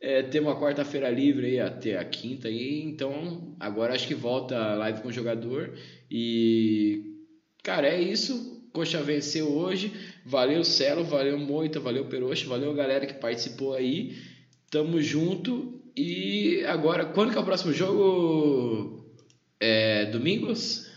É, 0.00 0.22
tem 0.22 0.40
uma 0.40 0.58
quarta-feira 0.58 1.10
livre 1.10 1.46
aí 1.46 1.60
até 1.60 1.98
a 1.98 2.04
quinta 2.04 2.48
aí, 2.48 2.82
então 2.82 3.54
agora 3.60 3.94
acho 3.94 4.08
que 4.08 4.14
volta 4.14 4.56
a 4.56 4.74
live 4.74 5.02
com 5.02 5.08
o 5.08 5.12
jogador 5.12 5.74
e 6.10 7.16
cara, 7.62 7.86
é 7.86 8.00
isso. 8.00 8.58
Coxa 8.72 9.02
venceu 9.02 9.52
hoje. 9.52 9.92
Valeu 10.24 10.62
Celo, 10.64 11.04
valeu 11.04 11.38
Moita, 11.38 11.80
valeu 11.80 12.06
Peroxa, 12.06 12.46
valeu 12.46 12.70
a 12.70 12.74
galera 12.74 13.06
que 13.06 13.14
participou 13.14 13.74
aí. 13.74 14.16
Tamo 14.70 15.02
junto. 15.02 15.79
E 15.96 16.64
agora, 16.66 17.06
quando 17.06 17.32
que 17.32 17.38
é 17.38 17.40
o 17.40 17.44
próximo 17.44 17.72
jogo? 17.72 19.04
É 19.58 20.06
domingos? 20.06 20.90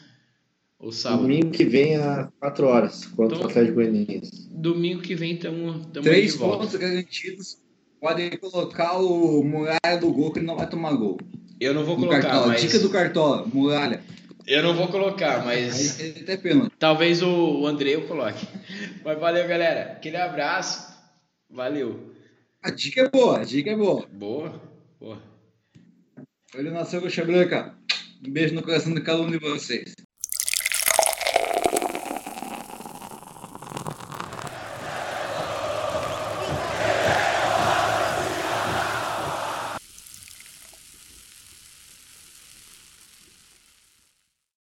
Ou 0.79 0.91
sábado? 0.91 1.21
Domingo 1.21 1.51
que 1.51 1.65
vem 1.65 1.95
às 1.95 2.29
4 2.39 2.67
horas, 2.67 3.05
contra 3.05 3.37
então, 3.37 3.47
o 3.47 3.49
Atlético 3.49 3.75
Goianiense. 3.75 4.49
Domingo 4.51 5.01
que 5.01 5.15
vem 5.15 5.35
estamos 5.35 5.87
Três 6.01 6.35
pontos 6.35 6.75
garantidos 6.75 7.57
podem 8.01 8.31
colocar 8.37 8.97
o 8.97 9.41
Muralha 9.43 9.97
do 9.99 10.11
gol 10.11 10.31
que 10.31 10.39
ele 10.39 10.45
não 10.45 10.57
vai 10.57 10.69
tomar 10.69 10.93
gol. 10.93 11.17
Eu 11.59 11.73
não 11.73 11.85
vou 11.85 11.95
colocar, 11.95 12.45
mas... 12.45 12.61
Dica 12.61 12.79
do 12.79 12.89
Cartola, 12.89 13.45
Muralha. 13.45 14.03
Eu 14.45 14.61
não 14.61 14.75
vou 14.75 14.89
colocar, 14.89 15.45
mas... 15.45 16.01
Aí, 16.01 16.15
até 16.21 16.35
pena. 16.35 16.69
Talvez 16.77 17.21
o, 17.21 17.61
o 17.61 17.65
André 17.65 17.95
eu 17.95 18.05
coloque. 18.05 18.45
Mas 19.05 19.19
valeu, 19.19 19.47
galera. 19.47 19.93
Aquele 19.93 20.17
abraço. 20.17 20.93
Valeu. 21.49 22.11
A 22.61 22.69
dica 22.69 23.01
é 23.03 23.09
boa, 23.09 23.39
a 23.39 23.43
dica 23.45 23.71
é 23.71 23.75
boa. 23.75 24.05
Boa, 24.11 24.61
boa. 25.03 25.21
Olha 26.55 26.71
nasceu 26.71 27.01
com 27.01 27.07
Branca. 27.25 27.77
Um 28.25 28.31
beijo 28.31 28.55
no 28.55 28.63
coração 28.63 28.93
de 28.93 29.01
cada 29.01 29.21
um 29.21 29.29
de 29.29 29.37
vocês. 29.37 29.93